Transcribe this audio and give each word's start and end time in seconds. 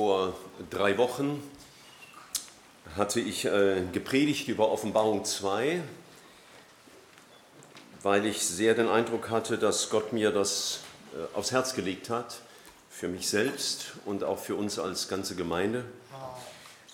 Vor 0.00 0.32
drei 0.70 0.96
Wochen 0.96 1.42
hatte 2.96 3.20
ich 3.20 3.44
äh, 3.44 3.82
gepredigt 3.92 4.48
über 4.48 4.70
Offenbarung 4.70 5.26
2, 5.26 5.82
weil 8.02 8.24
ich 8.24 8.40
sehr 8.40 8.72
den 8.72 8.88
Eindruck 8.88 9.28
hatte, 9.28 9.58
dass 9.58 9.90
Gott 9.90 10.14
mir 10.14 10.30
das 10.30 10.80
äh, 11.12 11.36
aufs 11.36 11.52
Herz 11.52 11.74
gelegt 11.74 12.08
hat, 12.08 12.40
für 12.88 13.08
mich 13.08 13.28
selbst 13.28 13.92
und 14.06 14.24
auch 14.24 14.38
für 14.38 14.54
uns 14.54 14.78
als 14.78 15.06
ganze 15.06 15.36
Gemeinde. 15.36 15.84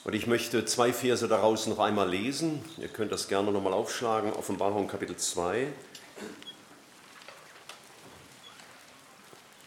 Und 0.03 0.17
ich 0.17 0.27
möchte 0.27 0.65
zwei 0.65 0.93
Verse 0.93 1.29
daraus 1.29 1.69
noch 1.69 1.79
einmal 1.79 2.11
lesen. 2.11 2.65
Ihr 2.77 2.89
könnt 2.89 3.13
das 3.13 3.29
gerne 3.29 3.53
nochmal 3.53 3.73
aufschlagen. 3.73 4.33
Offenbarung 4.33 4.89
Kapitel 4.89 5.17
2. 5.17 5.69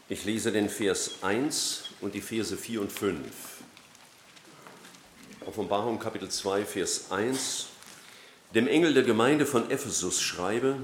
Ich 0.10 0.26
lese 0.26 0.52
den 0.52 0.68
Vers 0.68 1.12
1 1.22 1.89
und 2.02 2.14
die 2.14 2.22
Verse 2.22 2.56
4 2.56 2.82
und 2.82 2.92
5. 2.92 3.20
Offenbarung 5.46 6.00
Kapitel 6.00 6.30
2, 6.30 6.66
Vers 6.66 7.12
1. 7.12 7.68
Dem 8.56 8.68
Engel 8.68 8.94
der 8.94 9.04
Gemeinde 9.04 9.46
von 9.46 9.70
Ephesus 9.70 10.22
schreibe, 10.22 10.78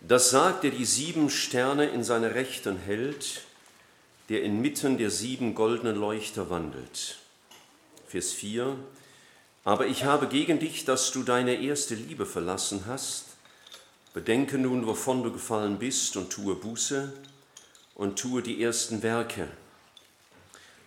das 0.00 0.30
sagt, 0.30 0.64
der 0.64 0.70
die 0.70 0.84
sieben 0.84 1.30
Sterne 1.30 1.86
in 1.86 2.04
seine 2.04 2.34
Rechten 2.34 2.76
hält, 2.76 3.42
der 4.28 4.42
inmitten 4.42 4.98
der 4.98 5.10
sieben 5.10 5.54
goldenen 5.54 5.96
Leuchter 5.96 6.50
wandelt. 6.50 7.18
Vers 8.06 8.32
4. 8.32 8.76
Aber 9.64 9.86
ich 9.86 10.04
habe 10.04 10.26
gegen 10.26 10.58
dich, 10.58 10.84
dass 10.84 11.12
du 11.12 11.22
deine 11.22 11.54
erste 11.62 11.94
Liebe 11.94 12.26
verlassen 12.26 12.84
hast. 12.86 13.26
Bedenke 14.12 14.58
nun, 14.58 14.86
wovon 14.86 15.22
du 15.22 15.32
gefallen 15.32 15.78
bist, 15.78 16.16
und 16.16 16.30
tue 16.30 16.54
Buße 16.54 17.12
und 17.94 18.18
tue 18.18 18.42
die 18.42 18.62
ersten 18.62 19.02
Werke 19.02 19.48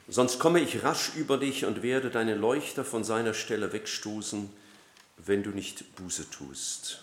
Sonst 0.07 0.37
komme 0.37 0.59
ich 0.59 0.83
rasch 0.83 1.11
über 1.15 1.37
dich 1.37 1.65
und 1.65 1.81
werde 1.81 2.11
deine 2.11 2.35
Leuchter 2.35 2.85
von 2.85 3.03
seiner 3.03 3.33
Stelle 3.33 3.73
wegstoßen, 3.73 4.49
wenn 5.17 5.41
du 5.41 5.49
nicht 5.49 5.95
Buße 5.95 6.29
tust. 6.29 7.01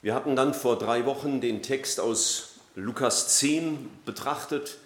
Wir 0.00 0.14
hatten 0.14 0.36
dann 0.36 0.54
vor 0.54 0.78
drei 0.78 1.04
Wochen 1.04 1.40
den 1.40 1.62
Text 1.62 2.00
aus 2.00 2.54
Lukas 2.76 3.38
10 3.38 3.90
betrachtet, 4.06 4.78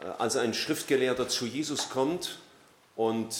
äh, 0.00 0.06
als 0.18 0.36
ein 0.36 0.54
Schriftgelehrter 0.54 1.28
zu 1.28 1.46
Jesus 1.46 1.90
kommt 1.90 2.38
und 2.94 3.34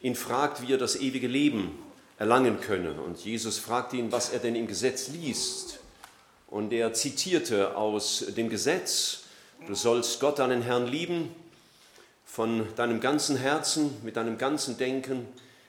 ihn 0.00 0.14
fragt, 0.14 0.62
wie 0.62 0.72
er 0.72 0.78
das 0.78 0.96
ewige 0.96 1.28
Leben 1.28 1.78
erlangen 2.18 2.60
könne. 2.60 2.92
Und 3.00 3.18
Jesus 3.18 3.58
fragt 3.58 3.92
ihn, 3.92 4.12
was 4.12 4.30
er 4.30 4.38
denn 4.38 4.54
im 4.54 4.66
Gesetz 4.66 5.08
liest. 5.08 5.80
Und 6.46 6.72
er 6.72 6.94
zitierte 6.94 7.76
aus 7.76 8.24
dem 8.28 8.48
Gesetz, 8.48 9.24
Du 9.66 9.74
sollst 9.74 10.20
Gott, 10.20 10.38
deinen 10.38 10.62
Herrn, 10.62 10.86
lieben 10.86 11.34
von 12.24 12.66
deinem 12.76 13.00
ganzen 13.00 13.36
Herzen, 13.36 13.96
mit 14.02 14.16
deinem 14.16 14.38
ganzen 14.38 14.78
Denken, 14.78 15.26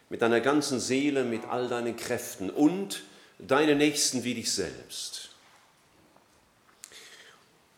mit 0.09 0.21
deiner 0.21 0.39
ganzen 0.39 0.79
Seele, 0.79 1.23
mit 1.23 1.45
all 1.45 1.67
deinen 1.67 1.95
Kräften 1.95 2.49
und 2.49 3.03
deine 3.39 3.75
Nächsten 3.75 4.23
wie 4.23 4.35
dich 4.35 4.51
selbst. 4.51 5.29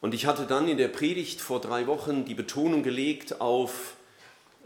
Und 0.01 0.13
ich 0.13 0.25
hatte 0.25 0.45
dann 0.45 0.67
in 0.67 0.77
der 0.77 0.87
Predigt 0.87 1.41
vor 1.41 1.61
drei 1.61 1.87
Wochen 1.87 2.25
die 2.25 2.33
Betonung 2.33 2.83
gelegt 2.83 3.39
auf 3.39 3.95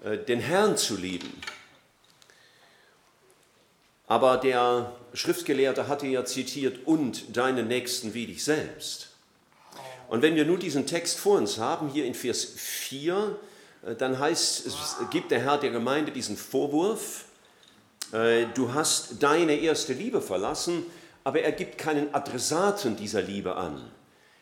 äh, 0.03 0.17
den 0.17 0.39
Herrn 0.39 0.77
zu 0.77 0.95
lieben. 0.95 1.41
Aber 4.07 4.37
der 4.37 4.95
Schriftgelehrte 5.13 5.87
hatte 5.87 6.07
ja 6.07 6.25
zitiert, 6.25 6.85
und 6.85 7.35
deine 7.35 7.63
Nächsten 7.63 8.13
wie 8.13 8.27
dich 8.27 8.43
selbst. 8.43 9.14
Und 10.07 10.21
wenn 10.21 10.35
wir 10.35 10.45
nur 10.45 10.57
diesen 10.57 10.85
Text 10.85 11.19
vor 11.19 11.37
uns 11.37 11.57
haben, 11.57 11.89
hier 11.89 12.05
in 12.05 12.13
Vers 12.13 12.45
4, 12.55 13.37
äh, 13.85 13.95
dann 13.95 14.19
heißt 14.19 14.65
es, 14.65 14.95
gibt 15.11 15.31
der 15.31 15.39
Herr 15.39 15.57
der 15.57 15.71
Gemeinde 15.71 16.11
diesen 16.11 16.37
Vorwurf, 16.37 17.25
äh, 18.11 18.45
du 18.53 18.73
hast 18.73 19.23
deine 19.23 19.55
erste 19.55 19.93
Liebe 19.93 20.21
verlassen, 20.21 20.85
aber 21.23 21.41
er 21.41 21.51
gibt 21.51 21.77
keinen 21.77 22.13
Adressaten 22.13 22.95
dieser 22.95 23.21
Liebe 23.21 23.55
an. 23.55 23.91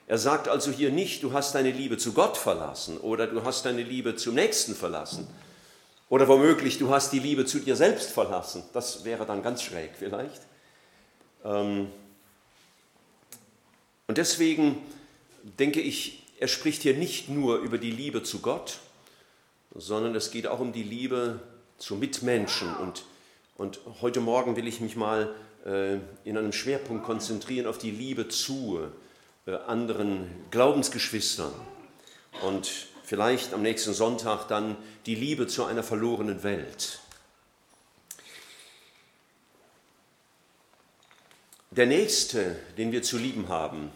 Er 0.06 0.18
sagt 0.18 0.50
also 0.50 0.70
hier 0.70 0.92
nicht, 0.92 1.24
du 1.24 1.32
hast 1.32 1.56
deine 1.56 1.72
Liebe 1.72 1.98
zu 1.98 2.12
Gott 2.14 2.38
verlassen 2.38 2.98
oder 2.98 3.26
du 3.28 3.44
hast 3.44 3.66
deine 3.66 3.84
Liebe 3.84 4.16
zum 4.18 4.36
Nächsten 4.36 4.76
verlassen 4.76 5.28
oder 6.10 6.28
womöglich 6.28 6.78
du 6.78 6.90
hast 6.90 7.14
die 7.14 7.20
Liebe 7.20 7.46
zu 7.46 7.60
dir 7.60 7.76
selbst 7.76 8.12
verlassen. 8.12 8.64
Das 8.74 9.06
wäre 9.06 9.26
dann 9.26 9.42
ganz 9.42 9.64
schräg 9.64 9.92
vielleicht. 9.98 10.42
Ähm, 11.46 11.88
und 14.08 14.18
deswegen 14.18 14.84
denke 15.44 15.82
ich, 15.82 16.24
er 16.40 16.48
spricht 16.48 16.82
hier 16.82 16.96
nicht 16.96 17.30
nur 17.30 17.60
über 17.60 17.78
die 17.78 17.92
Liebe 17.92 18.24
zu 18.24 18.40
Gott, 18.40 18.80
sondern 19.76 20.16
es 20.16 20.32
geht 20.32 20.48
auch 20.48 20.60
um 20.60 20.74
die 20.74 20.84
Liebe 20.84 21.40
zu 21.78 21.96
Mitmenschen. 21.96 22.76
Und, 22.78 23.06
und 23.58 23.80
heute 24.02 24.20
Morgen 24.20 24.56
will 24.56 24.68
ich 24.68 24.80
mich 24.80 24.96
mal 24.96 25.34
äh, 25.66 25.96
in 26.24 26.38
einem 26.38 26.54
Schwerpunkt 26.54 27.04
konzentrieren 27.04 27.68
auf 27.68 27.78
die 27.78 27.92
Liebe 27.92 28.28
zu 28.28 28.80
äh, 29.46 29.56
anderen 29.68 30.30
Glaubensgeschwistern 30.52 31.54
und 32.42 32.70
vielleicht 33.04 33.54
am 33.54 33.62
nächsten 33.62 33.94
Sonntag 33.94 34.48
dann 34.48 34.78
die 35.06 35.16
Liebe 35.16 35.48
zu 35.48 35.66
einer 35.66 35.84
verlorenen 35.84 36.44
Welt. 36.44 37.00
Der 41.72 41.88
nächste, 41.88 42.56
den 42.78 42.92
wir 42.92 43.02
zu 43.02 43.18
lieben 43.18 43.50
haben, 43.50 43.92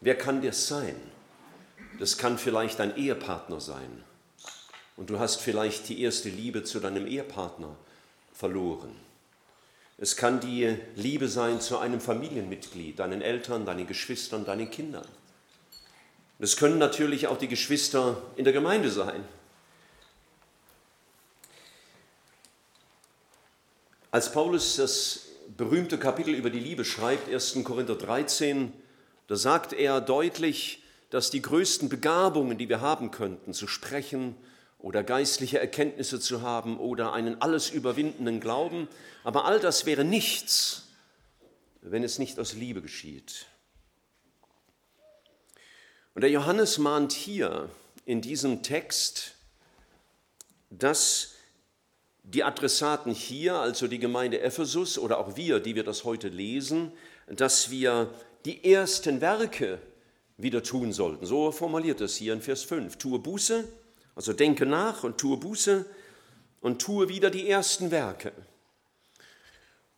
Wer 0.00 0.16
kann 0.16 0.42
das 0.42 0.66
sein? 0.66 0.96
Das 1.98 2.16
kann 2.16 2.38
vielleicht 2.38 2.78
dein 2.78 2.96
Ehepartner 2.96 3.60
sein. 3.60 4.02
Und 4.96 5.10
du 5.10 5.18
hast 5.18 5.40
vielleicht 5.40 5.88
die 5.88 6.02
erste 6.02 6.28
Liebe 6.28 6.64
zu 6.64 6.80
deinem 6.80 7.06
Ehepartner 7.06 7.76
verloren. 8.32 8.96
Es 9.98 10.16
kann 10.16 10.40
die 10.40 10.76
Liebe 10.96 11.28
sein 11.28 11.60
zu 11.60 11.78
einem 11.78 12.00
Familienmitglied, 12.00 12.98
deinen 12.98 13.20
Eltern, 13.20 13.66
deinen 13.66 13.86
Geschwistern, 13.86 14.46
deinen 14.46 14.70
Kindern. 14.70 15.06
Es 16.38 16.56
können 16.56 16.78
natürlich 16.78 17.26
auch 17.26 17.36
die 17.36 17.48
Geschwister 17.48 18.22
in 18.36 18.44
der 18.44 18.54
Gemeinde 18.54 18.90
sein. 18.90 19.22
Als 24.10 24.32
Paulus 24.32 24.76
das 24.76 25.26
berühmte 25.56 25.98
Kapitel 25.98 26.34
über 26.34 26.48
die 26.48 26.60
Liebe 26.60 26.86
schreibt, 26.86 27.30
1. 27.30 27.62
Korinther 27.62 27.94
13, 27.94 28.72
da 29.30 29.36
sagt 29.36 29.72
er 29.72 30.00
deutlich, 30.00 30.82
dass 31.10 31.30
die 31.30 31.40
größten 31.40 31.88
Begabungen, 31.88 32.58
die 32.58 32.68
wir 32.68 32.80
haben 32.80 33.12
könnten, 33.12 33.54
zu 33.54 33.68
sprechen 33.68 34.34
oder 34.80 35.04
geistliche 35.04 35.60
Erkenntnisse 35.60 36.18
zu 36.18 36.42
haben 36.42 36.80
oder 36.80 37.12
einen 37.12 37.40
alles 37.40 37.70
überwindenden 37.70 38.40
Glauben, 38.40 38.88
aber 39.22 39.44
all 39.44 39.60
das 39.60 39.86
wäre 39.86 40.02
nichts, 40.02 40.88
wenn 41.80 42.02
es 42.02 42.18
nicht 42.18 42.40
aus 42.40 42.54
Liebe 42.54 42.82
geschieht. 42.82 43.46
Und 46.16 46.22
der 46.22 46.30
Johannes 46.32 46.78
mahnt 46.78 47.12
hier 47.12 47.70
in 48.06 48.22
diesem 48.22 48.64
Text, 48.64 49.36
dass 50.70 51.36
die 52.24 52.42
Adressaten 52.42 53.12
hier, 53.12 53.60
also 53.60 53.86
die 53.86 54.00
Gemeinde 54.00 54.40
Ephesus 54.40 54.98
oder 54.98 55.18
auch 55.18 55.36
wir, 55.36 55.60
die 55.60 55.76
wir 55.76 55.84
das 55.84 56.02
heute 56.02 56.26
lesen, 56.26 56.90
dass 57.28 57.70
wir 57.70 58.12
die 58.44 58.72
ersten 58.72 59.20
Werke 59.20 59.78
wieder 60.36 60.62
tun 60.62 60.92
sollten. 60.92 61.26
So 61.26 61.52
formuliert 61.52 62.00
es 62.00 62.16
hier 62.16 62.32
in 62.32 62.40
Vers 62.40 62.62
5. 62.64 62.96
Tue 62.96 63.18
Buße, 63.18 63.68
also 64.14 64.32
denke 64.32 64.66
nach 64.66 65.04
und 65.04 65.18
tue 65.18 65.36
Buße 65.36 65.84
und 66.60 66.80
tue 66.80 67.08
wieder 67.08 67.30
die 67.30 67.48
ersten 67.48 67.90
Werke. 67.90 68.32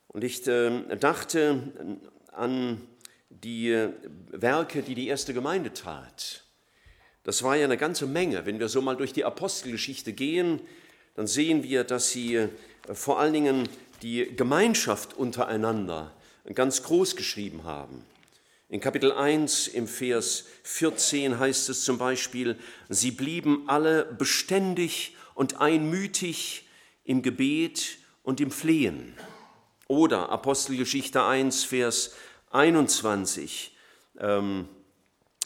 Und 0.09 0.25
ich 0.25 0.47
äh, 0.47 0.97
dachte 0.97 2.01
an 2.33 2.81
die 3.31 3.89
Werke, 4.31 4.83
die 4.83 4.95
die 4.95 5.09
erste 5.09 5.33
Gemeinde 5.33 5.73
tat. 5.73 6.45
Das 7.25 7.43
war 7.43 7.57
ja 7.57 7.65
eine 7.65 7.77
ganze 7.77 8.07
Menge. 8.07 8.45
Wenn 8.47 8.59
wir 8.59 8.69
so 8.69 8.83
mal 8.83 8.97
durch 8.97 9.13
die 9.13 9.25
Apostelgeschichte 9.25 10.13
gehen, 10.13 10.61
dann 11.15 11.27
sehen 11.27 11.63
wir, 11.63 11.85
dass 11.85 12.11
sie 12.11 12.37
äh, 12.37 12.49
vor 12.93 13.21
allen 13.21 13.33
Dingen 13.33 13.69
die 14.03 14.35
Gemeinschaft 14.37 15.15
untereinander 15.15 16.13
ganz 16.55 16.83
groß 16.83 17.15
geschrieben 17.15 17.65
haben. 17.65 18.05
In 18.73 18.81
Kapitel 18.81 19.13
1 19.13 19.69
im 19.69 19.87
Vers 19.87 20.47
14 20.63 21.39
heißt 21.39 21.69
es 21.69 21.85
zum 21.85 21.99
Beispiel, 21.99 22.59
sie 22.89 23.11
blieben 23.11 23.65
alle 23.67 24.07
beständig 24.07 25.15
und 25.35 25.61
einmütig 25.61 26.67
im 27.05 27.21
Gebet 27.21 27.99
und 28.23 28.41
im 28.41 28.51
Flehen. 28.51 29.13
Oder 29.89 30.31
Apostelgeschichte 30.31 31.23
1, 31.23 31.65
Vers 31.65 32.15
21, 32.51 33.77
ähm, 34.19 34.67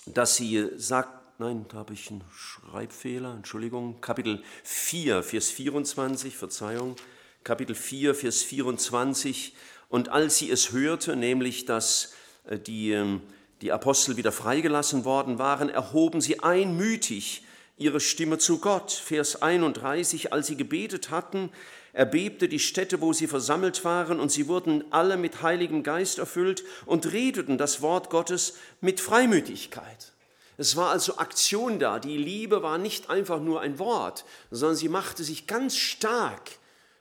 dass 0.07 0.37
sie 0.37 0.69
sagt, 0.77 1.41
nein, 1.41 1.67
da 1.69 1.79
habe 1.79 1.95
ich 1.95 2.09
einen 2.13 2.23
Schreibfehler, 2.33 3.35
Entschuldigung, 3.35 4.01
Kapitel 4.01 4.41
4, 4.63 5.25
Vers 5.25 5.51
24, 5.51 6.37
Verzeihung, 6.37 6.95
Kapitel 7.43 7.75
4, 7.75 8.15
Vers 8.15 8.45
24, 8.45 9.57
und 9.89 10.11
als 10.11 10.39
sie 10.39 10.49
es 10.49 10.71
hörte, 10.71 11.17
nämlich 11.17 11.65
dass 11.65 12.13
die, 12.51 12.93
ähm, 12.93 13.23
die 13.63 13.73
Apostel 13.73 14.17
wieder 14.17 14.33
freigelassen 14.33 15.05
worden 15.05 15.39
waren, 15.39 15.69
erhoben 15.69 16.21
sie 16.21 16.41
einmütig 16.41 17.43
ihre 17.77 18.01
Stimme 18.01 18.39
zu 18.39 18.59
Gott. 18.59 18.93
Vers 18.93 19.43
31, 19.43 20.33
als 20.33 20.47
sie 20.47 20.57
gebetet 20.57 21.11
hatten, 21.11 21.51
erbebte 21.93 22.49
die 22.49 22.59
Stätte, 22.59 23.01
wo 23.01 23.13
sie 23.13 23.27
versammelt 23.27 23.85
waren, 23.85 24.21
und 24.21 24.31
sie 24.31 24.49
wurden 24.49 24.85
alle 24.91 25.17
mit 25.17 25.43
Heiligem 25.43 25.83
Geist 25.83 26.19
erfüllt 26.19 26.63
und 26.85 27.13
redeten 27.13 27.59
das 27.59 27.81
Wort 27.81 28.11
Gottes 28.11 28.59
mit 28.81 29.01
Freimütigkeit. 29.01 30.13
Es 30.59 30.77
war 30.77 30.91
also 30.91 31.19
Aktion 31.19 31.79
da. 31.79 31.99
Die 31.99 32.17
Liebe 32.17 32.63
war 32.63 32.79
nicht 32.79 33.11
einfach 33.11 33.41
nur 33.41 33.61
ein 33.61 33.79
Wort, 33.79 34.25
sondern 34.51 34.77
sie 34.77 34.89
machte 34.89 35.23
sich 35.23 35.47
ganz 35.47 35.77
stark 35.77 36.51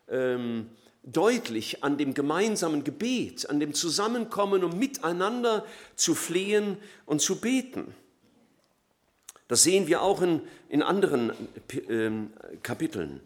ähm, 0.09 0.69
deutlich 1.05 1.83
an 1.83 1.97
dem 1.97 2.13
gemeinsamen 2.13 2.83
Gebet, 2.83 3.49
an 3.49 3.59
dem 3.59 3.73
Zusammenkommen, 3.73 4.63
um 4.63 4.77
miteinander 4.77 5.65
zu 5.95 6.15
flehen 6.15 6.77
und 7.05 7.21
zu 7.21 7.39
beten. 7.39 7.93
Das 9.47 9.63
sehen 9.63 9.87
wir 9.87 10.01
auch 10.01 10.21
in, 10.21 10.41
in 10.69 10.81
anderen 10.81 11.31
äh, 11.87 12.57
Kapiteln. 12.63 13.21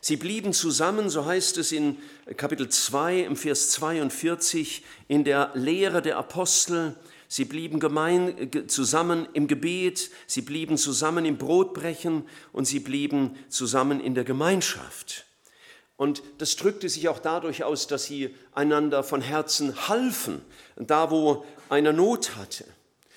Sie 0.00 0.16
blieben 0.16 0.52
zusammen, 0.52 1.08
so 1.08 1.24
heißt 1.24 1.56
es 1.58 1.72
in 1.72 1.96
Kapitel 2.36 2.68
2 2.68 3.20
im 3.20 3.36
Vers 3.36 3.70
42, 3.70 4.84
in 5.08 5.24
der 5.24 5.50
Lehre 5.54 6.02
der 6.02 6.18
Apostel. 6.18 6.94
Sie 7.26 7.46
blieben 7.46 7.80
gemein, 7.80 8.50
zusammen 8.68 9.26
im 9.32 9.48
Gebet, 9.48 10.10
sie 10.26 10.42
blieben 10.42 10.76
zusammen 10.76 11.24
im 11.24 11.38
Brotbrechen 11.38 12.28
und 12.52 12.66
sie 12.66 12.80
blieben 12.80 13.36
zusammen 13.48 13.98
in 13.98 14.14
der 14.14 14.24
Gemeinschaft. 14.24 15.24
Und 15.96 16.22
das 16.38 16.56
drückte 16.56 16.88
sich 16.88 17.08
auch 17.08 17.20
dadurch 17.20 17.62
aus, 17.62 17.86
dass 17.86 18.04
sie 18.04 18.34
einander 18.52 19.04
von 19.04 19.20
Herzen 19.20 19.88
halfen, 19.88 20.42
da 20.76 21.10
wo 21.10 21.44
einer 21.68 21.92
Not 21.92 22.36
hatte. 22.36 22.64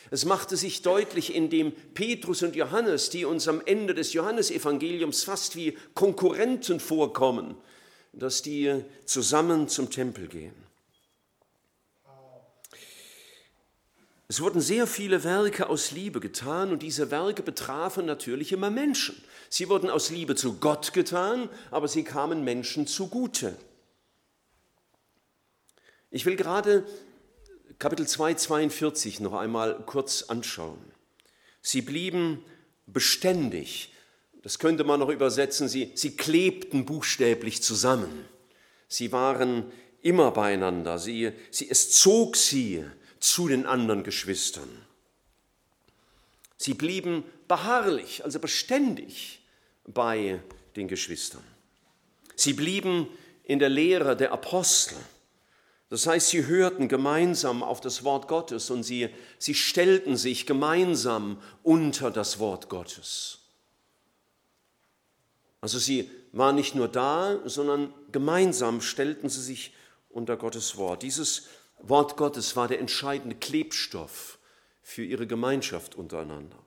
Es 0.10 0.26
machte 0.26 0.56
sich 0.56 0.84
deutlich, 0.84 1.36
indem 1.36 1.74
Petrus 1.94 2.44
und 2.44 2.56
Johannes, 2.56 3.10
die 3.10 3.26
uns 3.26 3.48
am 3.48 3.62
Ende 3.66 3.94
des 3.94 4.14
Johannesevangeliums 4.14 5.24
fast 5.24 5.56
wie 5.56 5.78
Konkurrenten 5.96 6.80
vorkommen, 6.80 7.56
dass 8.14 8.42
die 8.42 8.84
zusammen 9.06 9.68
zum 9.68 9.90
Tempel 9.90 10.28
gehen. 10.28 10.67
Es 14.30 14.42
wurden 14.42 14.60
sehr 14.60 14.88
viele 14.88 15.24
Werke 15.24 15.70
aus 15.70 15.92
Liebe 15.92 16.20
getan 16.20 16.72
und 16.72 16.84
diese 16.84 17.12
Werke 17.12 17.44
betrafen 17.44 18.06
natürlich 18.06 18.52
immer 18.52 18.70
Menschen. 18.70 19.16
Sie 19.50 19.70
wurden 19.70 19.90
aus 19.90 20.10
Liebe 20.10 20.36
zu 20.36 20.56
Gott 20.56 20.92
getan, 20.92 21.50
aber 21.72 21.88
sie 21.88 22.04
kamen 22.04 22.44
Menschen 22.44 22.88
zugute. 22.88 23.56
Ich 26.12 26.26
will 26.26 26.36
gerade 26.36 26.86
Kapitel 27.80 28.06
2, 28.06 28.34
42 28.34 29.22
noch 29.22 29.34
einmal 29.34 29.82
kurz 29.86 30.24
anschauen. 30.24 30.80
Sie 31.62 31.82
blieben 31.82 32.44
beständig. 32.86 33.94
Das 34.42 34.60
könnte 34.60 34.84
man 34.84 35.00
noch 35.00 35.10
übersetzen. 35.10 35.70
Sie, 35.70 35.92
sie 35.96 36.18
klebten 36.18 36.86
buchstäblich 36.86 37.64
zusammen. 37.64 38.26
Sie 38.90 39.12
waren 39.14 39.72
immer 40.02 40.32
beieinander. 40.32 41.00
Sie, 41.00 41.32
sie, 41.52 41.70
es 41.70 41.92
zog 41.92 42.36
sie 42.36 42.84
zu 43.20 43.48
den 43.48 43.66
anderen 43.66 44.04
Geschwistern. 44.04 44.70
Sie 46.58 46.74
blieben 46.74 47.24
beharrlich, 47.48 48.24
also 48.24 48.40
beständig 48.40 49.42
bei 49.86 50.42
den 50.76 50.88
Geschwistern. 50.88 51.44
Sie 52.36 52.54
blieben 52.54 53.08
in 53.44 53.60
der 53.60 53.70
Lehre 53.70 54.18
der 54.18 54.32
Apostel. 54.32 54.98
Das 55.90 56.06
heißt, 56.06 56.30
sie 56.30 56.46
hörten 56.46 56.90
gemeinsam 56.90 57.64
auf 57.64 57.80
das 57.80 58.04
Wort 58.04 58.28
Gottes 58.28 58.70
und 58.70 58.84
sie, 58.84 59.10
sie 59.40 59.54
stellten 59.54 60.18
sich 60.18 60.46
gemeinsam 60.46 61.42
unter 61.64 62.12
das 62.12 62.40
Wort 62.40 62.68
Gottes. 62.68 63.40
Also 65.62 65.80
sie 65.80 66.12
waren 66.34 66.56
nicht 66.56 66.76
nur 66.76 66.88
da, 66.88 67.40
sondern 67.46 67.94
gemeinsam 68.12 68.82
stellten 68.82 69.30
sie 69.30 69.42
sich 69.42 69.74
unter 70.10 70.38
Gottes 70.38 70.78
Wort. 70.78 71.04
Dieses 71.04 71.48
Wort 71.80 72.18
Gottes 72.18 72.56
war 72.56 72.68
der 72.68 72.80
entscheidende 72.80 73.36
Klebstoff 73.36 74.40
für 74.82 75.04
ihre 75.04 75.28
Gemeinschaft 75.28 75.96
untereinander. 75.96 76.58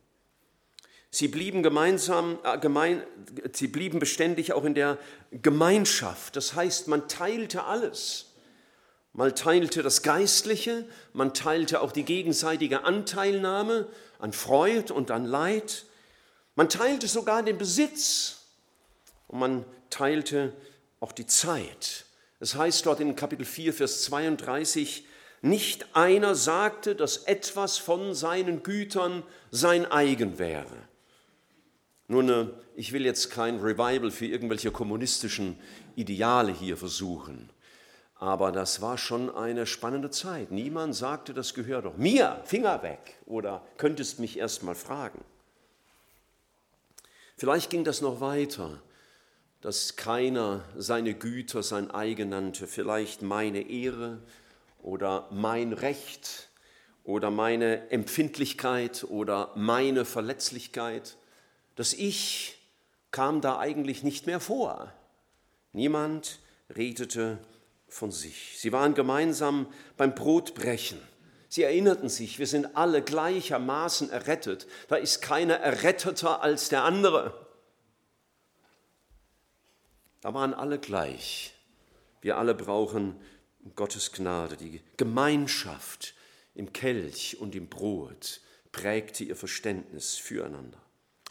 Sie 1.10 1.26
blieben 1.26 1.62
gemeinsam, 1.62 2.38
äh, 2.44 2.58
gemein, 2.58 3.02
sie 3.52 3.66
blieben 3.66 3.98
beständig 3.98 4.52
auch 4.52 4.64
in 4.64 4.74
der 4.74 4.98
Gemeinschaft. 5.32 6.36
Das 6.36 6.54
heißt, 6.54 6.86
man 6.86 7.08
teilte 7.08 7.64
alles. 7.64 8.26
Man 9.12 9.34
teilte 9.34 9.82
das 9.82 10.02
Geistliche, 10.02 10.84
man 11.12 11.34
teilte 11.34 11.80
auch 11.80 11.90
die 11.90 12.04
gegenseitige 12.04 12.84
Anteilnahme 12.84 13.88
an 14.20 14.32
Freud 14.32 14.92
und 14.92 15.10
an 15.10 15.24
Leid. 15.24 15.84
Man 16.54 16.68
teilte 16.68 17.08
sogar 17.08 17.42
den 17.42 17.58
Besitz 17.58 18.42
und 19.26 19.40
man 19.40 19.64
teilte 19.90 20.52
auch 21.00 21.10
die 21.10 21.26
Zeit. 21.26 22.04
Es 22.40 22.54
heißt 22.54 22.86
dort 22.86 23.00
in 23.00 23.14
Kapitel 23.14 23.44
4, 23.44 23.74
Vers 23.74 24.02
32, 24.04 25.06
nicht 25.42 25.94
einer 25.94 26.34
sagte, 26.34 26.94
dass 26.94 27.18
etwas 27.18 27.78
von 27.78 28.14
seinen 28.14 28.62
Gütern 28.62 29.22
sein 29.50 29.84
eigen 29.90 30.38
wäre. 30.38 30.88
Nun, 32.08 32.28
äh, 32.28 32.46
ich 32.74 32.92
will 32.92 33.04
jetzt 33.04 33.30
kein 33.30 33.60
Revival 33.60 34.10
für 34.10 34.26
irgendwelche 34.26 34.70
kommunistischen 34.72 35.58
Ideale 35.96 36.52
hier 36.52 36.76
versuchen. 36.76 37.50
Aber 38.16 38.52
das 38.52 38.82
war 38.82 38.98
schon 38.98 39.34
eine 39.34 39.66
spannende 39.66 40.10
Zeit. 40.10 40.50
Niemand 40.50 40.94
sagte, 40.94 41.32
das 41.32 41.54
gehört 41.54 41.84
doch 41.84 41.96
mir, 41.96 42.42
Finger 42.44 42.82
weg. 42.82 43.18
Oder 43.26 43.64
könntest 43.76 44.18
mich 44.18 44.38
erst 44.38 44.62
mal 44.62 44.74
fragen. 44.74 45.24
Vielleicht 47.36 47.70
ging 47.70 47.84
das 47.84 48.02
noch 48.02 48.20
weiter, 48.20 48.82
dass 49.60 49.96
keiner 49.96 50.64
seine 50.76 51.14
Güter 51.14 51.62
sein 51.62 51.90
eigen 51.90 52.30
nannte. 52.30 52.66
Vielleicht 52.66 53.22
meine 53.22 53.68
Ehre 53.68 54.18
oder 54.82 55.28
mein 55.30 55.72
Recht 55.72 56.48
oder 57.04 57.30
meine 57.30 57.90
Empfindlichkeit 57.90 59.04
oder 59.04 59.52
meine 59.56 60.04
Verletzlichkeit. 60.04 61.16
Das 61.76 61.92
Ich 61.92 62.56
kam 63.10 63.40
da 63.40 63.58
eigentlich 63.58 64.02
nicht 64.02 64.26
mehr 64.26 64.40
vor. 64.40 64.92
Niemand 65.72 66.38
redete 66.74 67.38
von 67.88 68.10
sich. 68.10 68.58
Sie 68.58 68.72
waren 68.72 68.94
gemeinsam 68.94 69.66
beim 69.96 70.14
Brotbrechen. 70.14 71.00
Sie 71.48 71.64
erinnerten 71.64 72.08
sich, 72.08 72.38
wir 72.38 72.46
sind 72.46 72.76
alle 72.76 73.02
gleichermaßen 73.02 74.10
errettet. 74.10 74.68
Da 74.88 74.96
ist 74.96 75.20
keiner 75.20 75.56
erretteter 75.56 76.42
als 76.42 76.68
der 76.68 76.84
andere. 76.84 77.39
Da 80.20 80.34
waren 80.34 80.54
alle 80.54 80.78
gleich. 80.78 81.54
Wir 82.20 82.36
alle 82.36 82.54
brauchen 82.54 83.16
Gottes 83.74 84.12
Gnade. 84.12 84.56
Die 84.56 84.80
Gemeinschaft 84.96 86.14
im 86.54 86.72
Kelch 86.72 87.38
und 87.40 87.54
im 87.54 87.68
Brot 87.68 88.40
prägte 88.72 89.24
ihr 89.24 89.36
Verständnis 89.36 90.16
füreinander. 90.16 90.80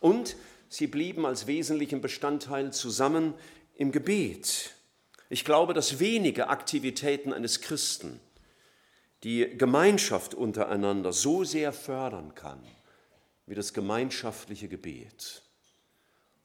Und 0.01 0.35
sie 0.69 0.87
blieben 0.87 1.25
als 1.25 1.47
wesentlichen 1.47 2.01
Bestandteil 2.01 2.73
zusammen 2.73 3.33
im 3.75 3.91
Gebet. 3.91 4.71
Ich 5.29 5.45
glaube, 5.45 5.73
dass 5.73 5.99
wenige 5.99 6.49
Aktivitäten 6.49 7.33
eines 7.33 7.61
Christen 7.61 8.19
die 9.23 9.57
Gemeinschaft 9.57 10.33
untereinander 10.33 11.13
so 11.13 11.43
sehr 11.43 11.73
fördern 11.73 12.33
kann 12.35 12.61
wie 13.45 13.55
das 13.55 13.73
gemeinschaftliche 13.73 14.67
Gebet. 14.67 15.41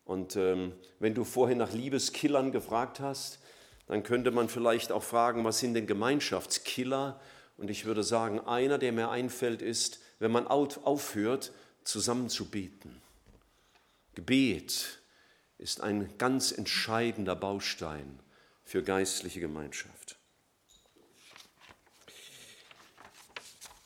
Und 0.05 0.37
ähm, 0.37 0.73
wenn 0.99 1.15
du 1.15 1.25
vorhin 1.25 1.59
nach 1.59 1.73
Liebeskillern 1.73 2.53
gefragt 2.53 3.01
hast, 3.01 3.39
dann 3.87 4.03
könnte 4.03 4.31
man 4.31 4.49
vielleicht 4.49 4.93
auch 4.93 5.03
fragen, 5.03 5.45
was 5.45 5.59
sind 5.59 5.75
denn 5.75 5.87
Gemeinschaftskiller? 5.87 7.21
Und 7.57 7.71
ich 7.71 7.85
würde 7.85 8.03
sagen, 8.03 8.41
einer, 8.41 8.79
der 8.79 8.93
mir 8.93 9.11
einfällt, 9.11 9.63
ist, 9.63 10.01
wenn 10.19 10.33
man 10.33 10.47
aufhört, 10.47 11.53
zusammen 11.85 12.29
zu 12.29 12.47
beten. 12.47 13.01
Gebet 14.15 15.01
ist 15.59 15.81
ein 15.81 16.17
ganz 16.19 16.53
entscheidender 16.53 17.37
Baustein 17.37 18.21
für 18.65 18.83
geistliche 18.83 19.41
Gemeinschaft. 19.41 20.17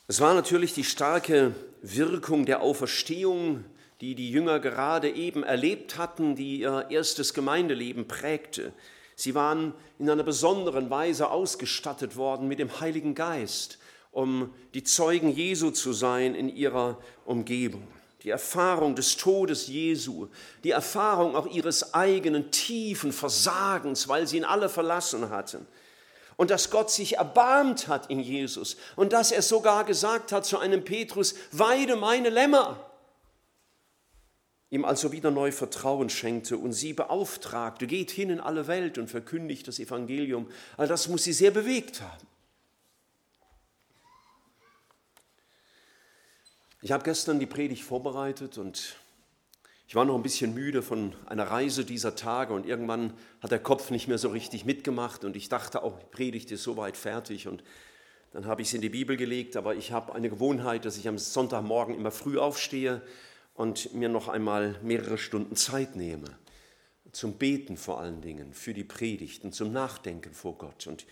Es 0.07 0.19
war 0.21 0.33
natürlich 0.33 0.73
die 0.73 0.83
starke 0.83 1.53
Wirkung 1.81 2.45
der 2.45 2.61
Auferstehung, 2.61 3.63
die 4.01 4.15
die 4.15 4.31
Jünger 4.31 4.59
gerade 4.59 5.09
eben 5.09 5.43
erlebt 5.43 5.97
hatten, 5.97 6.35
die 6.35 6.61
ihr 6.61 6.87
erstes 6.89 7.33
Gemeindeleben 7.33 8.07
prägte. 8.07 8.73
Sie 9.15 9.35
waren 9.35 9.73
in 9.97 10.09
einer 10.09 10.23
besonderen 10.23 10.89
Weise 10.89 11.29
ausgestattet 11.29 12.15
worden 12.15 12.47
mit 12.47 12.59
dem 12.59 12.79
Heiligen 12.79 13.15
Geist, 13.15 13.79
um 14.11 14.53
die 14.73 14.83
Zeugen 14.83 15.29
Jesu 15.29 15.71
zu 15.71 15.91
sein 15.93 16.35
in 16.35 16.49
ihrer 16.49 16.97
Umgebung 17.25 17.87
die 18.23 18.31
Erfahrung 18.31 18.95
des 18.95 19.15
Todes 19.17 19.67
Jesu, 19.67 20.27
die 20.63 20.71
Erfahrung 20.71 21.35
auch 21.35 21.47
ihres 21.47 21.93
eigenen 21.93 22.51
tiefen 22.51 23.13
Versagens, 23.13 24.07
weil 24.07 24.27
sie 24.27 24.37
ihn 24.37 24.45
alle 24.45 24.69
verlassen 24.69 25.29
hatten. 25.29 25.65
Und 26.35 26.51
dass 26.51 26.69
Gott 26.69 26.89
sich 26.89 27.17
erbarmt 27.17 27.87
hat 27.87 28.09
in 28.09 28.19
Jesus 28.19 28.77
und 28.95 29.13
dass 29.13 29.31
er 29.31 29.41
sogar 29.41 29.83
gesagt 29.83 30.31
hat 30.31 30.45
zu 30.45 30.57
einem 30.57 30.83
Petrus, 30.83 31.35
weide 31.51 31.95
meine 31.95 32.29
Lämmer. 32.29 32.88
Ihm 34.69 34.85
also 34.85 35.11
wieder 35.11 35.31
neu 35.31 35.51
Vertrauen 35.51 36.09
schenkte 36.09 36.57
und 36.57 36.73
sie 36.73 36.93
beauftragte, 36.93 37.87
geht 37.87 38.11
hin 38.11 38.29
in 38.29 38.39
alle 38.39 38.67
Welt 38.67 38.97
und 38.97 39.09
verkündigt 39.09 39.67
das 39.67 39.79
Evangelium. 39.79 40.47
All 40.77 40.87
das 40.87 41.07
muss 41.07 41.23
sie 41.23 41.33
sehr 41.33 41.51
bewegt 41.51 42.01
haben. 42.01 42.27
Ich 46.81 46.91
habe 46.91 47.03
gestern 47.03 47.39
die 47.39 47.45
Predigt 47.45 47.83
vorbereitet 47.83 48.57
und 48.57 48.95
ich 49.87 49.95
war 49.95 50.05
noch 50.05 50.15
ein 50.15 50.21
bisschen 50.21 50.53
müde 50.53 50.81
von 50.81 51.13
einer 51.25 51.45
Reise 51.45 51.83
dieser 51.83 52.15
Tage 52.15 52.53
und 52.53 52.65
irgendwann 52.65 53.13
hat 53.41 53.51
der 53.51 53.59
Kopf 53.59 53.89
nicht 53.89 54.07
mehr 54.07 54.19
so 54.19 54.29
richtig 54.29 54.63
mitgemacht 54.63 55.25
und 55.25 55.35
ich 55.35 55.49
dachte 55.49 55.81
auch, 55.83 55.99
die 55.99 56.05
Predigt 56.05 56.51
ist 56.51 56.63
soweit 56.63 56.95
fertig 56.95 57.47
und 57.47 57.63
dann 58.31 58.45
habe 58.45 58.61
ich 58.61 58.67
es 58.67 58.75
in 58.75 58.81
die 58.81 58.89
Bibel 58.89 59.17
gelegt, 59.17 59.57
aber 59.57 59.73
ich 59.73 59.91
habe 59.91 60.13
eine 60.13 60.29
Gewohnheit, 60.29 60.85
dass 60.85 60.97
ich 60.97 61.07
am 61.07 61.17
Sonntagmorgen 61.17 61.95
immer 61.95 62.11
früh 62.11 62.37
aufstehe 62.37 63.01
und 63.59 63.93
mir 63.93 64.07
noch 64.07 64.29
einmal 64.29 64.79
mehrere 64.83 65.17
Stunden 65.17 65.57
Zeit 65.57 65.97
nehme. 65.97 66.29
Zum 67.11 67.33
Beten 67.33 67.75
vor 67.75 67.99
allen 67.99 68.21
Dingen, 68.21 68.53
für 68.53 68.73
die 68.73 68.85
Predigten, 68.85 69.51
zum 69.51 69.73
Nachdenken 69.73 70.33
vor 70.33 70.57
Gott. 70.57 70.87
Und, 70.87 71.05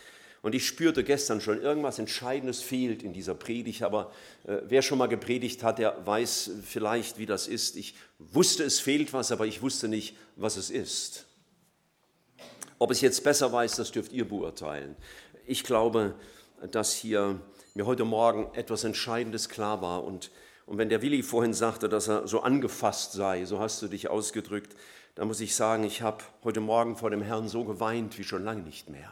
und 0.43 0.55
ich 0.55 0.65
spürte 0.65 1.03
gestern 1.03 1.41
schon, 1.41 1.61
irgendwas 1.61 1.99
Entscheidendes 1.99 2.61
fehlt 2.61 3.03
in 3.03 3.11
dieser 3.11 3.35
Predigt, 3.35 3.83
aber 3.83 4.13
äh, 4.45 4.59
wer 4.63 4.81
schon 4.81 4.97
mal 4.97 5.07
gepredigt 5.07 5.61
hat, 5.61 5.77
der 5.77 6.07
weiß 6.07 6.51
vielleicht, 6.63 7.17
wie 7.17 7.25
das 7.25 7.49
ist. 7.49 7.75
Ich 7.75 7.95
wusste, 8.17 8.63
es 8.63 8.79
fehlt 8.79 9.11
was, 9.11 9.33
aber 9.33 9.45
ich 9.45 9.61
wusste 9.61 9.89
nicht, 9.89 10.15
was 10.37 10.55
es 10.55 10.69
ist. 10.69 11.25
Ob 12.79 12.91
es 12.91 13.01
jetzt 13.01 13.25
besser 13.25 13.51
weiß, 13.51 13.75
das 13.75 13.91
dürft 13.91 14.13
ihr 14.13 14.25
beurteilen. 14.25 14.95
Ich 15.47 15.65
glaube, 15.65 16.15
dass 16.71 16.93
hier 16.93 17.41
mir 17.73 17.85
heute 17.85 18.05
Morgen 18.05 18.49
etwas 18.55 18.85
Entscheidendes 18.85 19.49
klar 19.49 19.81
war 19.81 20.05
und 20.05 20.31
und 20.67 20.77
wenn 20.77 20.89
der 20.89 21.01
Willi 21.01 21.23
vorhin 21.23 21.53
sagte, 21.53 21.87
dass 21.87 22.09
er 22.09 22.27
so 22.27 22.41
angefasst 22.41 23.13
sei, 23.13 23.45
so 23.45 23.59
hast 23.59 23.81
du 23.81 23.87
dich 23.87 24.09
ausgedrückt, 24.09 24.75
dann 25.15 25.29
muss 25.29 25.39
ich 25.39 25.55
sagen, 25.55 25.85
ich 25.85 26.01
habe 26.01 26.25
heute 26.43 26.59
Morgen 26.59 26.97
vor 26.97 27.09
dem 27.09 27.21
Herrn 27.21 27.47
so 27.47 27.63
geweint 27.63 28.19
wie 28.19 28.25
schon 28.25 28.43
lange 28.43 28.63
nicht 28.63 28.89
mehr, 28.89 29.09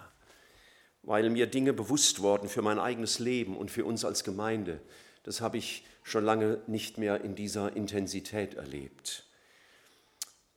weil 1.02 1.30
mir 1.30 1.48
Dinge 1.48 1.72
bewusst 1.72 2.22
wurden 2.22 2.50
für 2.50 2.62
mein 2.62 2.78
eigenes 2.78 3.20
Leben 3.20 3.56
und 3.56 3.72
für 3.72 3.86
uns 3.86 4.04
als 4.04 4.26
Gemeinde. 4.26 4.82
Das 5.24 5.40
habe 5.40 5.58
ich 5.58 5.86
schon 6.04 6.26
lange 6.26 6.60
nicht 6.68 6.98
mehr 6.98 7.22
in 7.22 7.36
dieser 7.36 7.74
Intensität 7.74 8.56
erlebt. 8.56 9.26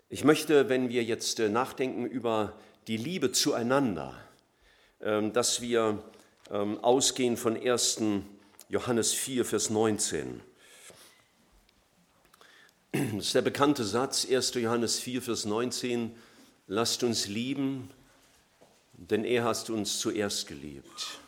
Ich 0.08 0.24
möchte, 0.24 0.68
wenn 0.68 0.88
wir 0.88 1.04
jetzt 1.04 1.38
äh, 1.38 1.48
nachdenken 1.48 2.06
über 2.06 2.54
die 2.88 2.96
Liebe 2.96 3.30
zueinander, 3.30 4.14
ähm, 5.00 5.32
dass 5.32 5.60
wir 5.60 6.02
ähm, 6.50 6.82
ausgehen 6.82 7.36
von 7.36 7.56
1. 7.56 8.00
Johannes 8.68 9.12
4, 9.12 9.44
Vers 9.44 9.70
19. 9.70 10.40
Das 12.92 13.02
ist 13.26 13.34
der 13.34 13.42
bekannte 13.42 13.84
Satz, 13.84 14.26
1. 14.30 14.54
Johannes 14.54 14.98
4, 14.98 15.20
Vers 15.20 15.44
19, 15.44 16.10
lasst 16.68 17.02
uns 17.02 17.28
lieben, 17.28 17.90
denn 18.94 19.24
er 19.24 19.44
hast 19.44 19.68
uns 19.68 19.98
zuerst 19.98 20.46
geliebt. 20.46 21.18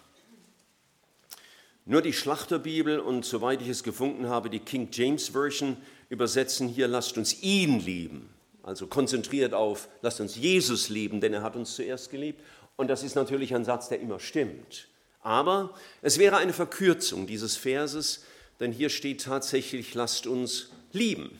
Nur 1.84 2.00
die 2.00 2.14
Schlachterbibel 2.14 2.98
und 2.98 3.26
soweit 3.26 3.60
ich 3.60 3.68
es 3.68 3.82
gefunden 3.82 4.28
habe, 4.28 4.48
die 4.48 4.60
King 4.60 4.88
James 4.90 5.28
Version 5.28 5.76
übersetzen 6.08 6.66
hier, 6.66 6.88
lasst 6.88 7.18
uns 7.18 7.42
ihn 7.42 7.80
lieben. 7.80 8.30
Also 8.62 8.86
konzentriert 8.86 9.52
auf, 9.52 9.88
lasst 10.00 10.20
uns 10.20 10.36
Jesus 10.36 10.88
lieben, 10.88 11.20
denn 11.20 11.34
er 11.34 11.42
hat 11.42 11.56
uns 11.56 11.74
zuerst 11.74 12.10
geliebt. 12.10 12.40
Und 12.76 12.88
das 12.88 13.02
ist 13.02 13.16
natürlich 13.16 13.54
ein 13.54 13.66
Satz, 13.66 13.90
der 13.90 14.00
immer 14.00 14.18
stimmt. 14.18 14.88
Aber 15.20 15.74
es 16.00 16.18
wäre 16.18 16.38
eine 16.38 16.54
Verkürzung 16.54 17.26
dieses 17.26 17.56
Verses, 17.56 18.24
denn 18.60 18.72
hier 18.72 18.88
steht 18.88 19.24
tatsächlich, 19.24 19.92
lasst 19.92 20.26
uns 20.26 20.70
lieben. 20.92 21.38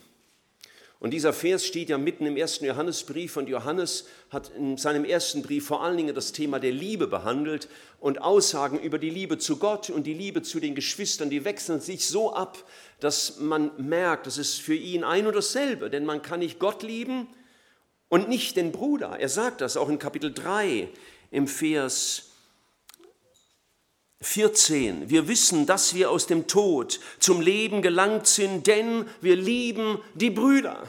Und 1.01 1.13
dieser 1.13 1.33
Vers 1.33 1.65
steht 1.65 1.89
ja 1.89 1.97
mitten 1.97 2.27
im 2.27 2.37
ersten 2.37 2.67
Johannesbrief 2.67 3.39
und 3.39 3.49
Johannes 3.49 4.07
hat 4.29 4.51
in 4.55 4.77
seinem 4.77 5.07
ersten 5.07 5.41
Brief 5.41 5.67
vor 5.67 5.83
allen 5.83 5.97
Dingen 5.97 6.15
das 6.15 6.33
Thema 6.33 6.61
der 6.61 6.73
Liebe 6.73 7.07
behandelt 7.07 7.69
und 8.01 8.21
Aussagen 8.21 8.79
über 8.79 8.99
die 8.99 9.09
Liebe 9.09 9.39
zu 9.39 9.57
Gott 9.57 9.89
und 9.89 10.05
die 10.07 10.13
Liebe 10.13 10.43
zu 10.43 10.61
den 10.61 10.75
Geschwistern, 10.75 11.31
die 11.31 11.47
wechseln 11.47 11.81
sich 11.81 12.07
so 12.07 12.35
ab, 12.35 12.63
dass 13.01 13.41
man 13.41 13.71
merkt, 13.79 14.27
das 14.27 14.37
ist 14.37 14.61
für 14.61 14.75
ihn 14.75 15.03
ein 15.03 15.27
und 15.27 15.35
dasselbe, 15.35 15.89
denn 15.89 16.05
man 16.05 16.21
kann 16.21 16.41
nicht 16.41 16.59
Gott 16.59 16.83
lieben 16.83 17.29
und 18.11 18.29
nicht 18.29 18.57
den 18.57 18.71
Bruder. 18.71 19.19
Er 19.19 19.31
sagt 19.31 19.63
das 19.63 19.79
auch 19.79 19.89
in 19.89 19.99
Kapitel 19.99 20.35
3 20.35 20.87
im 21.31 21.49
Vers 21.49 22.30
14. 24.23 25.09
Wir 25.09 25.29
wissen, 25.29 25.67
dass 25.67 25.95
wir 25.95 26.11
aus 26.11 26.27
dem 26.27 26.47
Tod 26.47 27.01
zum 27.19 27.41
Leben 27.41 27.81
gelangt 27.81 28.27
sind, 28.27 28.67
denn 28.67 29.07
wir 29.21 29.37
lieben 29.37 29.99
die 30.15 30.31
Brüder. 30.31 30.87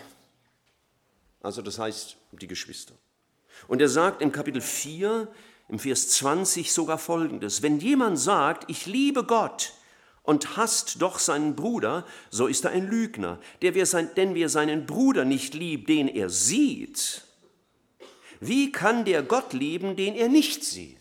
Also 1.41 1.61
das 1.61 1.79
heißt 1.79 2.17
die 2.33 2.47
Geschwister. 2.47 2.93
Und 3.67 3.81
er 3.81 3.89
sagt 3.89 4.21
im 4.21 4.31
Kapitel 4.31 4.61
4, 4.61 5.27
im 5.69 5.79
Vers 5.79 6.09
20 6.09 6.71
sogar 6.71 6.97
Folgendes. 6.97 7.61
Wenn 7.61 7.79
jemand 7.79 8.19
sagt, 8.19 8.69
ich 8.69 8.85
liebe 8.85 9.23
Gott 9.23 9.73
und 10.23 10.57
hasst 10.57 11.01
doch 11.01 11.17
seinen 11.17 11.55
Bruder, 11.55 12.05
so 12.29 12.47
ist 12.47 12.65
er 12.65 12.71
ein 12.71 12.87
Lügner. 12.87 13.39
Wir 13.61 13.85
sein, 13.85 14.09
denn 14.15 14.35
wer 14.35 14.49
seinen 14.49 14.85
Bruder 14.85 15.23
nicht 15.23 15.53
liebt, 15.53 15.87
den 15.87 16.09
er 16.09 16.29
sieht, 16.29 17.23
wie 18.41 18.71
kann 18.71 19.05
der 19.05 19.23
Gott 19.23 19.53
lieben, 19.53 19.95
den 19.95 20.15
er 20.15 20.27
nicht 20.27 20.63
sieht? 20.65 21.00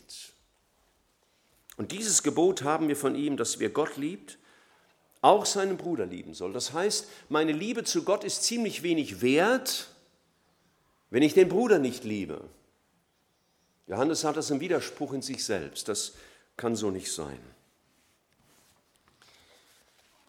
Und 1.81 1.91
dieses 1.91 2.21
Gebot 2.21 2.61
haben 2.61 2.89
wir 2.89 2.95
von 2.95 3.15
ihm, 3.15 3.37
dass 3.37 3.57
wer 3.57 3.71
Gott 3.71 3.97
liebt, 3.97 4.37
auch 5.21 5.47
seinen 5.47 5.77
Bruder 5.77 6.05
lieben 6.05 6.35
soll. 6.35 6.53
Das 6.53 6.73
heißt, 6.73 7.07
meine 7.27 7.53
Liebe 7.53 7.83
zu 7.83 8.03
Gott 8.03 8.23
ist 8.23 8.43
ziemlich 8.43 8.83
wenig 8.83 9.23
wert, 9.23 9.89
wenn 11.09 11.23
ich 11.23 11.33
den 11.33 11.49
Bruder 11.49 11.79
nicht 11.79 12.03
liebe. 12.03 12.47
Johannes 13.87 14.23
hat 14.23 14.37
das 14.37 14.51
im 14.51 14.59
Widerspruch 14.59 15.13
in 15.13 15.23
sich 15.23 15.43
selbst. 15.43 15.87
Das 15.87 16.13
kann 16.55 16.75
so 16.75 16.91
nicht 16.91 17.11
sein. 17.11 17.39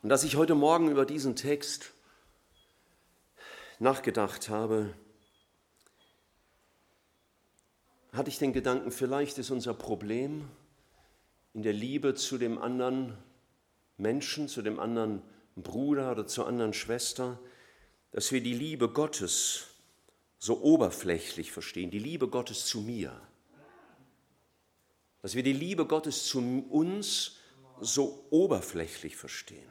Und 0.02 0.08
dass 0.08 0.24
ich 0.24 0.36
heute 0.36 0.54
Morgen 0.54 0.90
über 0.90 1.04
diesen 1.04 1.36
Text 1.36 1.90
nachgedacht 3.78 4.48
habe, 4.48 4.94
hatte 8.14 8.30
ich 8.30 8.38
den 8.38 8.54
Gedanken, 8.54 8.90
vielleicht 8.90 9.36
ist 9.36 9.50
unser 9.50 9.74
Problem, 9.74 10.48
in 11.54 11.62
der 11.62 11.72
Liebe 11.72 12.14
zu 12.14 12.38
dem 12.38 12.58
anderen 12.58 13.16
Menschen, 13.96 14.48
zu 14.48 14.62
dem 14.62 14.80
anderen 14.80 15.22
Bruder 15.56 16.12
oder 16.12 16.26
zur 16.26 16.46
anderen 16.46 16.72
Schwester, 16.72 17.38
dass 18.10 18.32
wir 18.32 18.42
die 18.42 18.54
Liebe 18.54 18.88
Gottes 18.88 19.66
so 20.38 20.60
oberflächlich 20.62 21.52
verstehen, 21.52 21.90
die 21.90 21.98
Liebe 21.98 22.28
Gottes 22.28 22.66
zu 22.66 22.80
mir. 22.80 23.18
Dass 25.20 25.34
wir 25.34 25.42
die 25.42 25.52
Liebe 25.52 25.86
Gottes 25.86 26.26
zu 26.26 26.40
uns 26.68 27.36
so 27.80 28.26
oberflächlich 28.30 29.16
verstehen. 29.16 29.68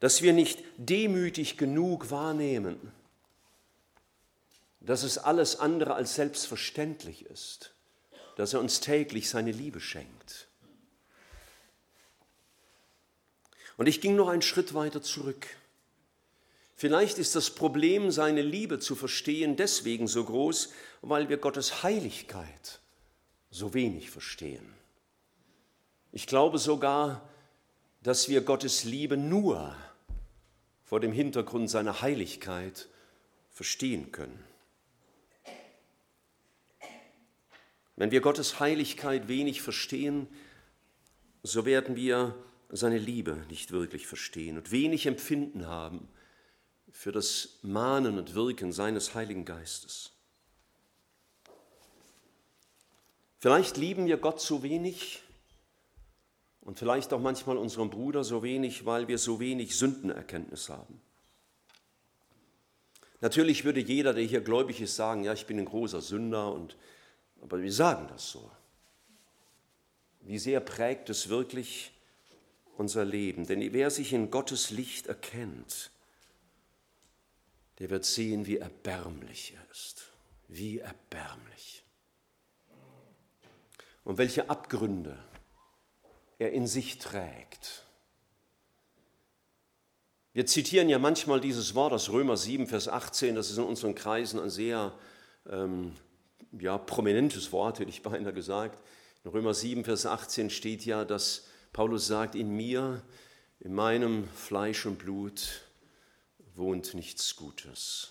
Dass 0.00 0.22
wir 0.22 0.32
nicht 0.32 0.64
demütig 0.78 1.58
genug 1.58 2.10
wahrnehmen, 2.10 2.92
dass 4.80 5.04
es 5.04 5.16
alles 5.16 5.60
andere 5.60 5.94
als 5.94 6.16
selbstverständlich 6.16 7.26
ist 7.26 7.71
dass 8.36 8.54
er 8.54 8.60
uns 8.60 8.80
täglich 8.80 9.28
seine 9.28 9.52
Liebe 9.52 9.80
schenkt. 9.80 10.48
Und 13.76 13.86
ich 13.86 14.00
ging 14.00 14.16
noch 14.16 14.28
einen 14.28 14.42
Schritt 14.42 14.74
weiter 14.74 15.02
zurück. 15.02 15.46
Vielleicht 16.76 17.18
ist 17.18 17.36
das 17.36 17.50
Problem, 17.50 18.10
seine 18.10 18.42
Liebe 18.42 18.78
zu 18.80 18.94
verstehen, 18.96 19.56
deswegen 19.56 20.08
so 20.08 20.24
groß, 20.24 20.70
weil 21.00 21.28
wir 21.28 21.36
Gottes 21.36 21.82
Heiligkeit 21.82 22.80
so 23.50 23.74
wenig 23.74 24.10
verstehen. 24.10 24.74
Ich 26.10 26.26
glaube 26.26 26.58
sogar, 26.58 27.28
dass 28.02 28.28
wir 28.28 28.40
Gottes 28.40 28.84
Liebe 28.84 29.16
nur 29.16 29.76
vor 30.84 31.00
dem 31.00 31.12
Hintergrund 31.12 31.70
seiner 31.70 32.02
Heiligkeit 32.02 32.88
verstehen 33.50 34.12
können. 34.12 34.42
Wenn 37.96 38.10
wir 38.10 38.20
Gottes 38.20 38.60
Heiligkeit 38.60 39.28
wenig 39.28 39.62
verstehen, 39.62 40.26
so 41.42 41.64
werden 41.66 41.96
wir 41.96 42.34
seine 42.70 42.98
Liebe 42.98 43.44
nicht 43.50 43.70
wirklich 43.70 44.06
verstehen 44.06 44.56
und 44.56 44.70
wenig 44.70 45.06
Empfinden 45.06 45.66
haben 45.66 46.08
für 46.90 47.12
das 47.12 47.58
Mahnen 47.62 48.18
und 48.18 48.34
Wirken 48.34 48.72
seines 48.72 49.14
Heiligen 49.14 49.44
Geistes. 49.44 50.12
Vielleicht 53.38 53.76
lieben 53.76 54.06
wir 54.06 54.18
Gott 54.18 54.40
so 54.40 54.62
wenig 54.62 55.22
und 56.60 56.78
vielleicht 56.78 57.12
auch 57.12 57.20
manchmal 57.20 57.56
unseren 57.56 57.90
Bruder 57.90 58.22
so 58.22 58.42
wenig, 58.42 58.86
weil 58.86 59.08
wir 59.08 59.18
so 59.18 59.40
wenig 59.40 59.76
Sündenerkenntnis 59.76 60.68
haben. 60.68 61.00
Natürlich 63.20 63.64
würde 63.64 63.80
jeder, 63.80 64.14
der 64.14 64.24
hier 64.24 64.40
gläubig 64.40 64.80
ist, 64.80 64.96
sagen, 64.96 65.24
ja, 65.24 65.32
ich 65.32 65.46
bin 65.46 65.58
ein 65.58 65.64
großer 65.64 66.00
Sünder 66.00 66.52
und 66.52 66.76
aber 67.42 67.60
wir 67.60 67.72
sagen 67.72 68.06
das 68.08 68.30
so. 68.30 68.50
Wie 70.20 70.38
sehr 70.38 70.60
prägt 70.60 71.10
es 71.10 71.28
wirklich 71.28 71.92
unser 72.76 73.04
Leben? 73.04 73.46
Denn 73.46 73.72
wer 73.72 73.90
sich 73.90 74.12
in 74.12 74.30
Gottes 74.30 74.70
Licht 74.70 75.08
erkennt, 75.08 75.90
der 77.80 77.90
wird 77.90 78.04
sehen, 78.04 78.46
wie 78.46 78.58
erbärmlich 78.58 79.54
er 79.56 79.70
ist. 79.70 80.12
Wie 80.46 80.78
erbärmlich. 80.78 81.82
Und 84.04 84.18
welche 84.18 84.48
Abgründe 84.48 85.18
er 86.38 86.52
in 86.52 86.66
sich 86.66 86.98
trägt. 86.98 87.84
Wir 90.32 90.46
zitieren 90.46 90.88
ja 90.88 90.98
manchmal 90.98 91.40
dieses 91.40 91.74
Wort 91.74 91.92
aus 91.92 92.10
Römer 92.10 92.36
7, 92.36 92.66
Vers 92.66 92.88
18, 92.88 93.34
das 93.34 93.50
ist 93.50 93.58
in 93.58 93.64
unseren 93.64 93.94
Kreisen 93.94 94.40
ein 94.40 94.50
sehr 94.50 94.92
ähm, 95.48 95.94
ja, 96.58 96.78
prominentes 96.78 97.52
Wort, 97.52 97.78
hätte 97.78 97.90
ich 97.90 98.02
beinahe 98.02 98.32
gesagt. 98.32 98.82
In 99.24 99.30
Römer 99.30 99.54
7, 99.54 99.84
Vers 99.84 100.06
18 100.06 100.50
steht 100.50 100.84
ja, 100.84 101.04
dass 101.04 101.46
Paulus 101.72 102.06
sagt, 102.06 102.34
in 102.34 102.50
mir, 102.54 103.02
in 103.60 103.74
meinem 103.74 104.28
Fleisch 104.28 104.84
und 104.86 104.98
Blut 104.98 105.62
wohnt 106.54 106.94
nichts 106.94 107.36
Gutes. 107.36 108.10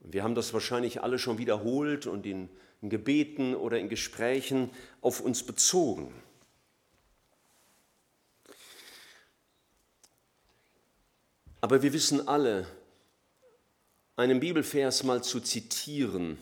Und 0.00 0.14
wir 0.14 0.22
haben 0.22 0.34
das 0.34 0.54
wahrscheinlich 0.54 1.02
alle 1.02 1.18
schon 1.18 1.38
wiederholt 1.38 2.06
und 2.06 2.24
in, 2.24 2.48
in 2.80 2.88
Gebeten 2.88 3.54
oder 3.54 3.78
in 3.78 3.88
Gesprächen 3.88 4.70
auf 5.02 5.20
uns 5.20 5.42
bezogen. 5.42 6.14
Aber 11.60 11.82
wir 11.82 11.92
wissen 11.92 12.26
alle, 12.26 12.66
einen 14.16 14.40
Bibelvers 14.40 15.04
mal 15.04 15.22
zu 15.22 15.40
zitieren 15.40 16.38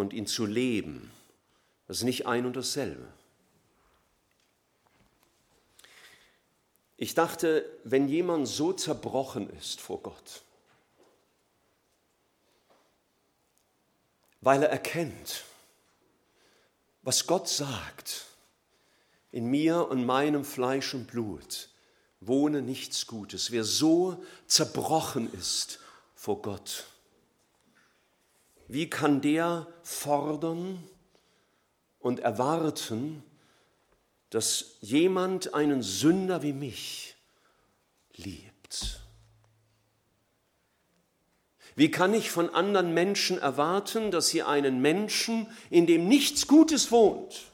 und 0.00 0.12
ihn 0.12 0.26
zu 0.26 0.46
leben, 0.46 1.12
das 1.86 1.98
ist 1.98 2.04
nicht 2.04 2.26
ein 2.26 2.46
und 2.46 2.56
dasselbe. 2.56 3.06
Ich 6.96 7.14
dachte, 7.14 7.64
wenn 7.84 8.08
jemand 8.08 8.46
so 8.46 8.72
zerbrochen 8.72 9.48
ist 9.50 9.80
vor 9.80 10.02
Gott, 10.02 10.42
weil 14.40 14.62
er 14.62 14.70
erkennt, 14.70 15.44
was 17.02 17.26
Gott 17.26 17.48
sagt, 17.48 18.26
in 19.32 19.46
mir 19.46 19.88
und 19.88 20.04
meinem 20.04 20.44
Fleisch 20.44 20.92
und 20.94 21.06
Blut 21.06 21.68
wohne 22.20 22.60
nichts 22.60 23.06
Gutes, 23.06 23.50
wer 23.50 23.64
so 23.64 24.22
zerbrochen 24.46 25.32
ist 25.32 25.78
vor 26.14 26.42
Gott, 26.42 26.84
wie 28.72 28.88
kann 28.88 29.20
der 29.20 29.66
fordern 29.82 30.82
und 31.98 32.20
erwarten, 32.20 33.24
dass 34.30 34.76
jemand 34.80 35.54
einen 35.54 35.82
Sünder 35.82 36.42
wie 36.42 36.52
mich 36.52 37.16
liebt? 38.14 39.00
Wie 41.74 41.90
kann 41.90 42.14
ich 42.14 42.30
von 42.30 42.50
anderen 42.50 42.94
Menschen 42.94 43.38
erwarten, 43.38 44.12
dass 44.12 44.28
sie 44.28 44.44
einen 44.44 44.80
Menschen, 44.80 45.48
in 45.70 45.86
dem 45.86 46.06
nichts 46.06 46.46
Gutes 46.46 46.92
wohnt, 46.92 47.46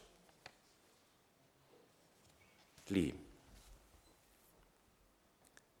lieben? 2.89 3.19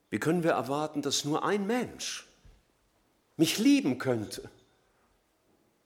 Wie 0.09 0.19
können 0.19 0.43
wir 0.43 0.51
erwarten, 0.51 1.03
dass 1.03 1.25
nur 1.25 1.45
ein 1.45 1.67
Mensch 1.67 2.25
mich 3.35 3.59
lieben 3.59 3.99
könnte, 3.99 4.49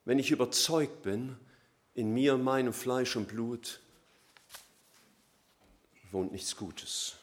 wenn 0.04 0.18
ich 0.18 0.30
überzeugt 0.30 1.02
bin, 1.02 1.36
in 1.94 2.12
mir, 2.14 2.36
meinem 2.38 2.72
Fleisch 2.72 3.16
und 3.16 3.28
Blut 3.28 3.80
wohnt 6.10 6.32
nichts 6.32 6.56
Gutes. 6.56 7.16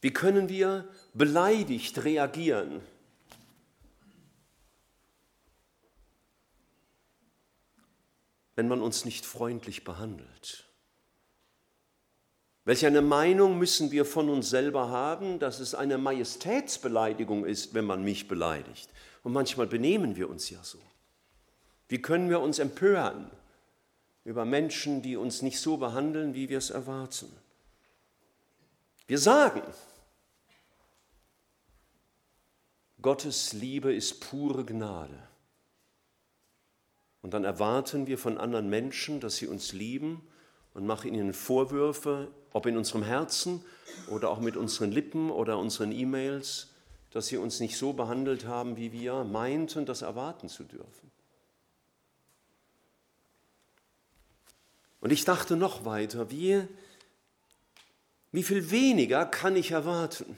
Wie 0.00 0.12
können 0.12 0.48
wir 0.48 0.88
beleidigt 1.14 2.04
reagieren? 2.04 2.82
wenn 8.60 8.68
man 8.68 8.82
uns 8.82 9.06
nicht 9.06 9.24
freundlich 9.24 9.84
behandelt? 9.84 10.66
Welche 12.64 12.86
eine 12.86 13.02
Meinung 13.02 13.58
müssen 13.58 13.90
wir 13.90 14.04
von 14.04 14.28
uns 14.28 14.50
selber 14.50 14.90
haben, 14.90 15.38
dass 15.38 15.60
es 15.60 15.74
eine 15.74 15.96
Majestätsbeleidigung 15.96 17.44
ist, 17.44 17.72
wenn 17.72 17.86
man 17.86 18.04
mich 18.04 18.28
beleidigt? 18.28 18.90
Und 19.22 19.32
manchmal 19.32 19.66
benehmen 19.66 20.16
wir 20.16 20.28
uns 20.28 20.50
ja 20.50 20.62
so. 20.62 20.78
Wie 21.88 22.00
können 22.00 22.28
wir 22.28 22.40
uns 22.40 22.58
empören 22.58 23.30
über 24.24 24.44
Menschen, 24.44 25.02
die 25.02 25.16
uns 25.16 25.42
nicht 25.42 25.58
so 25.58 25.78
behandeln, 25.78 26.34
wie 26.34 26.48
wir 26.48 26.58
es 26.58 26.70
erwarten? 26.70 27.30
Wir 29.06 29.18
sagen, 29.18 29.62
Gottes 33.02 33.54
Liebe 33.54 33.92
ist 33.94 34.20
pure 34.20 34.64
Gnade. 34.64 35.18
Und 37.22 37.34
dann 37.34 37.44
erwarten 37.44 38.06
wir 38.06 38.18
von 38.18 38.38
anderen 38.38 38.68
Menschen, 38.68 39.20
dass 39.20 39.36
sie 39.36 39.46
uns 39.46 39.72
lieben 39.72 40.22
und 40.74 40.86
machen 40.86 41.14
ihnen 41.14 41.32
Vorwürfe, 41.32 42.28
ob 42.52 42.66
in 42.66 42.76
unserem 42.76 43.02
Herzen 43.02 43.64
oder 44.08 44.30
auch 44.30 44.40
mit 44.40 44.56
unseren 44.56 44.92
Lippen 44.92 45.30
oder 45.30 45.58
unseren 45.58 45.92
E-Mails, 45.92 46.68
dass 47.10 47.26
sie 47.26 47.36
uns 47.36 47.60
nicht 47.60 47.76
so 47.76 47.92
behandelt 47.92 48.46
haben, 48.46 48.76
wie 48.76 48.92
wir 48.92 49.24
meinten, 49.24 49.86
das 49.86 50.02
erwarten 50.02 50.48
zu 50.48 50.64
dürfen. 50.64 51.10
Und 55.00 55.10
ich 55.10 55.24
dachte 55.24 55.56
noch 55.56 55.84
weiter, 55.84 56.30
wie, 56.30 56.62
wie 58.32 58.42
viel 58.42 58.70
weniger 58.70 59.24
kann 59.26 59.56
ich 59.56 59.70
erwarten, 59.70 60.36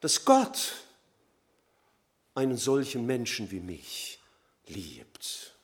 dass 0.00 0.24
Gott 0.24 0.74
einen 2.34 2.56
solchen 2.56 3.04
Menschen 3.04 3.50
wie 3.50 3.60
mich 3.60 4.20
liebt. 4.68 5.57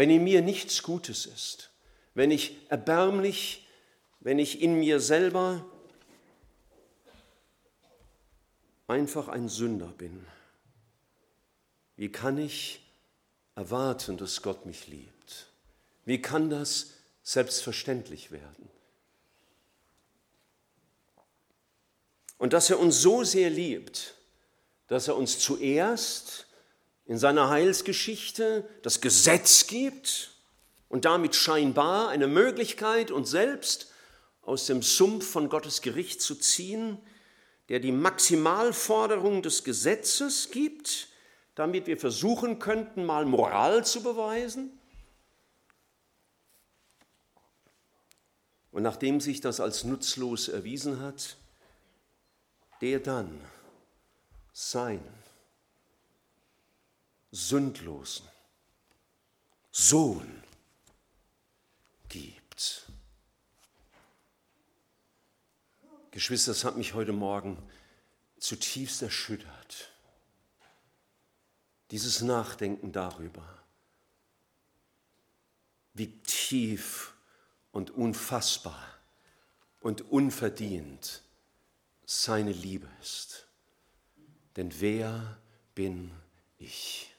Wenn 0.00 0.08
in 0.08 0.24
mir 0.24 0.40
nichts 0.40 0.82
Gutes 0.82 1.26
ist, 1.26 1.68
wenn 2.14 2.30
ich 2.30 2.56
erbärmlich, 2.70 3.66
wenn 4.20 4.38
ich 4.38 4.62
in 4.62 4.78
mir 4.78 4.98
selber 4.98 5.62
einfach 8.86 9.28
ein 9.28 9.50
Sünder 9.50 9.88
bin, 9.88 10.26
wie 11.96 12.10
kann 12.10 12.38
ich 12.38 12.80
erwarten, 13.56 14.16
dass 14.16 14.40
Gott 14.40 14.64
mich 14.64 14.86
liebt? 14.86 15.48
Wie 16.06 16.22
kann 16.22 16.48
das 16.48 16.94
selbstverständlich 17.22 18.30
werden? 18.30 18.70
Und 22.38 22.54
dass 22.54 22.70
er 22.70 22.78
uns 22.78 23.02
so 23.02 23.22
sehr 23.22 23.50
liebt, 23.50 24.14
dass 24.86 25.08
er 25.08 25.16
uns 25.16 25.38
zuerst 25.40 26.46
in 27.10 27.18
seiner 27.18 27.50
Heilsgeschichte 27.50 28.64
das 28.82 29.00
Gesetz 29.00 29.66
gibt, 29.66 30.30
und 30.88 31.06
damit 31.06 31.34
scheinbar 31.34 32.08
eine 32.08 32.28
Möglichkeit, 32.28 33.10
uns 33.10 33.30
selbst 33.30 33.92
aus 34.42 34.66
dem 34.66 34.80
Sumpf 34.80 35.28
von 35.28 35.48
Gottes 35.48 35.82
Gericht 35.82 36.22
zu 36.22 36.36
ziehen, 36.36 36.98
der 37.68 37.80
die 37.80 37.90
Maximalforderung 37.90 39.42
des 39.42 39.64
Gesetzes 39.64 40.52
gibt, 40.52 41.08
damit 41.56 41.88
wir 41.88 41.98
versuchen 41.98 42.60
könnten, 42.60 43.04
mal 43.04 43.26
Moral 43.26 43.84
zu 43.84 44.04
beweisen. 44.04 44.78
Und 48.70 48.84
nachdem 48.84 49.20
sich 49.20 49.40
das 49.40 49.58
als 49.58 49.82
nutzlos 49.82 50.46
erwiesen 50.46 51.00
hat, 51.00 51.36
der 52.80 53.00
dann 53.00 53.40
seinen 54.52 55.19
sündlosen 57.30 58.28
Sohn 59.70 60.42
gibt. 62.08 62.90
Geschwister, 66.10 66.52
das 66.52 66.64
hat 66.64 66.76
mich 66.76 66.94
heute 66.94 67.12
Morgen 67.12 67.56
zutiefst 68.38 69.02
erschüttert. 69.02 69.92
Dieses 71.90 72.20
Nachdenken 72.20 72.92
darüber, 72.92 73.62
wie 75.94 76.20
tief 76.22 77.14
und 77.72 77.90
unfassbar 77.90 79.00
und 79.80 80.02
unverdient 80.10 81.22
seine 82.04 82.52
Liebe 82.52 82.88
ist. 83.00 83.46
Denn 84.56 84.80
wer 84.80 85.38
bin 85.74 86.12
ich, 86.58 87.09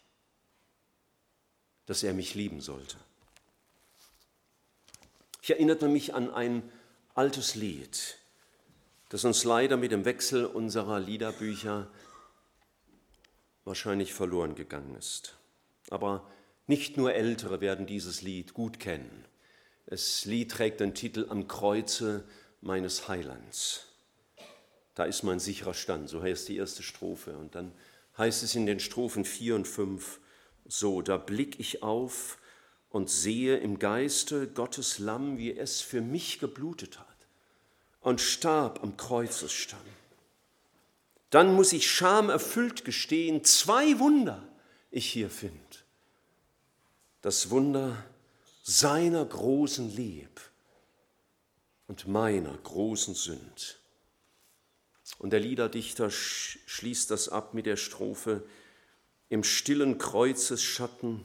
dass 1.91 2.04
er 2.04 2.13
mich 2.13 2.36
lieben 2.36 2.62
sollte? 2.62 2.95
Ich 5.41 5.49
erinnerte 5.49 5.89
mich 5.89 6.13
an 6.13 6.34
ein 6.34 6.63
altes 7.15 7.56
Lied, 7.56 8.17
das 9.10 9.25
uns 9.25 9.43
leider 9.43 9.75
mit 9.75 9.91
dem 9.91 10.06
Wechsel 10.06 10.45
unserer 10.45 11.01
Liederbücher 11.01 11.91
wahrscheinlich 13.65 14.13
verloren 14.13 14.56
gegangen 14.56 14.95
ist. 14.95 15.36
Aber 15.89 16.32
nicht 16.65 16.95
nur 16.95 17.13
Ältere 17.13 17.60
werden 17.60 17.88
dieses 17.88 18.21
Lied 18.21 18.54
gut 18.54 18.80
kennen. 18.80 19.25
Das 19.88 20.23
Lied 20.23 20.49
trägt 20.49 20.80
den 20.80 20.95
Titel 20.95 21.25
Am 21.27 21.49
Kreuze 21.49 22.23
meines 22.62 23.10
Heilands. 23.10 23.89
Da 24.95 25.04
ist 25.04 25.23
mein 25.23 25.41
sicherer 25.41 25.73
Stand, 25.73 26.08
so 26.08 26.23
heißt 26.23 26.47
die 26.47 26.56
erste 26.56 26.84
Strophe. 26.84 27.38
Und 27.38 27.56
dann 27.56 27.73
heißt 28.17 28.43
es 28.43 28.56
in 28.56 28.65
den 28.65 28.80
Strophen 28.80 29.25
4 29.25 29.56
und 29.56 29.67
5 29.67 30.20
so, 30.71 31.01
da 31.01 31.17
blick 31.17 31.60
ich 31.60 31.84
auf 31.84 32.38
und 32.89 33.10
sehe 33.10 33.57
im 33.57 33.79
Geiste 33.79 34.47
Gottes 34.47 34.99
Lamm, 34.99 35.38
wie 35.38 35.55
es 35.55 35.81
für 35.81 36.01
mich 36.01 36.39
geblutet 36.39 36.99
hat 36.99 37.07
und 38.01 38.21
starb 38.21 38.81
am 38.84 38.97
Kreuzesstamm. 38.97 39.79
Dann 41.29 41.53
muss 41.55 41.71
ich 41.73 41.89
schamerfüllt 41.89 42.84
gestehen, 42.84 43.43
zwei 43.43 43.99
Wunder 43.99 44.47
ich 44.91 45.10
hier 45.10 45.29
finde. 45.29 45.60
Das 47.21 47.49
Wunder 47.49 48.03
seiner 48.63 49.23
großen 49.23 49.95
Lieb 49.95 50.41
und 51.88 52.07
meiner 52.07 52.57
großen 52.57 53.15
Sünd. 53.15 53.79
Und 55.19 55.31
der 55.31 55.39
Liederdichter 55.39 56.10
schließt 56.10 57.12
das 57.12 57.29
ab 57.29 57.53
mit 57.53 57.65
der 57.65 57.77
Strophe, 57.77 58.43
im 59.32 59.46
stillen 59.46 59.98
Kreuzesschatten 59.98 61.24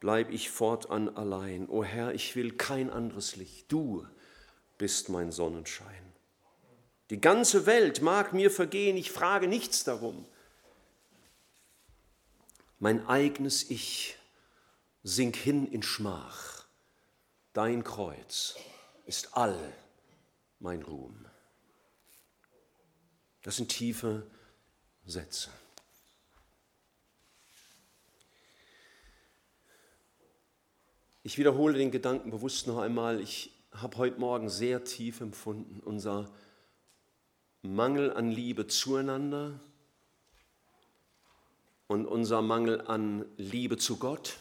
bleib 0.00 0.30
ich 0.30 0.48
fortan 0.48 1.14
allein. 1.14 1.68
O 1.68 1.84
Herr, 1.84 2.14
ich 2.14 2.34
will 2.34 2.52
kein 2.52 2.88
anderes 2.88 3.36
Licht. 3.36 3.70
Du 3.70 4.06
bist 4.78 5.10
mein 5.10 5.30
Sonnenschein. 5.30 6.12
Die 7.10 7.20
ganze 7.20 7.66
Welt 7.66 8.00
mag 8.00 8.32
mir 8.32 8.50
vergehen, 8.50 8.96
ich 8.96 9.12
frage 9.12 9.48
nichts 9.48 9.84
darum. 9.84 10.24
Mein 12.78 13.06
eigenes 13.06 13.68
Ich 13.68 14.16
sink 15.02 15.36
hin 15.36 15.70
in 15.70 15.82
Schmach. 15.82 16.64
Dein 17.52 17.84
Kreuz 17.84 18.56
ist 19.04 19.36
all 19.36 19.74
mein 20.58 20.80
Ruhm. 20.80 21.26
Das 23.42 23.56
sind 23.56 23.68
tiefe 23.68 24.26
Sätze. 25.04 25.50
Ich 31.26 31.38
wiederhole 31.38 31.78
den 31.78 31.90
Gedanken 31.90 32.30
bewusst 32.30 32.66
noch 32.66 32.76
einmal. 32.76 33.18
Ich 33.18 33.50
habe 33.72 33.96
heute 33.96 34.20
Morgen 34.20 34.50
sehr 34.50 34.84
tief 34.84 35.22
empfunden, 35.22 35.80
unser 35.80 36.30
Mangel 37.62 38.12
an 38.12 38.30
Liebe 38.30 38.66
zueinander 38.66 39.58
und 41.86 42.04
unser 42.04 42.42
Mangel 42.42 42.82
an 42.82 43.24
Liebe 43.38 43.78
zu 43.78 43.96
Gott 43.96 44.36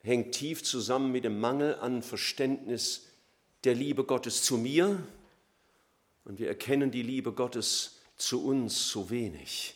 hängt 0.00 0.34
tief 0.34 0.64
zusammen 0.64 1.12
mit 1.12 1.24
dem 1.24 1.40
Mangel 1.40 1.74
an 1.74 2.02
Verständnis 2.02 3.04
der 3.64 3.74
Liebe 3.74 4.04
Gottes 4.04 4.44
zu 4.44 4.56
mir. 4.56 4.98
Und 6.24 6.38
wir 6.38 6.48
erkennen 6.48 6.90
die 6.90 7.02
Liebe 7.02 7.32
Gottes 7.32 8.00
zu 8.16 8.42
uns 8.46 8.88
so 8.88 9.10
wenig, 9.10 9.74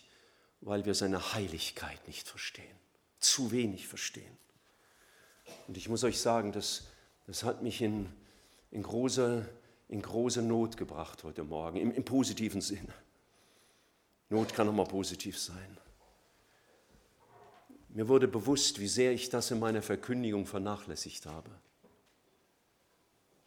weil 0.63 0.87
wir 0.87 0.95
seine 0.95 1.35
Heiligkeit 1.35 2.09
nicht 2.09 2.27
verstehen, 2.27 2.79
zu 3.19 3.53
wenig 3.53 3.87
verstehen. 3.87 4.41
Und 5.69 5.77
ich 5.77 5.89
muss 5.89 6.05
euch 6.05 6.21
sagen, 6.21 6.53
das, 6.53 6.85
das 7.27 7.45
hat 7.45 7.63
mich 7.63 7.81
in, 7.81 8.09
in, 8.71 8.83
große, 8.83 9.49
in 9.89 10.03
große 10.03 10.43
Not 10.43 10.77
gebracht 10.77 11.25
heute 11.25 11.45
Morgen, 11.45 11.79
im, 11.79 11.93
im 11.93 12.05
positiven 12.05 12.61
Sinne. 12.61 12.93
Not 14.29 14.55
kann 14.55 14.69
auch 14.69 14.73
mal 14.73 14.87
positiv 14.87 15.39
sein. 15.39 15.79
Mir 17.89 18.07
wurde 18.07 18.29
bewusst, 18.29 18.79
wie 18.79 18.87
sehr 18.87 19.13
ich 19.13 19.31
das 19.31 19.51
in 19.51 19.59
meiner 19.59 19.83
Verkündigung 19.83 20.47
vernachlässigt 20.47 21.27
habe. 21.27 21.51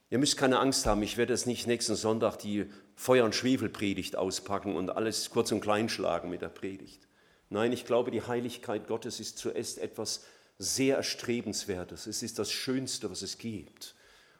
Ihr 0.10 0.20
müsst 0.20 0.38
keine 0.38 0.60
Angst 0.60 0.86
haben, 0.86 1.02
ich 1.02 1.18
werde 1.18 1.34
es 1.34 1.46
nicht 1.46 1.66
nächsten 1.66 1.96
Sonntag 1.96 2.38
die 2.38 2.70
Feuer- 2.96 3.26
und 3.26 3.34
Schwefelpredigt 3.34 4.16
auspacken 4.16 4.76
und 4.76 4.92
alles 4.92 5.30
kurz 5.30 5.52
und 5.52 5.62
klein 5.62 5.90
schlagen 5.90 6.30
mit 6.30 6.42
der 6.42 6.50
Predigt. 6.50 7.08
Nein, 7.50 7.72
ich 7.72 7.86
glaube, 7.86 8.12
die 8.12 8.22
Heiligkeit 8.22 8.88
Gottes 8.88 9.20
ist 9.20 9.38
zuerst 9.38 9.80
etwas 9.80 10.26
sehr 10.64 10.98
Erstrebenswertes. 10.98 12.08
Es 12.08 12.24
ist 12.24 12.40
das 12.40 12.52
Schönste, 12.52 13.12
was 13.12 13.22
es 13.22 13.38
gibt. 13.38 13.96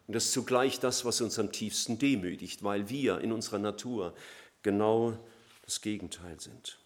Und 0.08 0.16
das 0.16 0.26
ist 0.26 0.34
zugleich 0.34 0.80
das, 0.80 1.06
was 1.06 1.22
uns 1.22 1.40
am 1.40 1.52
tiefsten 1.52 2.00
demütigt, 2.00 2.64
weil 2.64 2.90
wir 2.90 3.20
in 3.22 3.32
unserer 3.32 3.60
Natur 3.60 4.14
genau 4.62 5.18
das 5.64 5.82
Gegenteil 5.82 6.40
sind. 6.40 6.78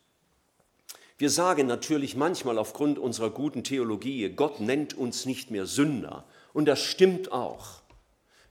Wir 1.18 1.30
sagen 1.32 1.66
natürlich 1.66 2.16
manchmal 2.16 2.60
aufgrund 2.60 3.00
unserer 3.00 3.32
guten 3.32 3.64
Theologie, 3.64 4.30
Gott 4.30 4.60
nennt 4.60 4.94
uns 4.94 5.26
nicht 5.26 5.50
mehr 5.50 5.66
Sünder. 5.66 6.26
Und 6.54 6.66
das 6.66 6.80
stimmt 6.82 7.32
auch. 7.32 7.82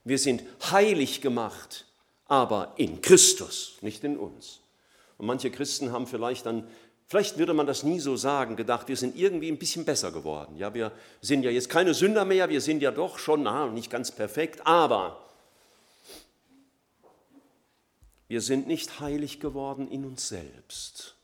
Wir 0.03 0.17
sind 0.17 0.43
heilig 0.69 1.21
gemacht, 1.21 1.85
aber 2.25 2.73
in 2.77 3.01
Christus, 3.01 3.77
nicht 3.81 4.03
in 4.03 4.17
uns. 4.17 4.59
Und 5.17 5.27
manche 5.27 5.49
Christen 5.49 5.91
haben 5.91 6.07
vielleicht 6.07 6.45
dann, 6.45 6.67
vielleicht 7.07 7.37
würde 7.37 7.53
man 7.53 7.67
das 7.67 7.83
nie 7.83 7.99
so 7.99 8.15
sagen, 8.15 8.55
gedacht, 8.55 8.87
wir 8.87 8.97
sind 8.97 9.15
irgendwie 9.15 9.51
ein 9.51 9.57
bisschen 9.57 9.85
besser 9.85 10.11
geworden. 10.11 10.55
Ja, 10.57 10.73
wir 10.73 10.91
sind 11.21 11.43
ja 11.43 11.51
jetzt 11.51 11.69
keine 11.69 11.93
Sünder 11.93 12.25
mehr, 12.25 12.49
wir 12.49 12.61
sind 12.61 12.81
ja 12.81 12.91
doch 12.91 13.17
schon, 13.17 13.43
na, 13.43 13.67
nicht 13.67 13.89
ganz 13.89 14.11
perfekt, 14.11 14.65
aber 14.65 15.23
wir 18.27 18.41
sind 18.41 18.67
nicht 18.67 18.99
heilig 18.99 19.39
geworden 19.39 19.87
in 19.89 20.05
uns 20.05 20.27
selbst 20.27 21.17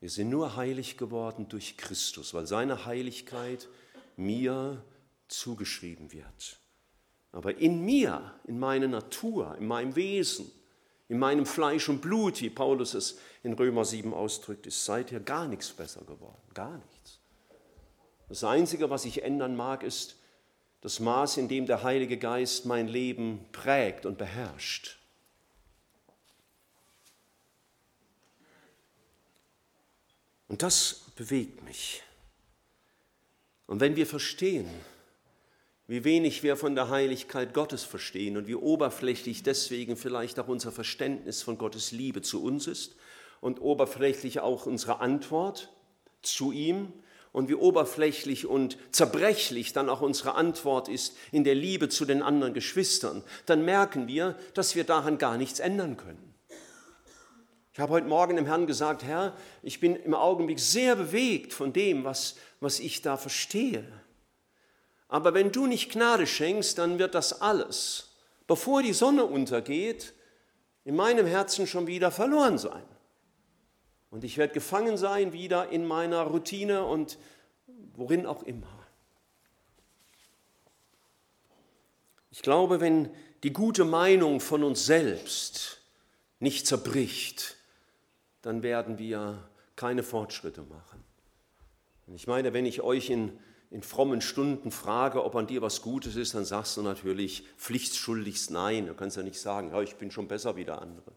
wir 0.00 0.10
sind 0.10 0.30
nur 0.30 0.56
heilig 0.56 0.96
geworden 0.96 1.48
durch 1.48 1.76
Christus, 1.76 2.32
weil 2.32 2.46
seine 2.46 2.84
Heiligkeit 2.84 3.68
mir 4.16 4.82
zugeschrieben 5.26 6.12
wird. 6.12 6.58
Aber 7.32 7.58
in 7.58 7.84
mir, 7.84 8.34
in 8.46 8.58
meiner 8.58 8.88
Natur, 8.88 9.56
in 9.58 9.66
meinem 9.66 9.96
Wesen, 9.96 10.50
in 11.08 11.18
meinem 11.18 11.46
Fleisch 11.46 11.88
und 11.88 12.00
Blut, 12.00 12.40
wie 12.40 12.50
Paulus 12.50 12.94
es 12.94 13.18
in 13.42 13.52
Römer 13.52 13.84
7 13.84 14.12
ausdrückt, 14.14 14.66
ist 14.66 14.84
seither 14.84 15.20
gar 15.20 15.46
nichts 15.46 15.70
besser 15.70 16.00
geworden. 16.04 16.40
Gar 16.54 16.78
nichts. 16.78 17.20
Das 18.28 18.44
Einzige, 18.44 18.90
was 18.90 19.04
ich 19.04 19.22
ändern 19.22 19.56
mag, 19.56 19.82
ist 19.82 20.16
das 20.80 21.00
Maß, 21.00 21.38
in 21.38 21.48
dem 21.48 21.66
der 21.66 21.82
Heilige 21.82 22.18
Geist 22.18 22.66
mein 22.66 22.88
Leben 22.88 23.46
prägt 23.52 24.06
und 24.06 24.18
beherrscht. 24.18 24.98
Und 30.48 30.62
das 30.62 31.06
bewegt 31.16 31.62
mich. 31.62 32.02
Und 33.66 33.80
wenn 33.80 33.96
wir 33.96 34.06
verstehen, 34.06 34.68
wie 35.86 36.04
wenig 36.04 36.42
wir 36.42 36.56
von 36.56 36.74
der 36.74 36.90
Heiligkeit 36.90 37.54
Gottes 37.54 37.84
verstehen 37.84 38.36
und 38.36 38.46
wie 38.46 38.54
oberflächlich 38.54 39.42
deswegen 39.42 39.96
vielleicht 39.96 40.38
auch 40.38 40.48
unser 40.48 40.72
Verständnis 40.72 41.42
von 41.42 41.58
Gottes 41.58 41.92
Liebe 41.92 42.22
zu 42.22 42.42
uns 42.42 42.66
ist 42.66 42.96
und 43.40 43.60
oberflächlich 43.60 44.40
auch 44.40 44.66
unsere 44.66 45.00
Antwort 45.00 45.72
zu 46.22 46.52
ihm 46.52 46.92
und 47.32 47.48
wie 47.48 47.54
oberflächlich 47.54 48.46
und 48.46 48.78
zerbrechlich 48.90 49.72
dann 49.72 49.88
auch 49.88 50.00
unsere 50.00 50.34
Antwort 50.34 50.88
ist 50.88 51.16
in 51.30 51.44
der 51.44 51.54
Liebe 51.54 51.88
zu 51.88 52.04
den 52.04 52.22
anderen 52.22 52.54
Geschwistern, 52.54 53.22
dann 53.46 53.64
merken 53.64 54.08
wir, 54.08 54.36
dass 54.54 54.74
wir 54.74 54.84
daran 54.84 55.18
gar 55.18 55.36
nichts 55.36 55.60
ändern 55.60 55.96
können. 55.96 56.34
Ich 57.72 57.80
habe 57.80 57.92
heute 57.92 58.08
Morgen 58.08 58.34
dem 58.34 58.46
Herrn 58.46 58.66
gesagt, 58.66 59.04
Herr, 59.04 59.36
ich 59.62 59.78
bin 59.78 59.94
im 59.94 60.14
Augenblick 60.14 60.58
sehr 60.58 60.96
bewegt 60.96 61.52
von 61.52 61.72
dem, 61.72 62.02
was, 62.02 62.34
was 62.58 62.80
ich 62.80 63.02
da 63.02 63.16
verstehe. 63.16 63.84
Aber 65.06 65.32
wenn 65.32 65.52
du 65.52 65.66
nicht 65.66 65.92
Gnade 65.92 66.26
schenkst, 66.26 66.76
dann 66.78 66.98
wird 66.98 67.14
das 67.14 67.40
alles, 67.40 68.16
bevor 68.48 68.82
die 68.82 68.92
Sonne 68.92 69.24
untergeht, 69.24 70.12
in 70.84 70.96
meinem 70.96 71.26
Herzen 71.26 71.68
schon 71.68 71.86
wieder 71.86 72.10
verloren 72.10 72.58
sein. 72.58 72.82
Und 74.10 74.24
ich 74.24 74.38
werde 74.38 74.54
gefangen 74.54 74.96
sein 74.96 75.32
wieder 75.32 75.68
in 75.68 75.86
meiner 75.86 76.22
Routine 76.22 76.84
und 76.84 77.18
worin 77.94 78.26
auch 78.26 78.42
immer. 78.42 78.66
Ich 82.30 82.42
glaube, 82.42 82.80
wenn 82.80 83.10
die 83.42 83.52
gute 83.52 83.84
Meinung 83.84 84.40
von 84.40 84.64
uns 84.64 84.86
selbst 84.86 85.80
nicht 86.40 86.66
zerbricht, 86.66 87.56
dann 88.42 88.62
werden 88.62 88.98
wir 88.98 89.48
keine 89.76 90.02
Fortschritte 90.02 90.62
machen. 90.62 91.02
Und 92.06 92.14
ich 92.14 92.26
meine, 92.26 92.52
wenn 92.52 92.64
ich 92.64 92.80
euch 92.80 93.10
in, 93.10 93.38
in 93.70 93.82
frommen 93.82 94.20
Stunden 94.20 94.70
frage, 94.70 95.24
ob 95.24 95.36
an 95.36 95.46
dir 95.46 95.62
was 95.62 95.82
Gutes 95.82 96.16
ist, 96.16 96.34
dann 96.34 96.44
sagst 96.44 96.76
du 96.76 96.82
natürlich 96.82 97.46
pflichtschuldigst 97.58 98.50
Nein. 98.50 98.86
Du 98.86 98.94
kannst 98.94 99.16
ja 99.16 99.22
nicht 99.22 99.40
sagen, 99.40 99.70
ja, 99.70 99.82
ich 99.82 99.96
bin 99.96 100.10
schon 100.10 100.28
besser 100.28 100.56
wie 100.56 100.64
der 100.64 100.80
andere. 100.80 101.12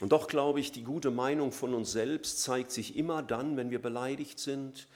Und 0.00 0.12
doch 0.12 0.28
glaube 0.28 0.60
ich, 0.60 0.70
die 0.70 0.84
gute 0.84 1.10
Meinung 1.10 1.50
von 1.50 1.74
uns 1.74 1.92
selbst 1.92 2.42
zeigt 2.42 2.70
sich 2.70 2.96
immer 2.96 3.22
dann, 3.22 3.56
wenn 3.56 3.70
wir 3.70 3.82
beleidigt 3.82 4.38
sind, 4.38 4.86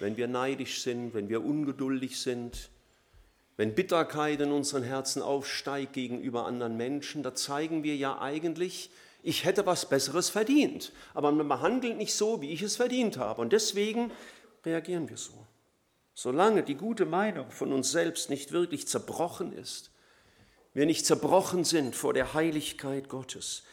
wenn 0.00 0.16
wir 0.16 0.26
neidisch 0.26 0.82
sind, 0.82 1.14
wenn 1.14 1.28
wir 1.28 1.44
ungeduldig 1.44 2.18
sind, 2.20 2.70
wenn 3.56 3.74
Bitterkeit 3.74 4.40
in 4.40 4.52
unseren 4.52 4.82
Herzen 4.82 5.22
aufsteigt 5.22 5.92
gegenüber 5.92 6.46
anderen 6.46 6.76
Menschen, 6.76 7.22
da 7.22 7.34
zeigen 7.34 7.82
wir 7.82 7.96
ja 7.96 8.20
eigentlich, 8.20 8.90
ich 9.22 9.44
hätte 9.44 9.66
was 9.66 9.88
Besseres 9.88 10.30
verdient. 10.30 10.92
Aber 11.14 11.32
man 11.32 11.48
behandelt 11.48 11.96
nicht 11.96 12.14
so, 12.14 12.40
wie 12.40 12.52
ich 12.52 12.62
es 12.62 12.76
verdient 12.76 13.16
habe. 13.16 13.40
Und 13.40 13.52
deswegen 13.52 14.12
reagieren 14.64 15.08
wir 15.08 15.16
so. 15.16 15.46
Solange 16.14 16.62
die 16.62 16.76
gute 16.76 17.04
Meinung 17.04 17.50
von 17.50 17.72
uns 17.72 17.90
selbst 17.90 18.30
nicht 18.30 18.52
wirklich 18.52 18.86
zerbrochen 18.88 19.52
ist, 19.52 19.90
wir 20.74 20.86
nicht 20.86 21.06
zerbrochen 21.06 21.64
sind 21.64 21.96
vor 21.96 22.14
der 22.14 22.34
Heiligkeit 22.34 23.08
Gottes, 23.08 23.64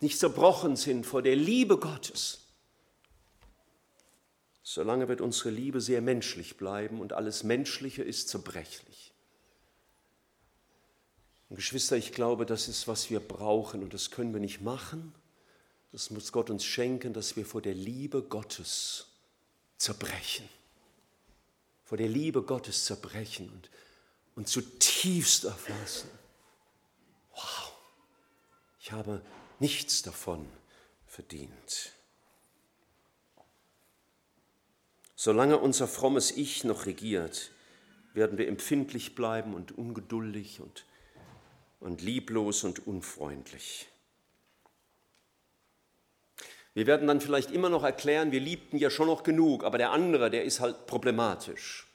nicht 0.00 0.18
zerbrochen 0.18 0.76
sind 0.76 1.04
vor 1.04 1.22
der 1.22 1.36
Liebe 1.36 1.78
Gottes, 1.78 2.40
solange 4.62 5.08
wird 5.08 5.20
unsere 5.20 5.50
Liebe 5.50 5.80
sehr 5.80 6.00
menschlich 6.00 6.56
bleiben 6.56 7.00
und 7.00 7.12
alles 7.12 7.44
Menschliche 7.44 8.02
ist 8.02 8.28
zerbrechlich. 8.28 9.12
Und 11.48 11.56
Geschwister, 11.56 11.96
ich 11.96 12.12
glaube, 12.12 12.46
das 12.46 12.68
ist, 12.68 12.86
was 12.86 13.10
wir 13.10 13.20
brauchen 13.20 13.82
und 13.82 13.92
das 13.92 14.10
können 14.10 14.32
wir 14.32 14.40
nicht 14.40 14.60
machen. 14.60 15.12
Das 15.92 16.10
muss 16.10 16.30
Gott 16.30 16.48
uns 16.48 16.64
schenken, 16.64 17.12
dass 17.12 17.36
wir 17.36 17.44
vor 17.44 17.60
der 17.60 17.74
Liebe 17.74 18.22
Gottes 18.22 19.06
zerbrechen. 19.76 20.48
Vor 21.84 21.98
der 21.98 22.08
Liebe 22.08 22.42
Gottes 22.42 22.84
zerbrechen 22.84 23.50
und, 23.50 23.68
und 24.36 24.48
zutiefst 24.48 25.44
erfassen. 25.44 26.08
Wow, 27.32 27.72
ich 28.78 28.92
habe 28.92 29.20
nichts 29.60 30.02
davon 30.02 30.48
verdient. 31.06 31.92
Solange 35.14 35.58
unser 35.58 35.86
frommes 35.86 36.30
Ich 36.30 36.64
noch 36.64 36.86
regiert, 36.86 37.52
werden 38.14 38.38
wir 38.38 38.48
empfindlich 38.48 39.14
bleiben 39.14 39.54
und 39.54 39.72
ungeduldig 39.72 40.60
und, 40.60 40.86
und 41.78 42.00
lieblos 42.00 42.64
und 42.64 42.86
unfreundlich. 42.86 43.88
Wir 46.72 46.86
werden 46.86 47.08
dann 47.08 47.20
vielleicht 47.20 47.50
immer 47.50 47.68
noch 47.68 47.82
erklären, 47.82 48.32
wir 48.32 48.40
liebten 48.40 48.78
ja 48.78 48.90
schon 48.90 49.08
noch 49.08 49.22
genug, 49.22 49.64
aber 49.64 49.76
der 49.76 49.90
andere, 49.90 50.30
der 50.30 50.44
ist 50.44 50.60
halt 50.60 50.86
problematisch. 50.86 51.86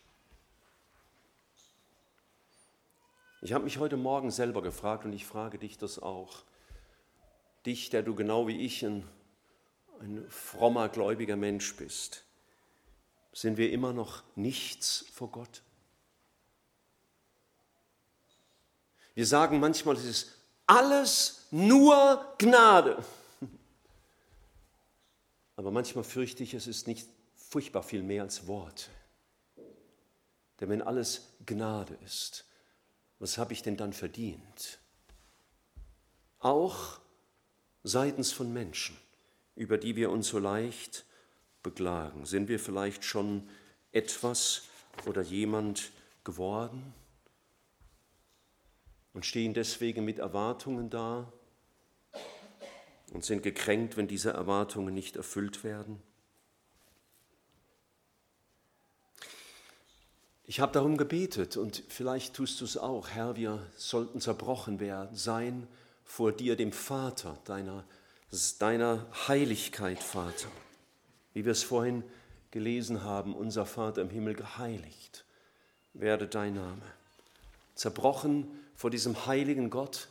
Ich 3.41 3.53
habe 3.53 3.63
mich 3.63 3.77
heute 3.77 3.97
Morgen 3.97 4.31
selber 4.31 4.61
gefragt 4.61 5.05
und 5.05 5.13
ich 5.13 5.25
frage 5.25 5.57
dich 5.57 5.77
das 5.77 5.99
auch. 5.99 6.43
Dich, 7.65 7.89
der 7.89 8.03
du 8.03 8.15
genau 8.15 8.47
wie 8.47 8.61
ich 8.61 8.83
ein, 8.83 9.03
ein 9.99 10.25
frommer, 10.29 10.89
gläubiger 10.89 11.35
Mensch 11.35 11.75
bist 11.75 12.25
sind 13.35 13.57
wir 13.57 13.71
immer 13.71 13.91
noch 13.91 14.23
nichts 14.35 15.05
vor 15.13 15.29
Gott? 15.29 15.61
Wir 19.13 19.27
sagen 19.27 19.59
manchmal, 19.59 19.95
es 19.95 20.05
ist 20.05 20.37
alles 20.65 21.47
nur 21.51 22.33
Gnade. 22.37 23.03
Aber 25.57 25.71
manchmal 25.71 26.05
fürchte 26.05 26.43
ich, 26.43 26.53
es 26.53 26.65
ist 26.65 26.87
nicht 26.87 27.07
furchtbar 27.35 27.83
viel 27.83 28.03
mehr 28.03 28.23
als 28.23 28.47
Worte. 28.47 28.89
Denn 30.59 30.69
wenn 30.69 30.81
alles 30.81 31.33
Gnade 31.45 31.97
ist, 32.05 32.45
was 33.19 33.37
habe 33.37 33.51
ich 33.51 33.61
denn 33.61 33.75
dann 33.75 33.91
verdient? 33.91 34.79
Auch 36.39 36.99
seitens 37.85 38.31
von 38.31 38.51
Menschen, 38.51 38.97
über 39.55 39.77
die 39.77 39.95
wir 39.95 40.09
uns 40.09 40.27
so 40.27 40.39
leicht 40.39 41.05
beklagen? 41.61 42.25
Sind 42.25 42.49
wir 42.49 42.59
vielleicht 42.59 43.05
schon 43.05 43.47
etwas 43.91 44.63
oder 45.05 45.21
jemand 45.21 45.91
geworden 46.23 46.93
und 49.13 49.25
stehen 49.25 49.53
deswegen 49.53 50.03
mit 50.03 50.17
Erwartungen 50.17 50.89
da 50.89 51.31
und 53.13 53.23
sind 53.23 53.43
gekränkt, 53.43 53.97
wenn 53.97 54.07
diese 54.07 54.31
Erwartungen 54.31 54.93
nicht 54.93 55.15
erfüllt 55.15 55.63
werden? 55.63 56.01
Ich 60.47 60.59
habe 60.59 60.71
darum 60.71 60.97
gebetet 60.97 61.55
und 61.55 61.83
vielleicht 61.87 62.35
tust 62.35 62.61
du 62.61 62.65
es 62.65 62.77
auch. 62.77 63.09
Herr, 63.09 63.35
wir 63.35 63.65
sollten 63.77 64.21
zerbrochen 64.21 64.79
werden, 64.79 65.15
sein 65.15 65.67
vor 66.05 66.31
dir, 66.31 66.55
dem 66.55 66.71
Vater, 66.71 67.37
deiner, 67.43 67.83
deiner 68.59 69.05
Heiligkeit, 69.27 70.01
Vater 70.01 70.47
wie 71.35 71.43
wir 71.43 71.51
es 71.51 71.63
vorhin 71.63 72.03
gelesen 72.49 73.03
haben, 73.03 73.35
unser 73.35 73.67
Vater 73.67 74.01
im 74.01 74.09
Himmel 74.09 74.33
geheiligt 74.33 75.25
werde 75.93 76.27
dein 76.27 76.55
Name. 76.55 76.81
Zerbrochen 77.75 78.47
vor 78.73 78.89
diesem 78.89 79.25
heiligen 79.27 79.69
Gott, 79.69 80.07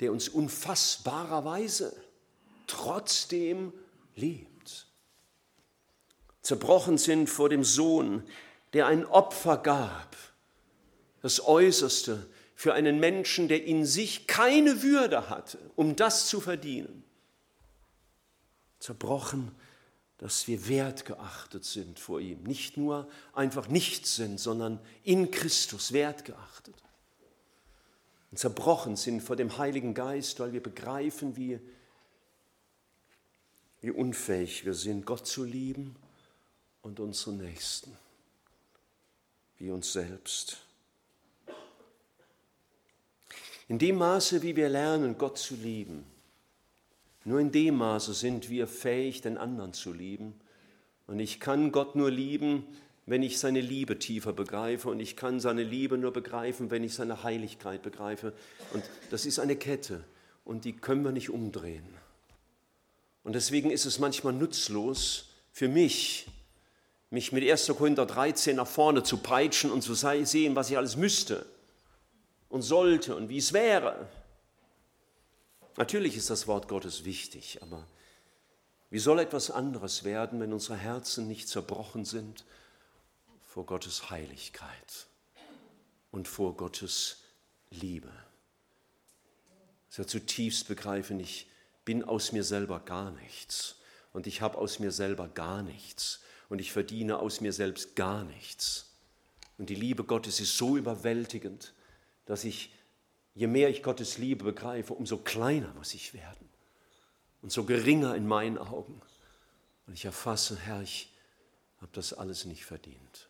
der 0.00 0.12
uns 0.12 0.28
unfassbarerweise 0.28 1.96
trotzdem 2.66 3.72
liebt. 4.14 4.86
Zerbrochen 6.42 6.98
sind 6.98 7.28
vor 7.28 7.48
dem 7.48 7.64
Sohn, 7.64 8.22
der 8.74 8.86
ein 8.86 9.06
Opfer 9.06 9.56
gab, 9.56 10.16
das 11.22 11.44
Äußerste 11.46 12.26
für 12.58 12.74
einen 12.74 12.98
Menschen, 12.98 13.46
der 13.46 13.64
in 13.64 13.86
sich 13.86 14.26
keine 14.26 14.82
Würde 14.82 15.30
hatte, 15.30 15.58
um 15.76 15.94
das 15.94 16.26
zu 16.26 16.40
verdienen. 16.40 17.04
Zerbrochen 18.80 19.52
dass 20.18 20.48
wir 20.48 20.68
wertgeachtet 20.68 21.64
sind 21.64 22.00
vor 22.00 22.20
ihm. 22.20 22.42
Nicht 22.42 22.76
nur 22.76 23.08
einfach 23.32 23.68
nichts 23.68 24.16
sind, 24.16 24.38
sondern 24.38 24.80
in 25.04 25.30
Christus 25.30 25.92
wertgeachtet. 25.92 26.74
Und 28.30 28.38
zerbrochen 28.38 28.96
sind 28.96 29.22
vor 29.22 29.36
dem 29.36 29.56
Heiligen 29.58 29.94
Geist, 29.94 30.40
weil 30.40 30.52
wir 30.52 30.62
begreifen, 30.62 31.36
wie, 31.36 31.60
wie 33.80 33.92
unfähig 33.92 34.64
wir 34.64 34.74
sind, 34.74 35.06
Gott 35.06 35.26
zu 35.26 35.44
lieben 35.44 35.94
und 36.82 36.98
unsere 36.98 37.36
Nächsten, 37.36 37.96
wie 39.58 39.70
uns 39.70 39.92
selbst. 39.92 40.67
In 43.68 43.78
dem 43.78 43.96
Maße, 43.96 44.42
wie 44.42 44.56
wir 44.56 44.70
lernen, 44.70 45.18
Gott 45.18 45.36
zu 45.36 45.54
lieben, 45.54 46.04
nur 47.24 47.40
in 47.40 47.52
dem 47.52 47.76
Maße 47.76 48.14
sind 48.14 48.48
wir 48.48 48.66
fähig, 48.66 49.20
den 49.20 49.36
anderen 49.36 49.74
zu 49.74 49.92
lieben. 49.92 50.34
Und 51.06 51.20
ich 51.20 51.40
kann 51.40 51.72
Gott 51.72 51.94
nur 51.94 52.10
lieben, 52.10 52.64
wenn 53.04 53.22
ich 53.22 53.38
seine 53.38 53.60
Liebe 53.60 53.98
tiefer 53.98 54.32
begreife. 54.32 54.88
Und 54.88 55.00
ich 55.00 55.14
kann 55.14 55.38
seine 55.38 55.62
Liebe 55.62 55.98
nur 55.98 56.10
begreifen, 56.10 56.70
wenn 56.70 56.82
ich 56.84 56.94
seine 56.94 57.22
Heiligkeit 57.22 57.82
begreife. 57.82 58.32
Und 58.72 58.82
das 59.10 59.26
ist 59.26 59.38
eine 59.38 59.56
Kette. 59.56 60.02
Und 60.46 60.64
die 60.64 60.72
können 60.72 61.04
wir 61.04 61.12
nicht 61.12 61.28
umdrehen. 61.28 61.84
Und 63.24 63.34
deswegen 63.34 63.70
ist 63.70 63.84
es 63.84 63.98
manchmal 63.98 64.32
nutzlos 64.32 65.28
für 65.52 65.68
mich, 65.68 66.28
mich 67.10 67.32
mit 67.32 67.46
1. 67.46 67.66
Korinther 67.76 68.06
13 68.06 68.56
nach 68.56 68.66
vorne 68.66 69.02
zu 69.02 69.18
peitschen 69.18 69.70
und 69.70 69.82
zu 69.82 69.92
sehen, 69.92 70.56
was 70.56 70.70
ich 70.70 70.78
alles 70.78 70.96
müsste 70.96 71.44
und 72.48 72.62
sollte 72.62 73.16
und 73.16 73.28
wie 73.28 73.38
es 73.38 73.52
wäre. 73.52 74.08
Natürlich 75.76 76.16
ist 76.16 76.30
das 76.30 76.46
Wort 76.46 76.68
Gottes 76.68 77.04
wichtig, 77.04 77.62
aber 77.62 77.86
wie 78.90 78.98
soll 78.98 79.18
etwas 79.18 79.50
anderes 79.50 80.04
werden, 80.04 80.40
wenn 80.40 80.52
unsere 80.52 80.76
Herzen 80.76 81.28
nicht 81.28 81.48
zerbrochen 81.48 82.04
sind 82.04 82.44
vor 83.44 83.66
Gottes 83.66 84.10
Heiligkeit 84.10 85.06
und 86.10 86.26
vor 86.26 86.56
Gottes 86.56 87.22
Liebe? 87.70 88.12
Sehr 89.90 90.06
zutiefst 90.06 90.68
begreifen, 90.68 91.20
ich 91.20 91.48
bin 91.84 92.02
aus 92.02 92.32
mir 92.32 92.44
selber 92.44 92.80
gar 92.80 93.10
nichts 93.10 93.76
und 94.12 94.26
ich 94.26 94.40
habe 94.40 94.58
aus 94.58 94.78
mir 94.78 94.90
selber 94.90 95.28
gar 95.28 95.62
nichts 95.62 96.20
und 96.48 96.60
ich 96.60 96.72
verdiene 96.72 97.18
aus 97.18 97.40
mir 97.40 97.52
selbst 97.52 97.94
gar 97.94 98.24
nichts. 98.24 98.90
Und 99.58 99.70
die 99.70 99.74
Liebe 99.74 100.04
Gottes 100.04 100.40
ist 100.40 100.56
so 100.56 100.76
überwältigend, 100.76 101.72
dass 102.28 102.44
ich 102.44 102.70
je 103.34 103.46
mehr 103.46 103.70
ich 103.70 103.82
Gottes 103.82 104.18
Liebe 104.18 104.44
begreife, 104.44 104.92
umso 104.92 105.16
kleiner 105.16 105.72
muss 105.74 105.94
ich 105.94 106.12
werden 106.12 106.48
und 107.40 107.50
so 107.50 107.64
geringer 107.64 108.14
in 108.14 108.26
meinen 108.26 108.58
Augen. 108.58 109.00
Und 109.86 109.94
ich 109.94 110.04
erfasse, 110.04 110.58
Herr, 110.58 110.82
ich 110.82 111.10
habe 111.80 111.90
das 111.94 112.12
alles 112.12 112.44
nicht 112.44 112.66
verdient. 112.66 113.28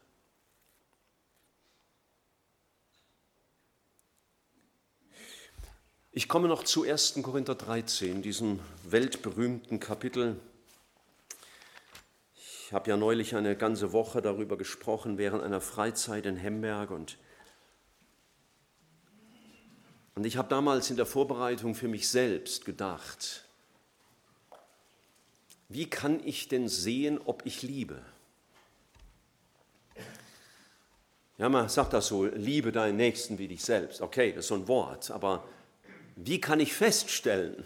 Ich 6.10 6.26
komme 6.26 6.48
noch 6.48 6.64
zu 6.64 6.82
1. 6.82 7.20
Korinther 7.22 7.54
13, 7.54 8.20
diesem 8.20 8.58
weltberühmten 8.82 9.78
Kapitel. 9.78 10.40
Ich 12.34 12.72
habe 12.72 12.90
ja 12.90 12.96
neulich 12.96 13.36
eine 13.36 13.54
ganze 13.54 13.92
Woche 13.92 14.20
darüber 14.22 14.58
gesprochen 14.58 15.18
während 15.18 15.44
einer 15.44 15.60
Freizeit 15.60 16.26
in 16.26 16.36
Hemberg 16.36 16.90
und 16.90 17.16
und 20.18 20.26
ich 20.26 20.36
habe 20.36 20.48
damals 20.48 20.90
in 20.90 20.96
der 20.96 21.06
Vorbereitung 21.06 21.76
für 21.76 21.86
mich 21.86 22.08
selbst 22.08 22.64
gedacht, 22.64 23.44
wie 25.68 25.88
kann 25.88 26.18
ich 26.24 26.48
denn 26.48 26.66
sehen, 26.66 27.20
ob 27.24 27.46
ich 27.46 27.62
liebe? 27.62 28.02
Ja, 31.36 31.48
man 31.48 31.68
sagt 31.68 31.92
das 31.92 32.08
so, 32.08 32.24
liebe 32.24 32.72
deinen 32.72 32.96
Nächsten 32.96 33.38
wie 33.38 33.46
dich 33.46 33.62
selbst. 33.62 34.00
Okay, 34.00 34.32
das 34.32 34.46
ist 34.46 34.48
so 34.48 34.56
ein 34.56 34.66
Wort, 34.66 35.12
aber 35.12 35.44
wie 36.16 36.40
kann 36.40 36.58
ich 36.58 36.72
feststellen, 36.72 37.64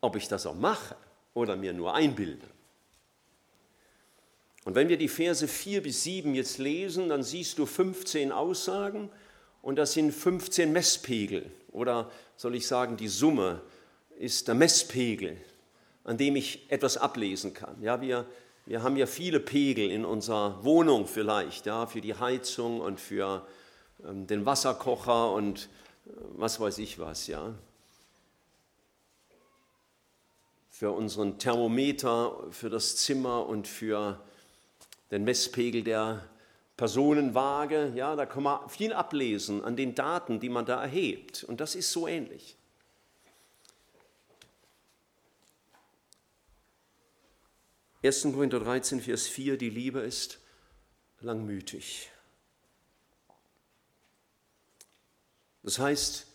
ob 0.00 0.16
ich 0.16 0.28
das 0.28 0.46
auch 0.46 0.54
mache 0.54 0.96
oder 1.34 1.56
mir 1.56 1.74
nur 1.74 1.92
einbilde? 1.92 2.46
Und 4.64 4.76
wenn 4.76 4.88
wir 4.88 4.96
die 4.96 5.08
Verse 5.08 5.46
4 5.46 5.82
bis 5.82 6.04
7 6.04 6.34
jetzt 6.34 6.56
lesen, 6.56 7.10
dann 7.10 7.22
siehst 7.22 7.58
du 7.58 7.66
15 7.66 8.32
Aussagen 8.32 9.10
und 9.62 9.76
das 9.76 9.92
sind 9.92 10.12
15 10.12 10.72
Messpegel 10.72 11.50
oder 11.72 12.10
soll 12.36 12.54
ich 12.54 12.66
sagen, 12.66 12.96
die 12.96 13.08
Summe 13.08 13.60
ist 14.18 14.48
der 14.48 14.54
Messpegel, 14.54 15.36
an 16.04 16.16
dem 16.16 16.36
ich 16.36 16.70
etwas 16.70 16.96
ablesen 16.96 17.54
kann. 17.54 17.80
Ja, 17.82 18.00
wir, 18.00 18.26
wir 18.66 18.82
haben 18.82 18.96
ja 18.96 19.06
viele 19.06 19.40
Pegel 19.40 19.90
in 19.90 20.04
unserer 20.04 20.64
Wohnung 20.64 21.06
vielleicht, 21.06 21.66
ja, 21.66 21.86
für 21.86 22.00
die 22.00 22.14
Heizung 22.14 22.80
und 22.80 23.00
für 23.00 23.46
ähm, 24.06 24.26
den 24.26 24.46
Wasserkocher 24.46 25.32
und 25.32 25.68
äh, 26.06 26.10
was 26.36 26.60
weiß 26.60 26.78
ich 26.78 26.98
was, 26.98 27.26
ja. 27.26 27.54
Für 30.70 30.92
unseren 30.92 31.38
Thermometer, 31.38 32.34
für 32.50 32.70
das 32.70 32.96
Zimmer 32.96 33.46
und 33.46 33.68
für 33.68 34.18
den 35.10 35.24
Messpegel 35.24 35.82
der 35.82 36.24
Personenwaage, 36.80 37.92
ja, 37.94 38.16
da 38.16 38.24
kann 38.24 38.42
man 38.42 38.66
viel 38.70 38.94
ablesen 38.94 39.62
an 39.62 39.76
den 39.76 39.94
Daten, 39.94 40.40
die 40.40 40.48
man 40.48 40.64
da 40.64 40.80
erhebt. 40.80 41.44
Und 41.44 41.60
das 41.60 41.74
ist 41.74 41.92
so 41.92 42.08
ähnlich. 42.08 42.56
Ersten 48.00 48.32
Korinther 48.32 48.60
13, 48.60 49.02
Vers 49.02 49.26
4, 49.26 49.58
die 49.58 49.68
Liebe 49.68 50.00
ist 50.00 50.38
langmütig. 51.20 52.10
Das 55.62 55.78
heißt 55.78 56.28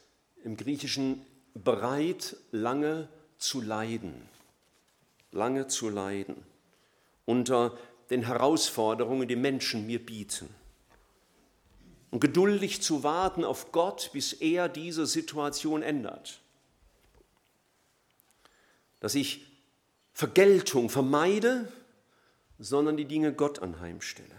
im 0.43 0.58
Griechischen 0.58 1.25
bereit, 1.55 2.38
lange 2.51 3.10
zu 3.39 3.62
leiden. 3.62 4.29
Lange 5.31 5.65
zu 5.65 5.89
leiden. 5.89 6.45
Unter 7.25 7.75
den 8.10 8.24
Herausforderungen, 8.24 9.28
die 9.28 9.36
Menschen 9.36 9.86
mir 9.86 10.04
bieten. 10.04 10.50
Und 12.12 12.20
geduldig 12.20 12.82
zu 12.82 13.04
warten 13.04 13.44
auf 13.44 13.72
Gott, 13.72 14.12
bis 14.13 14.34
er 14.34 14.70
diese 14.70 15.06
Situation 15.06 15.82
ändert. 15.82 16.39
Dass 19.00 19.15
ich 19.15 19.46
Vergeltung 20.13 20.89
vermeide, 20.89 21.72
sondern 22.58 22.96
die 22.96 23.06
Dinge 23.06 23.34
Gott 23.34 23.60
anheimstelle. 23.60 24.36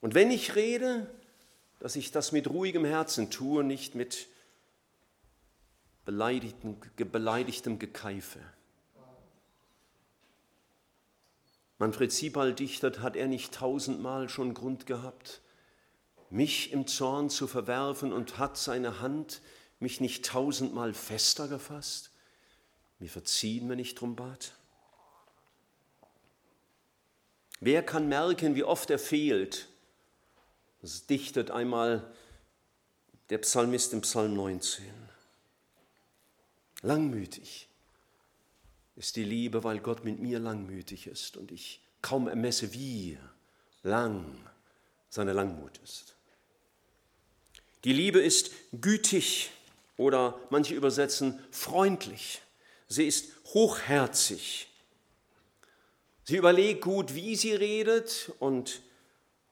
Und 0.00 0.14
wenn 0.14 0.30
ich 0.30 0.54
rede, 0.54 1.06
dass 1.80 1.96
ich 1.96 2.12
das 2.12 2.32
mit 2.32 2.48
ruhigem 2.48 2.84
Herzen 2.84 3.30
tue, 3.30 3.62
nicht 3.62 3.94
mit 3.94 4.28
beleidigtem, 6.04 6.76
beleidigtem 6.96 7.78
Gekeife. 7.78 8.40
Manfred 11.82 12.12
Siebald 12.12 12.60
dichtert, 12.60 13.00
hat 13.00 13.16
er 13.16 13.26
nicht 13.26 13.54
tausendmal 13.54 14.28
schon 14.28 14.54
Grund 14.54 14.86
gehabt, 14.86 15.40
mich 16.30 16.70
im 16.72 16.86
Zorn 16.86 17.28
zu 17.28 17.48
verwerfen 17.48 18.12
und 18.12 18.38
hat 18.38 18.56
seine 18.56 19.00
Hand 19.00 19.42
mich 19.80 20.00
nicht 20.00 20.24
tausendmal 20.24 20.94
fester 20.94 21.48
gefasst, 21.48 22.12
mir 23.00 23.08
verziehen, 23.08 23.68
wenn 23.68 23.80
ich 23.80 23.96
drum 23.96 24.14
bat? 24.14 24.54
Wer 27.58 27.82
kann 27.82 28.06
merken, 28.06 28.54
wie 28.54 28.62
oft 28.62 28.88
er 28.88 29.00
fehlt? 29.00 29.66
Das 30.82 31.06
dichtet 31.06 31.50
einmal 31.50 32.14
der 33.28 33.38
Psalmist 33.38 33.92
im 33.92 34.02
Psalm 34.02 34.34
19. 34.34 34.84
Langmütig 36.82 37.71
ist 38.96 39.16
die 39.16 39.24
Liebe, 39.24 39.64
weil 39.64 39.80
Gott 39.80 40.04
mit 40.04 40.18
mir 40.18 40.38
langmütig 40.38 41.06
ist 41.06 41.36
und 41.36 41.50
ich 41.50 41.80
kaum 42.02 42.28
ermesse, 42.28 42.72
wie 42.74 43.18
lang 43.82 44.24
seine 45.08 45.32
Langmut 45.32 45.78
ist. 45.78 46.14
Die 47.84 47.92
Liebe 47.92 48.20
ist 48.20 48.50
gütig 48.72 49.50
oder 49.96 50.38
manche 50.50 50.74
übersetzen 50.74 51.38
freundlich. 51.50 52.42
Sie 52.86 53.06
ist 53.06 53.32
hochherzig. 53.46 54.68
Sie 56.24 56.36
überlegt 56.36 56.82
gut, 56.82 57.14
wie 57.14 57.34
sie 57.34 57.54
redet 57.54 58.32
und, 58.38 58.82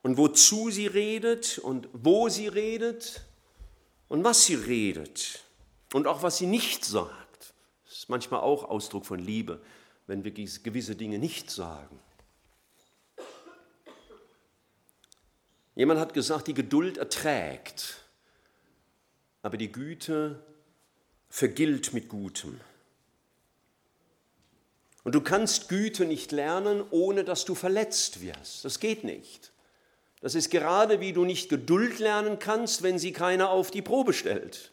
und 0.02 0.16
wozu 0.16 0.70
sie 0.70 0.86
redet 0.86 1.58
und 1.58 1.88
wo 1.92 2.28
sie 2.28 2.46
redet 2.46 3.22
und 4.08 4.22
was 4.22 4.46
sie 4.46 4.54
redet 4.54 5.44
und 5.92 6.06
auch 6.06 6.22
was 6.22 6.38
sie 6.38 6.46
nicht 6.46 6.84
sagt 6.84 7.29
ist 8.00 8.08
manchmal 8.08 8.40
auch 8.40 8.64
Ausdruck 8.64 9.04
von 9.04 9.18
Liebe, 9.18 9.60
wenn 10.06 10.24
wir 10.24 10.30
gewisse 10.30 10.96
Dinge 10.96 11.18
nicht 11.18 11.50
sagen. 11.50 12.00
Jemand 15.74 16.00
hat 16.00 16.14
gesagt, 16.14 16.46
die 16.46 16.54
Geduld 16.54 16.96
erträgt, 16.96 17.98
aber 19.42 19.58
die 19.58 19.70
Güte 19.70 20.42
vergilt 21.28 21.92
mit 21.92 22.08
Gutem. 22.08 22.58
Und 25.04 25.14
du 25.14 25.20
kannst 25.20 25.68
Güte 25.68 26.06
nicht 26.06 26.32
lernen, 26.32 26.82
ohne 26.90 27.22
dass 27.22 27.44
du 27.44 27.54
verletzt 27.54 28.22
wirst. 28.22 28.64
Das 28.64 28.80
geht 28.80 29.04
nicht. 29.04 29.52
Das 30.22 30.34
ist 30.34 30.50
gerade 30.50 31.00
wie 31.00 31.12
du 31.12 31.26
nicht 31.26 31.50
Geduld 31.50 31.98
lernen 31.98 32.38
kannst, 32.38 32.82
wenn 32.82 32.98
sie 32.98 33.12
keiner 33.12 33.50
auf 33.50 33.70
die 33.70 33.82
Probe 33.82 34.14
stellt 34.14 34.72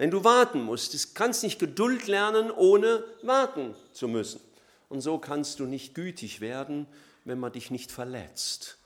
wenn 0.00 0.10
du 0.10 0.24
warten 0.24 0.62
musst. 0.62 0.94
Du 0.94 0.98
kannst 1.12 1.42
nicht 1.42 1.58
Geduld 1.58 2.06
lernen, 2.06 2.50
ohne 2.50 3.04
warten 3.20 3.74
zu 3.92 4.08
müssen. 4.08 4.40
Und 4.88 5.02
so 5.02 5.18
kannst 5.18 5.60
du 5.60 5.66
nicht 5.66 5.94
gütig 5.94 6.40
werden, 6.40 6.86
wenn 7.26 7.38
man 7.38 7.52
dich 7.52 7.70
nicht 7.70 7.92
verletzt, 7.92 8.78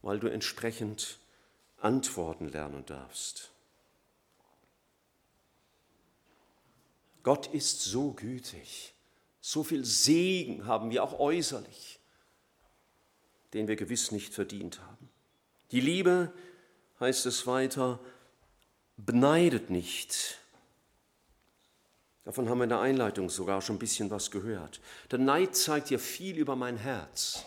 weil 0.00 0.18
du 0.18 0.28
entsprechend 0.28 1.18
antworten 1.76 2.48
lernen 2.48 2.86
darfst. 2.86 3.50
Gott 7.22 7.48
ist 7.48 7.82
so 7.82 8.12
gütig. 8.12 8.94
So 9.42 9.62
viel 9.62 9.84
Segen 9.84 10.64
haben 10.64 10.90
wir 10.90 11.04
auch 11.04 11.20
äußerlich, 11.20 12.00
den 13.52 13.68
wir 13.68 13.76
gewiss 13.76 14.12
nicht 14.12 14.32
verdient 14.32 14.80
haben. 14.80 15.10
Die 15.72 15.80
Liebe, 15.80 16.32
heißt 17.00 17.26
es 17.26 17.46
weiter, 17.46 18.00
beneidet 19.04 19.70
nicht. 19.70 20.38
Davon 22.24 22.48
haben 22.48 22.58
wir 22.58 22.64
in 22.64 22.70
der 22.70 22.80
Einleitung 22.80 23.28
sogar 23.28 23.60
schon 23.62 23.76
ein 23.76 23.80
bisschen 23.80 24.10
was 24.10 24.30
gehört. 24.30 24.80
Der 25.10 25.18
Neid 25.18 25.56
zeigt 25.56 25.90
ja 25.90 25.98
viel 25.98 26.36
über 26.36 26.54
mein 26.54 26.76
Herz. 26.76 27.44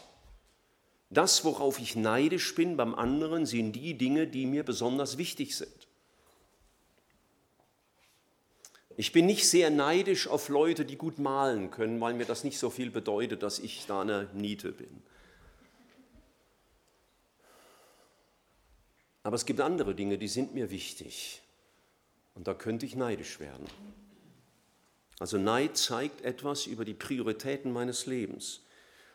Das, 1.09 1.45
worauf 1.45 1.79
ich 1.79 1.95
neidisch 1.95 2.55
bin 2.55 2.75
beim 2.75 2.93
anderen, 2.93 3.45
sind 3.45 3.73
die 3.73 3.97
Dinge, 3.97 4.27
die 4.27 4.45
mir 4.45 4.63
besonders 4.63 5.17
wichtig 5.17 5.55
sind. 5.55 5.87
Ich 8.97 9.11
bin 9.11 9.25
nicht 9.25 9.47
sehr 9.47 9.69
neidisch 9.69 10.27
auf 10.27 10.49
Leute, 10.49 10.85
die 10.85 10.97
gut 10.97 11.19
malen 11.19 11.69
können, 11.69 11.99
weil 12.01 12.13
mir 12.13 12.25
das 12.25 12.43
nicht 12.43 12.57
so 12.57 12.69
viel 12.69 12.91
bedeutet, 12.91 13.43
dass 13.43 13.59
ich 13.59 13.85
da 13.87 14.01
eine 14.01 14.29
Niete 14.33 14.71
bin. 14.71 15.03
Aber 19.23 19.35
es 19.35 19.45
gibt 19.45 19.59
andere 19.59 19.95
Dinge, 19.95 20.17
die 20.17 20.27
sind 20.27 20.53
mir 20.53 20.69
wichtig. 20.69 21.41
Und 22.35 22.47
da 22.47 22.53
könnte 22.53 22.85
ich 22.85 22.95
neidisch 22.95 23.39
werden. 23.39 23.65
Also 25.19 25.37
Neid 25.37 25.77
zeigt 25.77 26.21
etwas 26.23 26.67
über 26.67 26.85
die 26.85 26.93
Prioritäten 26.93 27.71
meines 27.71 28.05
Lebens. 28.05 28.61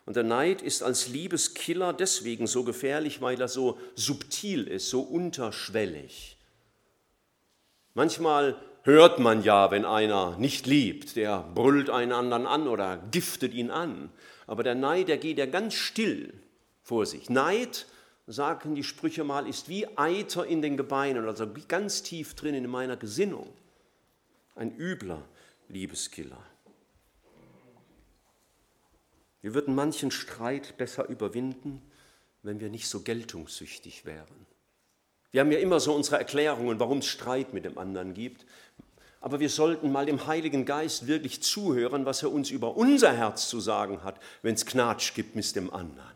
Und 0.07 0.17
der 0.17 0.25
Neid 0.25 0.63
ist 0.63 0.83
als 0.83 1.09
Liebeskiller 1.09 1.93
deswegen 1.93 2.47
so 2.47 2.65
gefährlich, 2.65 3.21
weil 3.21 3.41
er 3.41 3.49
so 3.49 3.79
subtil 3.95 4.67
ist, 4.67 4.89
so 4.89 5.03
unterschwellig. 5.03 6.37
Manchmal 7.95 8.57
hört 8.83 9.19
man 9.19 9.43
ja, 9.43 9.71
wenn 9.71 9.85
einer 9.85 10.39
nicht 10.39 10.67
liebt, 10.67 11.17
der 11.17 11.43
brüllt 11.55 11.91
einen 11.91 12.13
anderen 12.13 12.47
an 12.47 12.67
oder 12.67 12.97
giftet 13.11 13.53
ihn 13.53 13.71
an. 13.71 14.11
Aber 14.47 14.63
der 14.63 14.75
Neid, 14.75 15.09
der 15.09 15.19
geht 15.19 15.39
ja 15.39 15.47
ganz 15.47 15.75
still 15.75 16.33
vor 16.83 17.05
sich. 17.05 17.29
Neid 17.29 17.87
sagen 18.33 18.75
die 18.75 18.85
Sprüche 18.85 19.25
mal, 19.25 19.49
ist 19.49 19.69
wie 19.69 19.87
Eiter 19.99 20.47
in 20.47 20.63
den 20.63 20.77
Gebeinen, 20.77 21.27
also 21.27 21.49
ganz 21.69 22.03
tief 22.03 22.35
drin 22.35 22.55
in 22.55 22.69
meiner 22.69 22.97
Gesinnung. 22.97 23.49
Ein 24.55 24.77
übler 24.77 25.23
Liebeskiller. 25.69 26.43
Wir 29.43 29.55
würden 29.55 29.75
manchen 29.75 30.11
Streit 30.11 30.77
besser 30.77 31.09
überwinden, 31.09 31.83
wenn 32.43 32.61
wir 32.61 32.69
nicht 32.69 32.89
so 32.89 33.01
geltungssüchtig 33.01 34.05
wären. 34.05 34.47
Wir 35.31 35.41
haben 35.41 35.53
ja 35.53 35.59
immer 35.59 35.81
so 35.81 35.95
unsere 35.95 36.19
Erklärungen, 36.19 36.79
warum 36.81 36.99
es 36.99 37.07
Streit 37.07 37.53
mit 37.53 37.65
dem 37.65 37.79
anderen 37.79 38.15
gibt. 38.15 38.45
Aber 39.21 39.41
wir 39.41 39.49
sollten 39.49 39.93
mal 39.93 40.07
dem 40.07 40.27
Heiligen 40.27 40.65
Geist 40.65 41.07
wirklich 41.07 41.43
zuhören, 41.43 42.07
was 42.07 42.23
er 42.23 42.33
uns 42.33 42.51
über 42.51 42.77
unser 42.77 43.13
Herz 43.13 43.49
zu 43.49 43.61
sagen 43.61 44.03
hat, 44.03 44.21
wenn 44.43 44.55
es 44.55 44.67
Knatsch 44.67 45.15
gibt 45.15 45.37
mit 45.37 45.55
dem 45.57 45.73
anderen. 45.73 46.15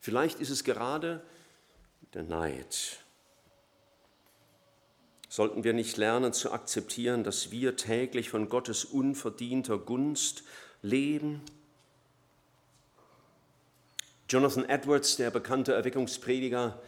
Vielleicht 0.00 0.40
ist 0.40 0.50
es 0.50 0.64
gerade 0.64 1.22
der 2.14 2.22
Neid. 2.22 2.98
Sollten 5.28 5.64
wir 5.64 5.72
nicht 5.72 5.96
lernen 5.96 6.32
zu 6.32 6.52
akzeptieren, 6.52 7.24
dass 7.24 7.50
wir 7.50 7.76
täglich 7.76 8.28
von 8.28 8.50
Gottes 8.50 8.84
unverdienter 8.84 9.78
Gunst 9.78 10.44
leben? 10.82 11.40
Jonathan 14.28 14.68
Edwards, 14.68 15.16
der 15.16 15.30
bekannte 15.30 15.72
Erweckungsprediger, 15.72 16.78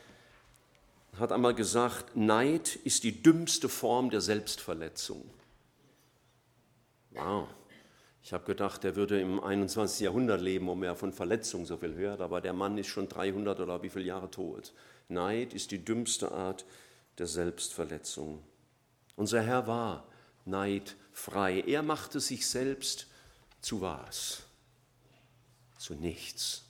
hat 1.18 1.32
einmal 1.32 1.54
gesagt, 1.54 2.16
Neid 2.16 2.76
ist 2.76 3.04
die 3.04 3.22
dümmste 3.22 3.68
Form 3.68 4.10
der 4.10 4.20
Selbstverletzung. 4.20 5.24
Wow. 7.12 7.48
Ich 8.22 8.32
habe 8.32 8.44
gedacht, 8.44 8.84
er 8.84 8.96
würde 8.96 9.20
im 9.20 9.42
21. 9.42 10.00
Jahrhundert 10.00 10.40
leben, 10.40 10.68
um 10.68 10.82
er 10.82 10.96
von 10.96 11.12
Verletzungen 11.12 11.66
so 11.66 11.76
viel 11.76 11.94
hört, 11.94 12.20
aber 12.20 12.40
der 12.40 12.54
Mann 12.54 12.78
ist 12.78 12.88
schon 12.88 13.08
300 13.08 13.60
oder 13.60 13.82
wie 13.82 13.90
viele 13.90 14.06
Jahre 14.06 14.30
tot. 14.30 14.72
Neid 15.08 15.52
ist 15.52 15.70
die 15.70 15.84
dümmste 15.84 16.32
Art 16.32 16.64
der 17.18 17.26
Selbstverletzung. 17.26 18.42
Unser 19.16 19.42
Herr 19.42 19.66
war 19.66 20.06
neidfrei. 20.44 21.60
Er 21.66 21.82
machte 21.82 22.20
sich 22.20 22.46
selbst 22.46 23.06
zu 23.60 23.80
was? 23.80 24.42
Zu 25.78 25.94
nichts. 25.94 26.64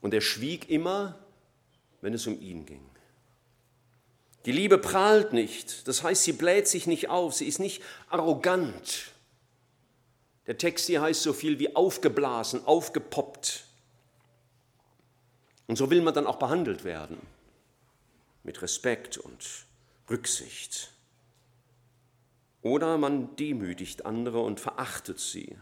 Und 0.00 0.14
er 0.14 0.20
schwieg 0.20 0.68
immer, 0.68 1.18
wenn 2.00 2.14
es 2.14 2.26
um 2.26 2.40
ihn 2.40 2.66
ging. 2.66 2.84
Die 4.44 4.52
Liebe 4.52 4.78
prahlt 4.78 5.32
nicht, 5.32 5.88
das 5.88 6.04
heißt, 6.04 6.22
sie 6.22 6.32
bläht 6.32 6.68
sich 6.68 6.86
nicht 6.86 7.08
auf, 7.08 7.34
sie 7.34 7.48
ist 7.48 7.58
nicht 7.58 7.82
arrogant. 8.08 9.10
Der 10.46 10.56
Text 10.56 10.86
hier 10.86 11.00
heißt 11.00 11.22
so 11.22 11.32
viel 11.32 11.58
wie 11.58 11.74
aufgeblasen, 11.74 12.64
aufgepoppt. 12.64 13.65
Und 15.66 15.76
so 15.76 15.90
will 15.90 16.02
man 16.02 16.14
dann 16.14 16.26
auch 16.26 16.38
behandelt 16.38 16.84
werden, 16.84 17.18
mit 18.42 18.62
Respekt 18.62 19.18
und 19.18 19.66
Rücksicht. 20.08 20.92
Oder 22.62 22.98
man 22.98 23.34
demütigt 23.36 24.06
andere 24.06 24.40
und 24.40 24.60
verachtet 24.60 25.20
sie 25.20 25.56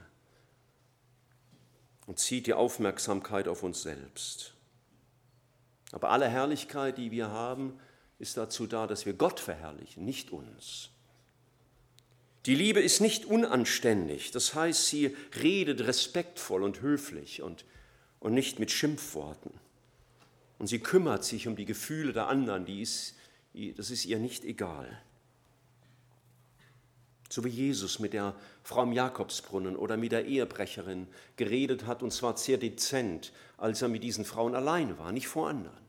und 2.07 2.19
zieht 2.19 2.47
die 2.47 2.55
Aufmerksamkeit 2.55 3.49
auf 3.49 3.63
uns 3.63 3.83
selbst. 3.83 4.55
Aber 5.93 6.11
alle 6.11 6.29
Herrlichkeit, 6.29 6.99
die 6.99 7.11
wir 7.11 7.31
haben, 7.31 7.79
ist 8.19 8.37
dazu 8.37 8.67
da, 8.67 8.87
dass 8.87 9.07
wir 9.07 9.15
Gott 9.15 9.41
verherrlichen, 9.41 10.05
nicht 10.05 10.31
uns. 10.31 10.91
Die 12.47 12.55
Liebe 12.55 12.81
ist 12.81 13.01
nicht 13.01 13.25
unanständig, 13.25 14.31
das 14.31 14.55
heißt, 14.55 14.87
sie 14.87 15.17
redet 15.43 15.87
respektvoll 15.87 16.63
und 16.63 16.83
höflich 16.83 17.43
und, 17.43 17.65
und 18.21 18.35
nicht 18.35 18.59
mit 18.59 18.71
Schimpfworten. 18.71 19.51
Und 20.59 20.67
sie 20.67 20.79
kümmert 20.79 21.25
sich 21.25 21.47
um 21.47 21.57
die 21.57 21.65
Gefühle 21.65 22.13
der 22.13 22.29
anderen, 22.29 22.65
die 22.65 22.81
ist, 22.81 23.15
das 23.77 23.91
ist 23.91 24.05
ihr 24.07 24.19
nicht 24.19 24.45
egal. 24.45 25.01
So 27.29 27.45
wie 27.45 27.49
Jesus 27.49 27.99
mit 27.99 28.13
der 28.13 28.37
Frau 28.63 28.85
im 28.85 28.93
Jakobsbrunnen 28.93 29.77
oder 29.77 29.97
mit 29.97 30.13
der 30.13 30.27
Ehebrecherin 30.27 31.09
geredet 31.37 31.87
hat, 31.87 32.03
und 32.03 32.13
zwar 32.13 32.37
sehr 32.37 32.59
dezent, 32.59 33.33
als 33.57 33.83
er 33.83 33.89
mit 33.89 34.05
diesen 34.05 34.25
Frauen 34.25 34.55
alleine 34.55 34.99
war, 34.99 35.11
nicht 35.11 35.27
vor 35.27 35.49
anderen. 35.49 35.85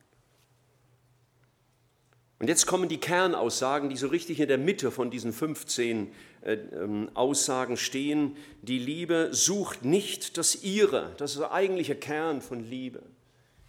Und 2.39 2.47
jetzt 2.47 2.65
kommen 2.65 2.89
die 2.89 2.99
Kernaussagen, 2.99 3.89
die 3.89 3.95
so 3.95 4.07
richtig 4.07 4.39
in 4.39 4.47
der 4.47 4.57
Mitte 4.57 4.91
von 4.91 5.09
diesen 5.09 5.31
15 5.31 6.11
äh, 6.41 6.53
ähm, 6.53 7.09
Aussagen 7.13 7.77
stehen. 7.77 8.35
Die 8.61 8.77
Liebe 8.77 9.29
sucht 9.31 9.85
nicht 9.85 10.37
das 10.37 10.63
Ihre. 10.63 11.13
Das 11.17 11.31
ist 11.31 11.39
der 11.39 11.53
eigentliche 11.53 11.95
Kern 11.95 12.41
von 12.41 12.59
Liebe. 12.59 13.03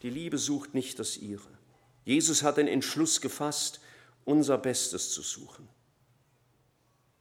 Die 0.07 0.11
Liebe 0.11 0.39
sucht 0.39 0.73
nicht 0.73 1.01
das 1.01 1.17
Ihre. 1.17 1.49
Jesus 2.05 2.45
hat 2.45 2.59
den 2.59 2.69
Entschluss 2.69 3.21
gefasst, 3.21 3.81
unser 4.25 4.57
Bestes 4.57 5.11
zu 5.11 5.21
suchen. 5.21 5.69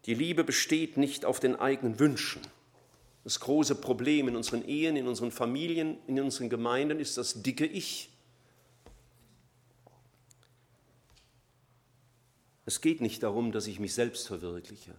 Die 0.06 0.14
Liebe 0.14 0.44
besteht 0.44 0.96
nicht 0.96 1.26
auf 1.26 1.40
den 1.40 1.56
eigenen 1.56 1.98
Wünschen. 1.98 2.44
Das 3.24 3.40
große 3.40 3.74
Problem 3.74 4.28
in 4.28 4.36
unseren 4.36 4.64
Ehen, 4.68 4.98
in 4.98 5.08
unseren 5.08 5.32
Familien, 5.32 5.98
in 6.06 6.20
unseren 6.20 6.48
Gemeinden 6.48 7.00
ist 7.00 7.18
das 7.18 7.42
dicke 7.42 7.66
Ich. 7.66 8.12
Es 12.68 12.82
geht 12.82 13.02
nicht 13.02 13.24
darum, 13.24 13.52
dass 13.52 13.66
ich 13.66 13.80
mich 13.80 13.96
selbst 13.96 14.28
verwirkliche, 14.28 14.94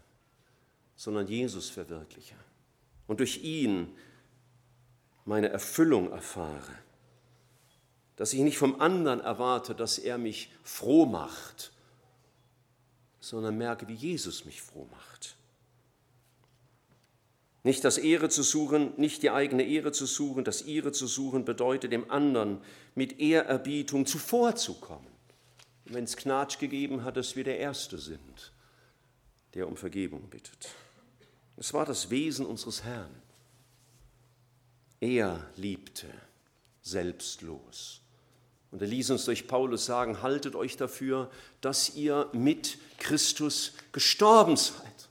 sondern 0.96 1.28
Jesus 1.28 1.70
verwirkliche 1.70 2.34
und 3.06 3.20
durch 3.20 3.44
ihn 3.44 3.96
meine 5.24 5.50
Erfüllung 5.50 6.10
erfahre. 6.10 6.85
Dass 8.16 8.32
ich 8.32 8.40
nicht 8.40 8.58
vom 8.58 8.80
anderen 8.80 9.20
erwarte, 9.20 9.74
dass 9.74 9.98
er 9.98 10.18
mich 10.18 10.50
froh 10.62 11.06
macht, 11.06 11.72
sondern 13.20 13.58
merke, 13.58 13.88
wie 13.88 13.94
Jesus 13.94 14.44
mich 14.44 14.62
froh 14.62 14.88
macht. 14.90 15.36
Nicht 17.62 17.84
das 17.84 17.98
Ehre 17.98 18.28
zu 18.28 18.42
suchen, 18.42 18.92
nicht 18.96 19.22
die 19.22 19.30
eigene 19.30 19.64
Ehre 19.64 19.92
zu 19.92 20.06
suchen, 20.06 20.44
das 20.44 20.62
Ihre 20.62 20.92
zu 20.92 21.06
suchen, 21.06 21.44
bedeutet 21.44 21.92
dem 21.92 22.10
anderen 22.10 22.60
mit 22.94 23.18
Ehrerbietung 23.18 24.06
zuvorzukommen 24.06 25.16
wenn 25.86 26.04
es 26.04 26.16
Knatsch 26.16 26.58
gegeben 26.58 27.04
hat, 27.04 27.16
dass 27.16 27.36
wir 27.36 27.44
der 27.44 27.58
Erste 27.58 27.98
sind, 27.98 28.52
der 29.54 29.68
um 29.68 29.76
Vergebung 29.76 30.28
bittet. 30.28 30.68
Es 31.56 31.72
war 31.72 31.86
das 31.86 32.10
Wesen 32.10 32.44
unseres 32.44 32.82
Herrn. 32.84 33.22
Er 35.00 35.48
liebte 35.56 36.08
selbstlos. 36.82 38.00
Und 38.76 38.82
er 38.82 38.88
ließ 38.88 39.08
uns 39.08 39.24
durch 39.24 39.48
Paulus 39.48 39.86
sagen, 39.86 40.20
haltet 40.20 40.54
euch 40.54 40.76
dafür, 40.76 41.30
dass 41.62 41.94
ihr 41.94 42.28
mit 42.34 42.76
Christus 42.98 43.72
gestorben 43.90 44.58
seid. 44.58 45.08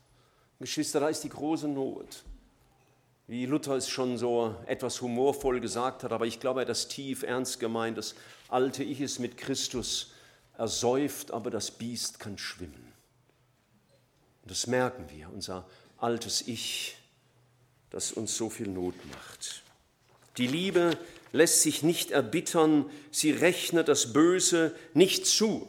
Geschwister, 0.59 0.99
da 0.99 1.09
ist 1.09 1.24
die 1.24 1.30
große 1.30 1.68
Not. 1.68 2.24
Wie 3.26 3.47
Luther 3.47 3.76
es 3.76 3.89
schon 3.89 4.20
so 4.20 4.53
etwas 4.68 5.01
humorvoll 5.01 5.61
gesagt 5.61 6.03
hat, 6.03 6.11
aber 6.11 6.28
ich 6.28 6.39
glaube, 6.39 6.59
er 6.59 6.61
hat 6.61 6.70
das 6.70 6.89
tief 6.89 7.24
ernst 7.24 7.59
gemeint, 7.59 7.97
das 7.97 8.13
alte 8.49 8.84
Ich 8.84 9.01
ist 9.01 9.18
mit 9.18 9.36
Christus 9.36 10.11
ersäuft, 10.59 11.32
aber 11.32 11.49
das 11.49 11.72
Biest 11.72 12.20
kann 12.20 12.38
schwimmen. 12.38 12.93
Und 14.43 14.51
das 14.51 14.68
merken 14.68 15.05
wir, 15.09 15.28
unser 15.34 15.68
altes 15.97 16.47
Ich, 16.47 16.97
das 17.89 18.11
uns 18.11 18.38
so 18.38 18.47
viel 18.47 18.68
Not 18.68 18.93
macht. 19.11 19.63
Die 20.38 20.45
Liebe 20.45 20.95
lässt 21.36 21.62
sich 21.62 21.84
nicht 21.84 22.12
erbittern, 22.12 22.86
sie 23.12 23.32
rechnet 23.32 23.88
das 23.88 24.14
Böse 24.14 24.74
nicht 24.94 25.26
zu. 25.26 25.68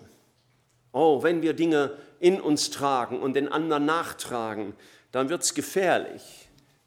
Oh, 0.93 1.23
wenn 1.23 1.43
wir 1.43 1.53
Dinge 1.53 1.97
in 2.21 2.41
uns 2.41 2.71
tragen 2.71 3.21
und 3.21 3.35
den 3.35 3.49
anderen 3.49 3.85
nachtragen, 3.85 4.75
dann 5.13 5.29
wird 5.29 5.43
es 5.43 5.55
gefährlich. 5.55 6.23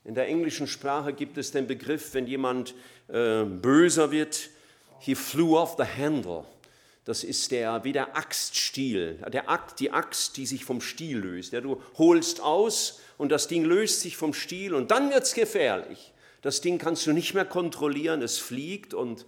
In 0.06 0.16
der 0.16 0.28
englischen 0.28 0.66
Sprache 0.66 1.14
gibt 1.14 1.38
es 1.38 1.52
den 1.52 1.68
Begriff, 1.68 2.14
wenn 2.14 2.26
jemand 2.26 2.74
äh, 3.10 3.44
böser 3.44 4.12
wird, 4.12 4.50
he 5.00 5.14
flew 5.14 5.58
off 5.58 5.76
the 5.78 5.84
handle. 5.84 6.46
Das 7.06 7.24
ist 7.24 7.52
der, 7.52 7.84
wie 7.84 7.92
der 7.92 8.16
Axtstiel, 8.16 9.20
der 9.32 9.50
Akt, 9.50 9.80
die 9.80 9.92
Axt, 9.92 10.38
die 10.38 10.46
sich 10.46 10.64
vom 10.64 10.80
Stiel 10.80 11.18
löst. 11.18 11.54
Ja, 11.54 11.62
du 11.62 11.82
holst 11.98 12.42
aus 12.42 13.02
und 13.18 13.32
das 13.32 13.48
Ding 13.48 13.66
löst 13.66 14.02
sich 14.02 14.16
vom 14.16 14.34
Stiel 14.34 14.74
und 14.74 14.92
dann 14.92 15.10
wird 15.10 15.24
es 15.24 15.34
gefährlich. 15.34 16.14
Das 16.42 16.62
Ding 16.62 16.78
kannst 16.78 17.06
du 17.06 17.14
nicht 17.14 17.34
mehr 17.34 17.46
kontrollieren, 17.46 18.22
es 18.22 18.38
fliegt 18.38 18.94
und 18.94 19.26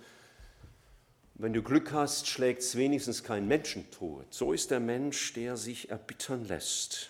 wenn 1.36 1.54
du 1.54 1.64
Glück 1.64 1.92
hast, 1.92 2.28
schlägt 2.28 2.62
es 2.62 2.76
wenigstens 2.76 3.24
keinen 3.24 3.48
Menschen 3.48 3.90
tot. 3.92 4.28
So 4.30 4.54
ist 4.54 4.70
der 4.70 4.80
Mensch, 4.80 5.34
der 5.34 5.58
sich 5.58 5.90
erbittern 5.90 6.46
lässt. 6.46 7.10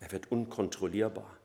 Er 0.00 0.12
wird 0.12 0.30
unkontrollierbar. 0.30 1.36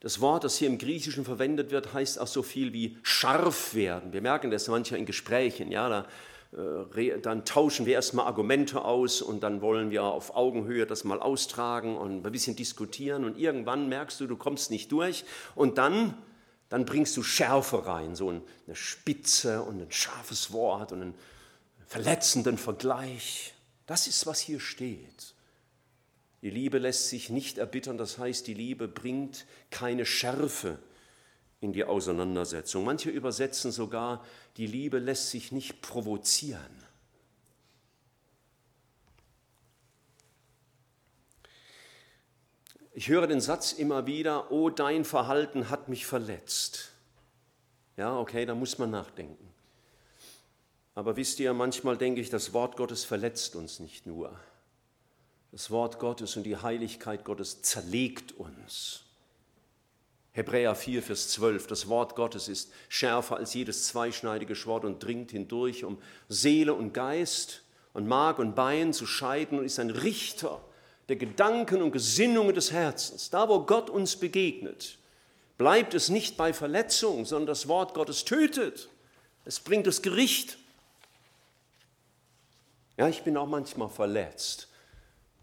Das 0.00 0.20
Wort, 0.20 0.44
das 0.44 0.56
hier 0.56 0.68
im 0.68 0.78
Griechischen 0.78 1.24
verwendet 1.24 1.70
wird, 1.70 1.92
heißt 1.92 2.18
auch 2.18 2.26
so 2.26 2.42
viel 2.42 2.72
wie 2.72 2.98
scharf 3.02 3.74
werden. 3.74 4.12
Wir 4.12 4.22
merken 4.22 4.50
das 4.50 4.68
manchmal 4.68 5.00
in 5.00 5.06
Gesprächen. 5.06 5.70
Ja, 5.70 5.88
da 5.88 6.06
äh, 6.96 7.18
dann 7.20 7.44
tauschen 7.44 7.86
wir 7.86 7.94
erstmal 7.94 8.26
Argumente 8.26 8.84
aus 8.84 9.22
und 9.22 9.42
dann 9.42 9.60
wollen 9.60 9.90
wir 9.90 10.04
auf 10.04 10.34
Augenhöhe 10.34 10.84
das 10.84 11.04
mal 11.04 11.20
austragen 11.20 11.96
und 11.96 12.26
ein 12.26 12.32
bisschen 12.32 12.56
diskutieren 12.56 13.24
und 13.24 13.38
irgendwann 13.38 13.88
merkst 13.88 14.20
du, 14.20 14.26
du 14.26 14.36
kommst 14.36 14.70
nicht 14.70 14.90
durch 14.90 15.24
und 15.54 15.78
dann, 15.78 16.14
dann 16.70 16.84
bringst 16.86 17.16
du 17.16 17.22
Schärfe 17.22 17.86
rein, 17.86 18.14
so 18.14 18.30
eine 18.30 18.42
Spitze 18.74 19.62
und 19.62 19.82
ein 19.82 19.92
scharfes 19.92 20.52
Wort 20.52 20.92
und 20.92 21.02
einen 21.02 21.14
verletzenden 21.86 22.56
Vergleich. 22.56 23.52
Das 23.86 24.06
ist, 24.06 24.24
was 24.26 24.40
hier 24.40 24.60
steht. 24.60 25.34
Die 26.42 26.50
Liebe 26.50 26.78
lässt 26.78 27.08
sich 27.08 27.28
nicht 27.28 27.58
erbittern, 27.58 27.98
das 27.98 28.16
heißt, 28.16 28.46
die 28.46 28.54
Liebe 28.54 28.88
bringt 28.88 29.46
keine 29.70 30.06
Schärfe 30.06 30.78
in 31.60 31.72
die 31.72 31.84
Auseinandersetzung. 31.84 32.84
Manche 32.84 33.10
übersetzen 33.10 33.72
sogar, 33.72 34.24
die 34.56 34.68
Liebe 34.68 35.00
lässt 35.00 35.30
sich 35.30 35.52
nicht 35.52 35.82
provozieren. 35.82 36.84
Ich 43.00 43.08
höre 43.08 43.26
den 43.26 43.40
Satz 43.40 43.72
immer 43.72 44.04
wieder, 44.04 44.52
oh, 44.52 44.68
dein 44.68 45.06
Verhalten 45.06 45.70
hat 45.70 45.88
mich 45.88 46.04
verletzt. 46.04 46.92
Ja, 47.96 48.18
okay, 48.18 48.44
da 48.44 48.54
muss 48.54 48.76
man 48.76 48.90
nachdenken. 48.90 49.48
Aber 50.94 51.16
wisst 51.16 51.40
ihr, 51.40 51.54
manchmal 51.54 51.96
denke 51.96 52.20
ich, 52.20 52.28
das 52.28 52.52
Wort 52.52 52.76
Gottes 52.76 53.06
verletzt 53.06 53.56
uns 53.56 53.80
nicht 53.80 54.04
nur. 54.04 54.38
Das 55.50 55.70
Wort 55.70 55.98
Gottes 55.98 56.36
und 56.36 56.42
die 56.42 56.58
Heiligkeit 56.58 57.24
Gottes 57.24 57.62
zerlegt 57.62 58.32
uns. 58.32 59.04
Hebräer 60.32 60.74
4, 60.74 61.02
Vers 61.02 61.30
12, 61.30 61.68
das 61.68 61.88
Wort 61.88 62.16
Gottes 62.16 62.48
ist 62.48 62.70
schärfer 62.90 63.38
als 63.38 63.54
jedes 63.54 63.86
zweischneidige 63.86 64.54
Schwert 64.54 64.84
und 64.84 65.02
dringt 65.02 65.30
hindurch, 65.30 65.84
um 65.84 65.96
Seele 66.28 66.74
und 66.74 66.92
Geist 66.92 67.62
und 67.94 68.06
Mark 68.06 68.38
und 68.38 68.54
Bein 68.54 68.92
zu 68.92 69.06
scheiden 69.06 69.58
und 69.58 69.64
ist 69.64 69.80
ein 69.80 69.88
Richter 69.88 70.62
der 71.10 71.16
Gedanken 71.16 71.82
und 71.82 71.90
Gesinnungen 71.90 72.54
des 72.54 72.70
Herzens. 72.70 73.30
Da, 73.30 73.48
wo 73.48 73.60
Gott 73.64 73.90
uns 73.90 74.14
begegnet, 74.14 74.96
bleibt 75.58 75.92
es 75.92 76.08
nicht 76.08 76.36
bei 76.36 76.52
Verletzung, 76.52 77.24
sondern 77.24 77.48
das 77.48 77.66
Wort 77.66 77.94
Gottes 77.94 78.24
tötet. 78.24 78.88
Es 79.44 79.58
bringt 79.58 79.88
das 79.88 80.02
Gericht. 80.02 80.56
Ja, 82.96 83.08
ich 83.08 83.22
bin 83.22 83.36
auch 83.36 83.48
manchmal 83.48 83.88
verletzt. 83.88 84.68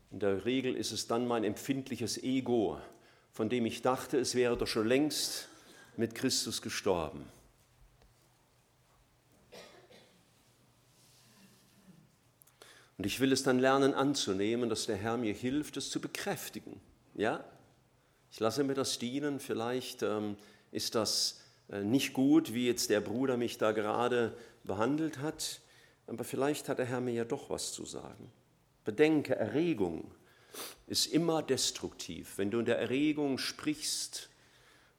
In 0.09 0.19
der 0.19 0.45
Regel 0.45 0.73
ist 0.73 0.93
es 0.93 1.05
dann 1.05 1.27
mein 1.27 1.43
empfindliches 1.43 2.23
Ego, 2.23 2.79
von 3.33 3.49
dem 3.49 3.65
ich 3.65 3.81
dachte, 3.81 4.17
es 4.17 4.35
wäre 4.35 4.55
doch 4.55 4.67
schon 4.67 4.87
längst 4.87 5.49
mit 5.97 6.15
Christus 6.15 6.61
gestorben. 6.61 7.25
Und 12.97 13.05
ich 13.05 13.19
will 13.19 13.31
es 13.31 13.43
dann 13.43 13.59
lernen 13.59 13.93
anzunehmen, 13.93 14.69
dass 14.69 14.87
der 14.87 14.95
Herr 14.95 15.17
mir 15.17 15.33
hilft, 15.33 15.77
es 15.77 15.89
zu 15.89 16.01
bekräftigen. 16.01 16.79
Ja? 17.13 17.43
Ich 18.31 18.39
lasse 18.39 18.63
mir 18.63 18.73
das 18.73 18.97
dienen. 18.97 19.39
Vielleicht 19.39 20.01
ähm, 20.01 20.35
ist 20.71 20.95
das 20.95 21.41
äh, 21.69 21.83
nicht 21.83 22.13
gut, 22.13 22.53
wie 22.53 22.67
jetzt 22.67 22.89
der 22.89 23.01
Bruder 23.01 23.37
mich 23.37 23.57
da 23.57 23.71
gerade 23.71 24.35
behandelt 24.63 25.19
hat, 25.19 25.61
aber 26.07 26.23
vielleicht 26.23 26.69
hat 26.69 26.79
der 26.79 26.85
Herr 26.85 27.01
mir 27.01 27.13
ja 27.13 27.25
doch 27.25 27.49
was 27.49 27.71
zu 27.71 27.85
sagen. 27.85 28.31
Bedenke, 28.83 29.35
Erregung 29.35 30.11
ist 30.87 31.07
immer 31.07 31.43
destruktiv. 31.43 32.37
Wenn 32.37 32.51
du 32.51 32.59
in 32.59 32.65
der 32.65 32.79
Erregung 32.79 33.37
sprichst 33.37 34.29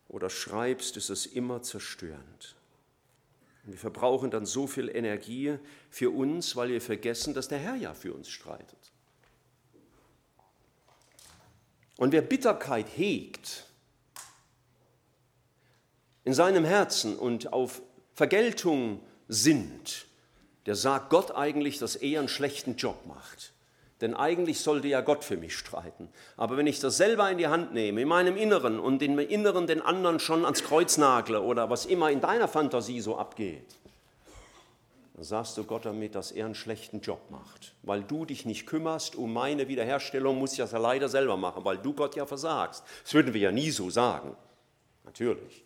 oder 0.09 0.31
schreibst, 0.31 0.97
ist 0.97 1.09
es 1.09 1.27
immer 1.27 1.63
zerstörend. 1.63 2.55
Wir 3.71 3.79
verbrauchen 3.79 4.31
dann 4.31 4.47
so 4.47 4.67
viel 4.67 4.89
Energie 4.89 5.59
für 5.91 6.11
uns, 6.11 6.57
weil 6.57 6.71
wir 6.71 6.81
vergessen, 6.81 7.35
dass 7.35 7.49
der 7.49 7.59
Herr 7.59 7.77
ja 7.77 7.93
für 7.93 8.15
uns 8.15 8.29
streitet. 8.31 8.93
Und 11.99 12.13
wer 12.13 12.23
Bitterkeit 12.23 12.87
hegt 12.97 13.67
in 16.25 16.33
seinem 16.33 16.65
Herzen 16.65 17.19
und 17.19 17.53
auf 17.53 17.83
Vergeltung 18.15 19.01
sinnt, 19.29 20.07
der 20.65 20.75
sagt 20.75 21.11
Gott 21.11 21.33
eigentlich, 21.33 21.79
dass 21.79 21.97
er 21.97 22.21
einen 22.21 22.29
schlechten 22.29 22.77
Job 22.77 23.05
macht. 23.07 23.53
Denn 24.01 24.15
eigentlich 24.15 24.61
sollte 24.61 24.87
ja 24.89 25.01
Gott 25.01 25.25
für 25.25 25.37
mich 25.37 25.57
streiten. 25.57 26.09
Aber 26.37 26.57
wenn 26.57 26.69
ich 26.69 26.79
das 26.79 26.97
selber 26.97 27.31
in 27.31 27.39
die 27.39 27.49
Hand 27.49 27.75
nehme, 27.75 28.03
in 28.03 28.09
meinem 28.09 28.37
Inneren 28.37 28.79
und 28.79 29.03
im 29.03 29.19
Inneren 29.19 29.67
den 29.67 29.83
anderen 29.83 30.21
schon 30.21 30.45
ans 30.45 30.63
Kreuz 30.63 30.99
nagle 30.99 31.43
oder 31.43 31.69
was 31.69 31.85
immer 31.85 32.11
in 32.11 32.21
deiner 32.21 32.47
Fantasie 32.47 33.01
so 33.01 33.17
abgeht, 33.17 33.75
dann 35.15 35.25
sagst 35.25 35.59
du 35.59 35.65
Gott 35.65 35.85
damit, 35.85 36.15
dass 36.15 36.31
er 36.31 36.45
einen 36.45 36.55
schlechten 36.55 37.01
Job 37.01 37.21
macht. 37.29 37.75
Weil 37.83 38.05
du 38.05 38.25
dich 38.25 38.47
nicht 38.47 38.67
kümmerst 38.67 39.17
um 39.17 39.33
meine 39.33 39.67
Wiederherstellung, 39.67 40.39
muss 40.39 40.53
ich 40.53 40.59
das 40.59 40.71
ja 40.71 40.79
leider 40.79 41.09
selber 41.09 41.37
machen, 41.37 41.65
weil 41.65 41.79
du 41.79 41.93
Gott 41.93 42.15
ja 42.15 42.25
versagst. 42.25 42.85
Das 43.03 43.15
würden 43.15 43.35
wir 43.35 43.41
ja 43.41 43.51
nie 43.51 43.73
so 43.73 43.91
sagen. 43.91 44.37
Natürlich. 45.05 45.65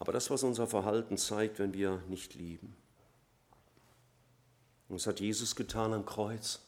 Aber 0.00 0.12
das, 0.12 0.30
was 0.30 0.42
unser 0.42 0.66
Verhalten 0.66 1.16
zeigt, 1.16 1.60
wenn 1.60 1.72
wir 1.74 2.02
nicht 2.08 2.34
lieben. 2.34 2.76
Und 4.88 4.98
das 4.98 5.06
hat 5.06 5.20
Jesus 5.20 5.54
getan 5.54 5.92
am 5.92 6.04
Kreuz. 6.04 6.60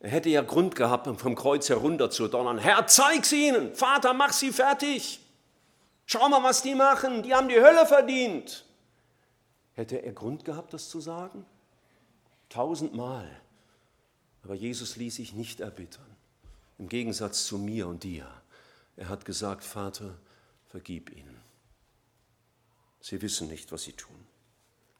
Er 0.00 0.10
hätte 0.10 0.28
ja 0.28 0.42
Grund 0.42 0.76
gehabt, 0.76 1.06
vom 1.20 1.34
Kreuz 1.34 1.68
herunter 1.68 2.10
zu 2.10 2.28
donnern. 2.28 2.58
Herr, 2.58 2.86
zeig's 2.86 3.32
ihnen. 3.32 3.74
Vater, 3.74 4.12
mach 4.12 4.32
sie 4.32 4.52
fertig. 4.52 5.20
Schau 6.04 6.28
mal, 6.28 6.42
was 6.42 6.62
die 6.62 6.74
machen. 6.74 7.22
Die 7.22 7.34
haben 7.34 7.48
die 7.48 7.60
Hölle 7.60 7.86
verdient. 7.86 8.64
Hätte 9.72 9.96
er 9.96 10.12
Grund 10.12 10.44
gehabt, 10.44 10.72
das 10.72 10.88
zu 10.88 11.00
sagen? 11.00 11.44
Tausendmal. 12.48 13.28
Aber 14.44 14.54
Jesus 14.54 14.96
ließ 14.96 15.16
sich 15.16 15.32
nicht 15.32 15.60
erbittern. 15.60 16.06
Im 16.78 16.88
Gegensatz 16.88 17.46
zu 17.46 17.58
mir 17.58 17.88
und 17.88 18.04
dir. 18.04 18.26
Er 18.96 19.08
hat 19.08 19.24
gesagt, 19.24 19.64
Vater, 19.64 20.16
vergib 20.68 21.10
ihnen. 21.10 21.40
Sie 23.00 23.20
wissen 23.22 23.48
nicht, 23.48 23.72
was 23.72 23.82
sie 23.82 23.92
tun. 23.92 24.26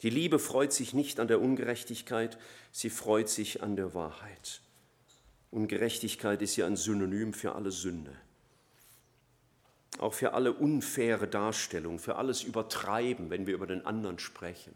Die 0.02 0.10
Liebe 0.10 0.38
freut 0.38 0.72
sich 0.72 0.94
nicht 0.94 1.20
an 1.20 1.28
der 1.28 1.40
Ungerechtigkeit, 1.40 2.38
sie 2.70 2.90
freut 2.90 3.28
sich 3.28 3.62
an 3.62 3.76
der 3.76 3.94
Wahrheit. 3.94 4.60
Ungerechtigkeit 5.50 6.42
ist 6.42 6.56
ja 6.56 6.66
ein 6.66 6.76
Synonym 6.76 7.32
für 7.32 7.54
alle 7.54 7.70
Sünde. 7.70 8.12
Auch 9.98 10.12
für 10.12 10.34
alle 10.34 10.52
unfaire 10.52 11.26
Darstellung, 11.26 11.98
für 11.98 12.16
alles 12.16 12.42
Übertreiben, 12.42 13.30
wenn 13.30 13.46
wir 13.46 13.54
über 13.54 13.66
den 13.66 13.86
anderen 13.86 14.18
sprechen. 14.18 14.74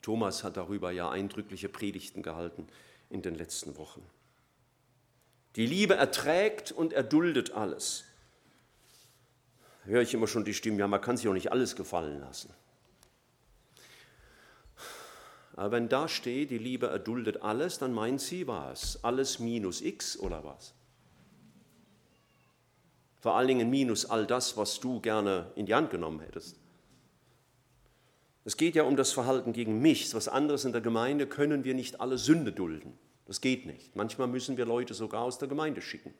Thomas 0.00 0.42
hat 0.42 0.56
darüber 0.56 0.90
ja 0.90 1.08
eindrückliche 1.10 1.68
Predigten 1.68 2.22
gehalten 2.22 2.66
in 3.08 3.22
den 3.22 3.36
letzten 3.36 3.76
Wochen. 3.76 4.02
Die 5.54 5.66
Liebe 5.66 5.94
erträgt 5.94 6.72
und 6.72 6.92
erduldet 6.92 7.52
alles. 7.52 8.04
Höre 9.84 10.02
ich 10.02 10.14
immer 10.14 10.26
schon 10.26 10.44
die 10.44 10.54
Stimmen, 10.54 10.78
ja, 10.78 10.88
man 10.88 11.00
kann 11.00 11.16
sich 11.16 11.28
auch 11.28 11.34
nicht 11.34 11.52
alles 11.52 11.76
gefallen 11.76 12.20
lassen. 12.20 12.52
Wenn 15.70 15.88
da 15.88 16.08
steht, 16.08 16.50
die 16.50 16.58
Liebe 16.58 16.88
erduldet 16.88 17.42
alles, 17.42 17.78
dann 17.78 17.92
meint 17.92 18.20
sie 18.20 18.46
was? 18.46 19.02
Alles 19.04 19.38
minus 19.38 19.80
x 19.80 20.18
oder 20.18 20.42
was? 20.44 20.74
Vor 23.20 23.36
allen 23.36 23.48
Dingen 23.48 23.70
minus 23.70 24.04
all 24.06 24.26
das, 24.26 24.56
was 24.56 24.80
du 24.80 25.00
gerne 25.00 25.52
in 25.54 25.66
die 25.66 25.74
Hand 25.74 25.90
genommen 25.90 26.20
hättest. 26.20 26.56
Es 28.44 28.56
geht 28.56 28.74
ja 28.74 28.82
um 28.82 28.96
das 28.96 29.12
Verhalten 29.12 29.52
gegen 29.52 29.80
mich. 29.80 30.12
Was 30.14 30.26
anderes 30.26 30.64
in 30.64 30.72
der 30.72 30.80
Gemeinde 30.80 31.28
können 31.28 31.62
wir 31.62 31.74
nicht 31.74 32.00
alle 32.00 32.18
Sünde 32.18 32.50
dulden. 32.52 32.98
Das 33.26 33.40
geht 33.40 33.66
nicht. 33.66 33.94
Manchmal 33.94 34.26
müssen 34.26 34.56
wir 34.56 34.66
Leute 34.66 34.94
sogar 34.94 35.22
aus 35.22 35.38
der 35.38 35.48
Gemeinde 35.48 35.80
schicken, 35.80 36.12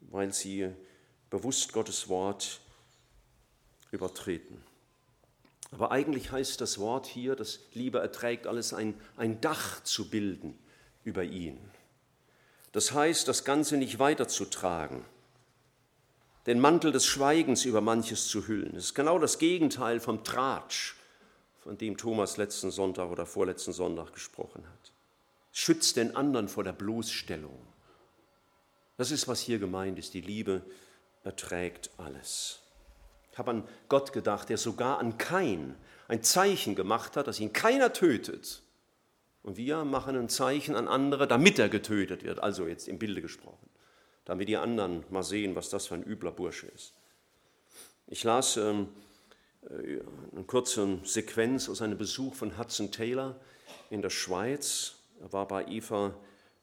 weil 0.00 0.34
sie 0.34 0.68
bewusst 1.30 1.72
Gottes 1.72 2.08
Wort 2.10 2.60
übertreten. 3.90 4.62
Aber 5.72 5.92
eigentlich 5.92 6.32
heißt 6.32 6.60
das 6.60 6.78
Wort 6.78 7.06
hier, 7.06 7.36
das 7.36 7.60
Liebe 7.74 8.00
erträgt 8.00 8.46
alles, 8.46 8.74
ein, 8.74 8.94
ein 9.16 9.40
Dach 9.40 9.82
zu 9.84 10.10
bilden 10.10 10.58
über 11.04 11.22
ihn. 11.22 11.58
Das 12.72 12.92
heißt, 12.92 13.26
das 13.28 13.44
Ganze 13.44 13.76
nicht 13.76 13.98
weiterzutragen, 13.98 15.04
den 16.46 16.60
Mantel 16.60 16.92
des 16.92 17.06
Schweigens 17.06 17.64
über 17.64 17.80
manches 17.80 18.28
zu 18.28 18.46
hüllen. 18.46 18.72
Das 18.74 18.84
ist 18.84 18.94
genau 18.94 19.18
das 19.18 19.38
Gegenteil 19.38 20.00
vom 20.00 20.24
Tratsch, 20.24 20.96
von 21.60 21.76
dem 21.76 21.96
Thomas 21.96 22.36
letzten 22.36 22.70
Sonntag 22.70 23.10
oder 23.10 23.26
vorletzten 23.26 23.72
Sonntag 23.72 24.12
gesprochen 24.12 24.64
hat. 24.66 24.92
Schützt 25.52 25.96
den 25.96 26.16
anderen 26.16 26.48
vor 26.48 26.64
der 26.64 26.72
Bloßstellung. 26.72 27.58
Das 28.96 29.10
ist, 29.10 29.28
was 29.28 29.40
hier 29.40 29.58
gemeint 29.58 29.98
ist. 29.98 30.14
Die 30.14 30.20
Liebe 30.20 30.62
erträgt 31.24 31.90
alles. 31.96 32.60
Habe 33.40 33.52
an 33.52 33.68
Gott 33.88 34.12
gedacht, 34.12 34.50
der 34.50 34.58
sogar 34.58 34.98
an 34.98 35.16
Kain 35.16 35.74
ein 36.08 36.22
Zeichen 36.22 36.74
gemacht 36.74 37.16
hat, 37.16 37.26
dass 37.26 37.40
ihn 37.40 37.54
keiner 37.54 37.94
tötet. 37.94 38.62
Und 39.42 39.56
wir 39.56 39.82
machen 39.86 40.14
ein 40.14 40.28
Zeichen 40.28 40.76
an 40.76 40.88
andere, 40.88 41.26
damit 41.26 41.58
er 41.58 41.70
getötet 41.70 42.22
wird, 42.22 42.40
also 42.40 42.66
jetzt 42.66 42.86
im 42.86 42.98
Bilde 42.98 43.22
gesprochen, 43.22 43.70
damit 44.26 44.48
die 44.48 44.58
anderen 44.58 45.04
mal 45.08 45.22
sehen, 45.22 45.54
was 45.54 45.70
das 45.70 45.86
für 45.86 45.94
ein 45.94 46.02
übler 46.02 46.32
Bursche 46.32 46.66
ist. 46.66 46.92
Ich 48.08 48.24
las 48.24 48.58
ähm, 48.58 48.88
äh, 49.62 50.00
eine 50.32 50.44
kurze 50.46 50.98
Sequenz 51.04 51.70
aus 51.70 51.80
einem 51.80 51.96
Besuch 51.96 52.34
von 52.34 52.58
Hudson 52.58 52.92
Taylor 52.92 53.40
in 53.88 54.02
der 54.02 54.10
Schweiz. 54.10 54.96
Er 55.22 55.32
war 55.32 55.48
bei 55.48 55.64
Eva 55.66 56.14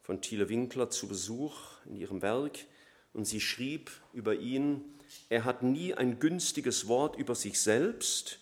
von 0.03 0.21
Thiele-Winkler 0.21 0.91
zu 0.91 1.07
Besuch 1.07 1.57
in 1.88 1.95
ihrem 1.95 2.21
Werk 2.21 2.59
und 3.13 3.25
sie 3.25 3.41
schrieb 3.41 3.89
über 4.13 4.36
ihn, 4.36 4.96
er 5.30 5.45
hat 5.45 5.64
nie 5.64 5.93
ein 5.93 6.20
günstiges 6.20 6.88
Wort 6.88 7.16
über 7.16 7.36
sich 7.36 7.60
selbst 7.60 8.39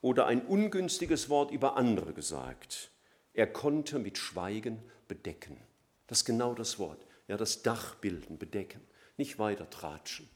oder 0.00 0.26
ein 0.26 0.46
ungünstiges 0.46 1.28
Wort 1.28 1.50
über 1.50 1.76
andere 1.76 2.12
gesagt. 2.12 2.90
Er 3.34 3.46
konnte 3.46 3.98
mit 3.98 4.18
Schweigen 4.18 4.82
bedecken. 5.06 5.56
Das 6.06 6.18
ist 6.18 6.24
genau 6.24 6.54
das 6.54 6.78
Wort. 6.78 7.04
Ja, 7.28 7.36
das 7.36 7.62
Dach 7.62 7.94
bilden, 7.96 8.38
bedecken, 8.38 8.80
nicht 9.16 9.38
weiter 9.38 9.68
tratschen. 9.68 10.28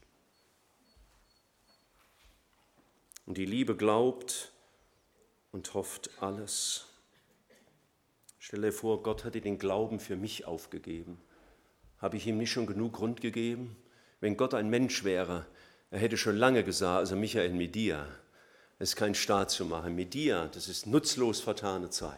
Und 3.25 3.37
die 3.37 3.45
Liebe 3.45 3.75
glaubt 3.75 4.51
und 5.51 5.73
hofft 5.73 6.09
alles. 6.21 6.87
Stell 8.37 8.61
dir 8.61 8.73
vor, 8.73 9.01
Gott 9.01 9.23
hätte 9.23 9.39
den 9.39 9.57
Glauben 9.57 9.99
für 9.99 10.17
mich 10.17 10.45
aufgegeben. 10.45 11.19
Habe 11.99 12.17
ich 12.17 12.27
ihm 12.27 12.37
nicht 12.37 12.51
schon 12.51 12.67
genug 12.67 12.93
Grund 12.93 13.21
gegeben? 13.21 13.77
Wenn 14.23 14.37
Gott 14.37 14.53
ein 14.53 14.69
Mensch 14.69 15.03
wäre, 15.03 15.45
er 15.91 15.99
hätte 15.99 16.15
schon 16.15 16.37
lange 16.37 16.63
gesagt, 16.63 16.97
also 16.97 17.17
Michael, 17.17 17.51
mit 17.51 17.75
dir 17.75 18.07
ist 18.79 18.95
kein 18.95 19.15
Staat 19.15 19.51
zu 19.51 19.65
machen. 19.65 19.95
Mit 19.95 20.13
dir, 20.13 20.49
das 20.53 20.69
ist 20.69 20.87
nutzlos 20.87 21.41
vertane 21.41 21.89
Zeit. 21.89 22.17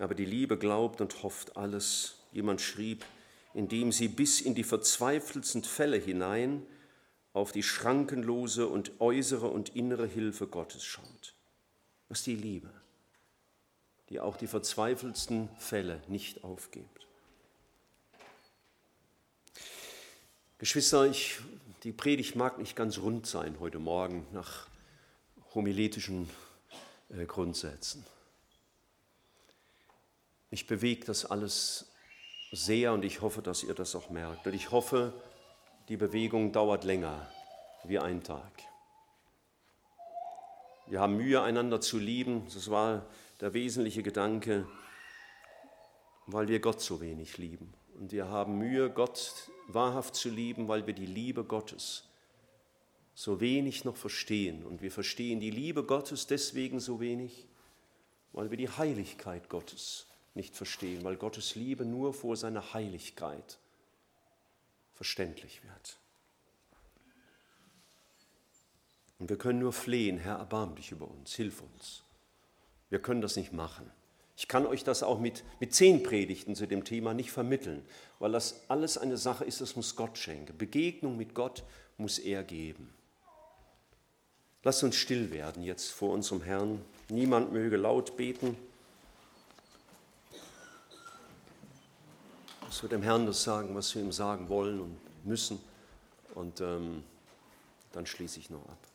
Aber 0.00 0.16
die 0.16 0.24
Liebe 0.24 0.58
glaubt 0.58 1.00
und 1.00 1.22
hofft 1.22 1.56
alles. 1.56 2.16
Jemand 2.32 2.60
schrieb, 2.60 3.04
indem 3.54 3.92
sie 3.92 4.08
bis 4.08 4.40
in 4.40 4.56
die 4.56 4.64
verzweifeltsten 4.64 5.62
Fälle 5.62 5.98
hinein 5.98 6.66
auf 7.32 7.52
die 7.52 7.62
schrankenlose 7.62 8.66
und 8.66 9.00
äußere 9.00 9.46
und 9.46 9.76
innere 9.76 10.08
Hilfe 10.08 10.48
Gottes 10.48 10.82
schaut. 10.82 11.36
Das 12.08 12.18
ist 12.18 12.26
die 12.26 12.34
Liebe, 12.34 12.72
die 14.08 14.18
auch 14.18 14.36
die 14.36 14.48
verzweifeltsten 14.48 15.48
Fälle 15.58 16.02
nicht 16.08 16.42
aufgibt. 16.42 16.95
Geschwister, 20.58 21.04
ich, 21.04 21.38
die 21.82 21.92
Predigt 21.92 22.34
mag 22.34 22.56
nicht 22.56 22.76
ganz 22.76 22.96
rund 22.96 23.26
sein 23.26 23.60
heute 23.60 23.78
Morgen 23.78 24.26
nach 24.32 24.68
homiletischen 25.54 26.30
äh, 27.10 27.26
Grundsätzen. 27.26 28.06
Mich 30.50 30.66
bewegt 30.66 31.10
das 31.10 31.26
alles 31.26 31.92
sehr 32.52 32.94
und 32.94 33.04
ich 33.04 33.20
hoffe, 33.20 33.42
dass 33.42 33.64
ihr 33.64 33.74
das 33.74 33.94
auch 33.94 34.08
merkt. 34.08 34.46
Und 34.46 34.54
ich 34.54 34.70
hoffe, 34.70 35.12
die 35.90 35.98
Bewegung 35.98 36.52
dauert 36.52 36.84
länger 36.84 37.30
wie 37.84 37.98
ein 37.98 38.22
Tag. 38.22 38.50
Wir 40.86 41.00
haben 41.00 41.18
Mühe, 41.18 41.42
einander 41.42 41.82
zu 41.82 41.98
lieben. 41.98 42.46
Das 42.54 42.70
war 42.70 43.04
der 43.42 43.52
wesentliche 43.52 44.02
Gedanke, 44.02 44.66
weil 46.26 46.48
wir 46.48 46.60
Gott 46.60 46.80
so 46.80 47.02
wenig 47.02 47.36
lieben. 47.36 47.74
Und 47.98 48.10
wir 48.10 48.28
haben 48.28 48.56
Mühe, 48.56 48.88
Gott 48.88 49.50
wahrhaft 49.68 50.14
zu 50.14 50.28
lieben, 50.30 50.68
weil 50.68 50.86
wir 50.86 50.94
die 50.94 51.06
Liebe 51.06 51.44
Gottes 51.44 52.08
so 53.14 53.40
wenig 53.40 53.84
noch 53.84 53.96
verstehen. 53.96 54.64
Und 54.64 54.82
wir 54.82 54.92
verstehen 54.92 55.40
die 55.40 55.50
Liebe 55.50 55.84
Gottes 55.84 56.26
deswegen 56.26 56.80
so 56.80 57.00
wenig, 57.00 57.46
weil 58.32 58.50
wir 58.50 58.58
die 58.58 58.68
Heiligkeit 58.68 59.48
Gottes 59.48 60.06
nicht 60.34 60.54
verstehen, 60.54 61.02
weil 61.02 61.16
Gottes 61.16 61.54
Liebe 61.54 61.84
nur 61.84 62.12
vor 62.12 62.36
seiner 62.36 62.74
Heiligkeit 62.74 63.58
verständlich 64.92 65.62
wird. 65.64 65.98
Und 69.18 69.30
wir 69.30 69.38
können 69.38 69.60
nur 69.60 69.72
flehen, 69.72 70.18
Herr, 70.18 70.36
erbarm 70.36 70.74
dich 70.74 70.92
über 70.92 71.08
uns, 71.08 71.34
hilf 71.34 71.62
uns. 71.62 72.02
Wir 72.90 73.00
können 73.00 73.22
das 73.22 73.36
nicht 73.36 73.52
machen. 73.52 73.90
Ich 74.36 74.48
kann 74.48 74.66
euch 74.66 74.84
das 74.84 75.02
auch 75.02 75.18
mit, 75.18 75.44
mit 75.60 75.74
zehn 75.74 76.02
Predigten 76.02 76.54
zu 76.54 76.66
dem 76.66 76.84
Thema 76.84 77.14
nicht 77.14 77.30
vermitteln, 77.32 77.82
weil 78.18 78.32
das 78.32 78.62
alles 78.68 78.98
eine 78.98 79.16
Sache 79.16 79.44
ist, 79.44 79.60
das 79.60 79.76
muss 79.76 79.96
Gott 79.96 80.18
schenken. 80.18 80.56
Begegnung 80.58 81.16
mit 81.16 81.34
Gott 81.34 81.64
muss 81.96 82.18
er 82.18 82.44
geben. 82.44 82.92
Lasst 84.62 84.82
uns 84.82 84.96
still 84.96 85.30
werden 85.30 85.62
jetzt 85.62 85.90
vor 85.90 86.12
unserem 86.12 86.42
Herrn. 86.42 86.82
Niemand 87.08 87.52
möge 87.52 87.76
laut 87.76 88.16
beten. 88.16 88.56
dass 92.76 92.82
wir 92.82 92.90
dem 92.90 93.02
Herrn 93.02 93.24
das 93.24 93.42
sagen, 93.42 93.74
was 93.74 93.94
wir 93.94 94.02
ihm 94.02 94.12
sagen 94.12 94.50
wollen 94.50 94.80
und 94.80 94.98
müssen. 95.24 95.58
Und 96.34 96.60
ähm, 96.60 97.04
dann 97.92 98.04
schließe 98.04 98.38
ich 98.38 98.50
noch 98.50 98.62
ab. 98.68 98.85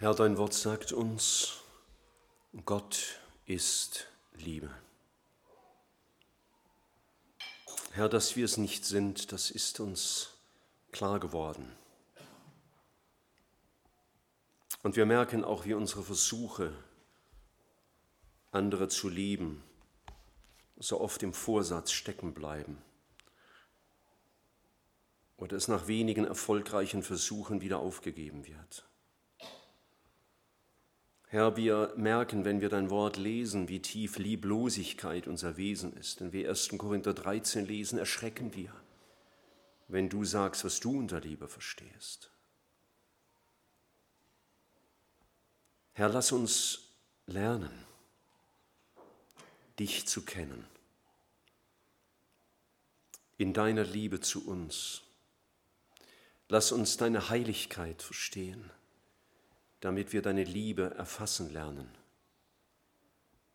Herr, 0.00 0.14
dein 0.14 0.38
Wort 0.38 0.54
sagt 0.54 0.92
uns, 0.92 1.58
Gott 2.64 3.20
ist 3.44 4.06
Liebe. 4.32 4.70
Herr, 7.90 8.08
dass 8.08 8.34
wir 8.34 8.46
es 8.46 8.56
nicht 8.56 8.86
sind, 8.86 9.30
das 9.30 9.50
ist 9.50 9.78
uns 9.78 10.30
klar 10.90 11.20
geworden. 11.20 11.70
Und 14.82 14.96
wir 14.96 15.04
merken 15.04 15.44
auch, 15.44 15.66
wie 15.66 15.74
unsere 15.74 16.02
Versuche, 16.02 16.72
andere 18.52 18.88
zu 18.88 19.10
lieben, 19.10 19.62
so 20.78 20.98
oft 20.98 21.22
im 21.22 21.34
Vorsatz 21.34 21.92
stecken 21.92 22.32
bleiben 22.32 22.78
oder 25.36 25.58
es 25.58 25.68
nach 25.68 25.88
wenigen 25.88 26.24
erfolgreichen 26.24 27.02
Versuchen 27.02 27.60
wieder 27.60 27.80
aufgegeben 27.80 28.46
wird. 28.46 28.89
Herr, 31.32 31.56
wir 31.56 31.92
merken, 31.96 32.44
wenn 32.44 32.60
wir 32.60 32.68
dein 32.68 32.90
Wort 32.90 33.16
lesen, 33.16 33.68
wie 33.68 33.78
tief 33.78 34.18
Lieblosigkeit 34.18 35.28
unser 35.28 35.56
Wesen 35.56 35.96
ist. 35.96 36.20
Wenn 36.20 36.32
wir 36.32 36.48
1. 36.48 36.70
Korinther 36.76 37.14
13 37.14 37.66
lesen, 37.66 38.00
erschrecken 38.00 38.52
wir, 38.56 38.74
wenn 39.86 40.08
du 40.08 40.24
sagst, 40.24 40.64
was 40.64 40.80
du 40.80 40.98
unter 40.98 41.20
Liebe 41.20 41.46
verstehst. 41.46 42.32
Herr, 45.92 46.08
lass 46.08 46.32
uns 46.32 46.88
lernen, 47.26 47.86
dich 49.78 50.08
zu 50.08 50.22
kennen, 50.22 50.64
in 53.38 53.52
deiner 53.52 53.84
Liebe 53.84 54.18
zu 54.18 54.48
uns. 54.48 55.02
Lass 56.48 56.72
uns 56.72 56.96
deine 56.96 57.28
Heiligkeit 57.28 58.02
verstehen 58.02 58.68
damit 59.80 60.12
wir 60.12 60.22
deine 60.22 60.44
Liebe 60.44 60.94
erfassen 60.96 61.52
lernen. 61.52 61.90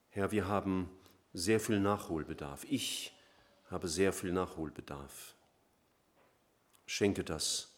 Herr, 0.10 0.32
wir 0.32 0.48
haben 0.48 0.90
sehr 1.34 1.60
viel 1.60 1.80
Nachholbedarf. 1.80 2.66
Ich 2.70 3.14
habe 3.70 3.88
sehr 3.88 4.14
viel 4.14 4.32
Nachholbedarf. 4.32 5.36
Schenke 6.86 7.24
das 7.24 7.76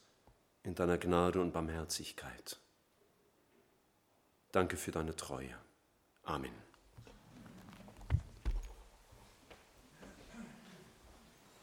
in 0.63 0.75
deiner 0.75 0.97
Gnade 0.97 1.41
und 1.41 1.53
Barmherzigkeit. 1.53 2.59
Danke 4.51 4.77
für 4.77 4.91
deine 4.91 5.15
Treue. 5.15 5.55
Amen. 6.23 6.66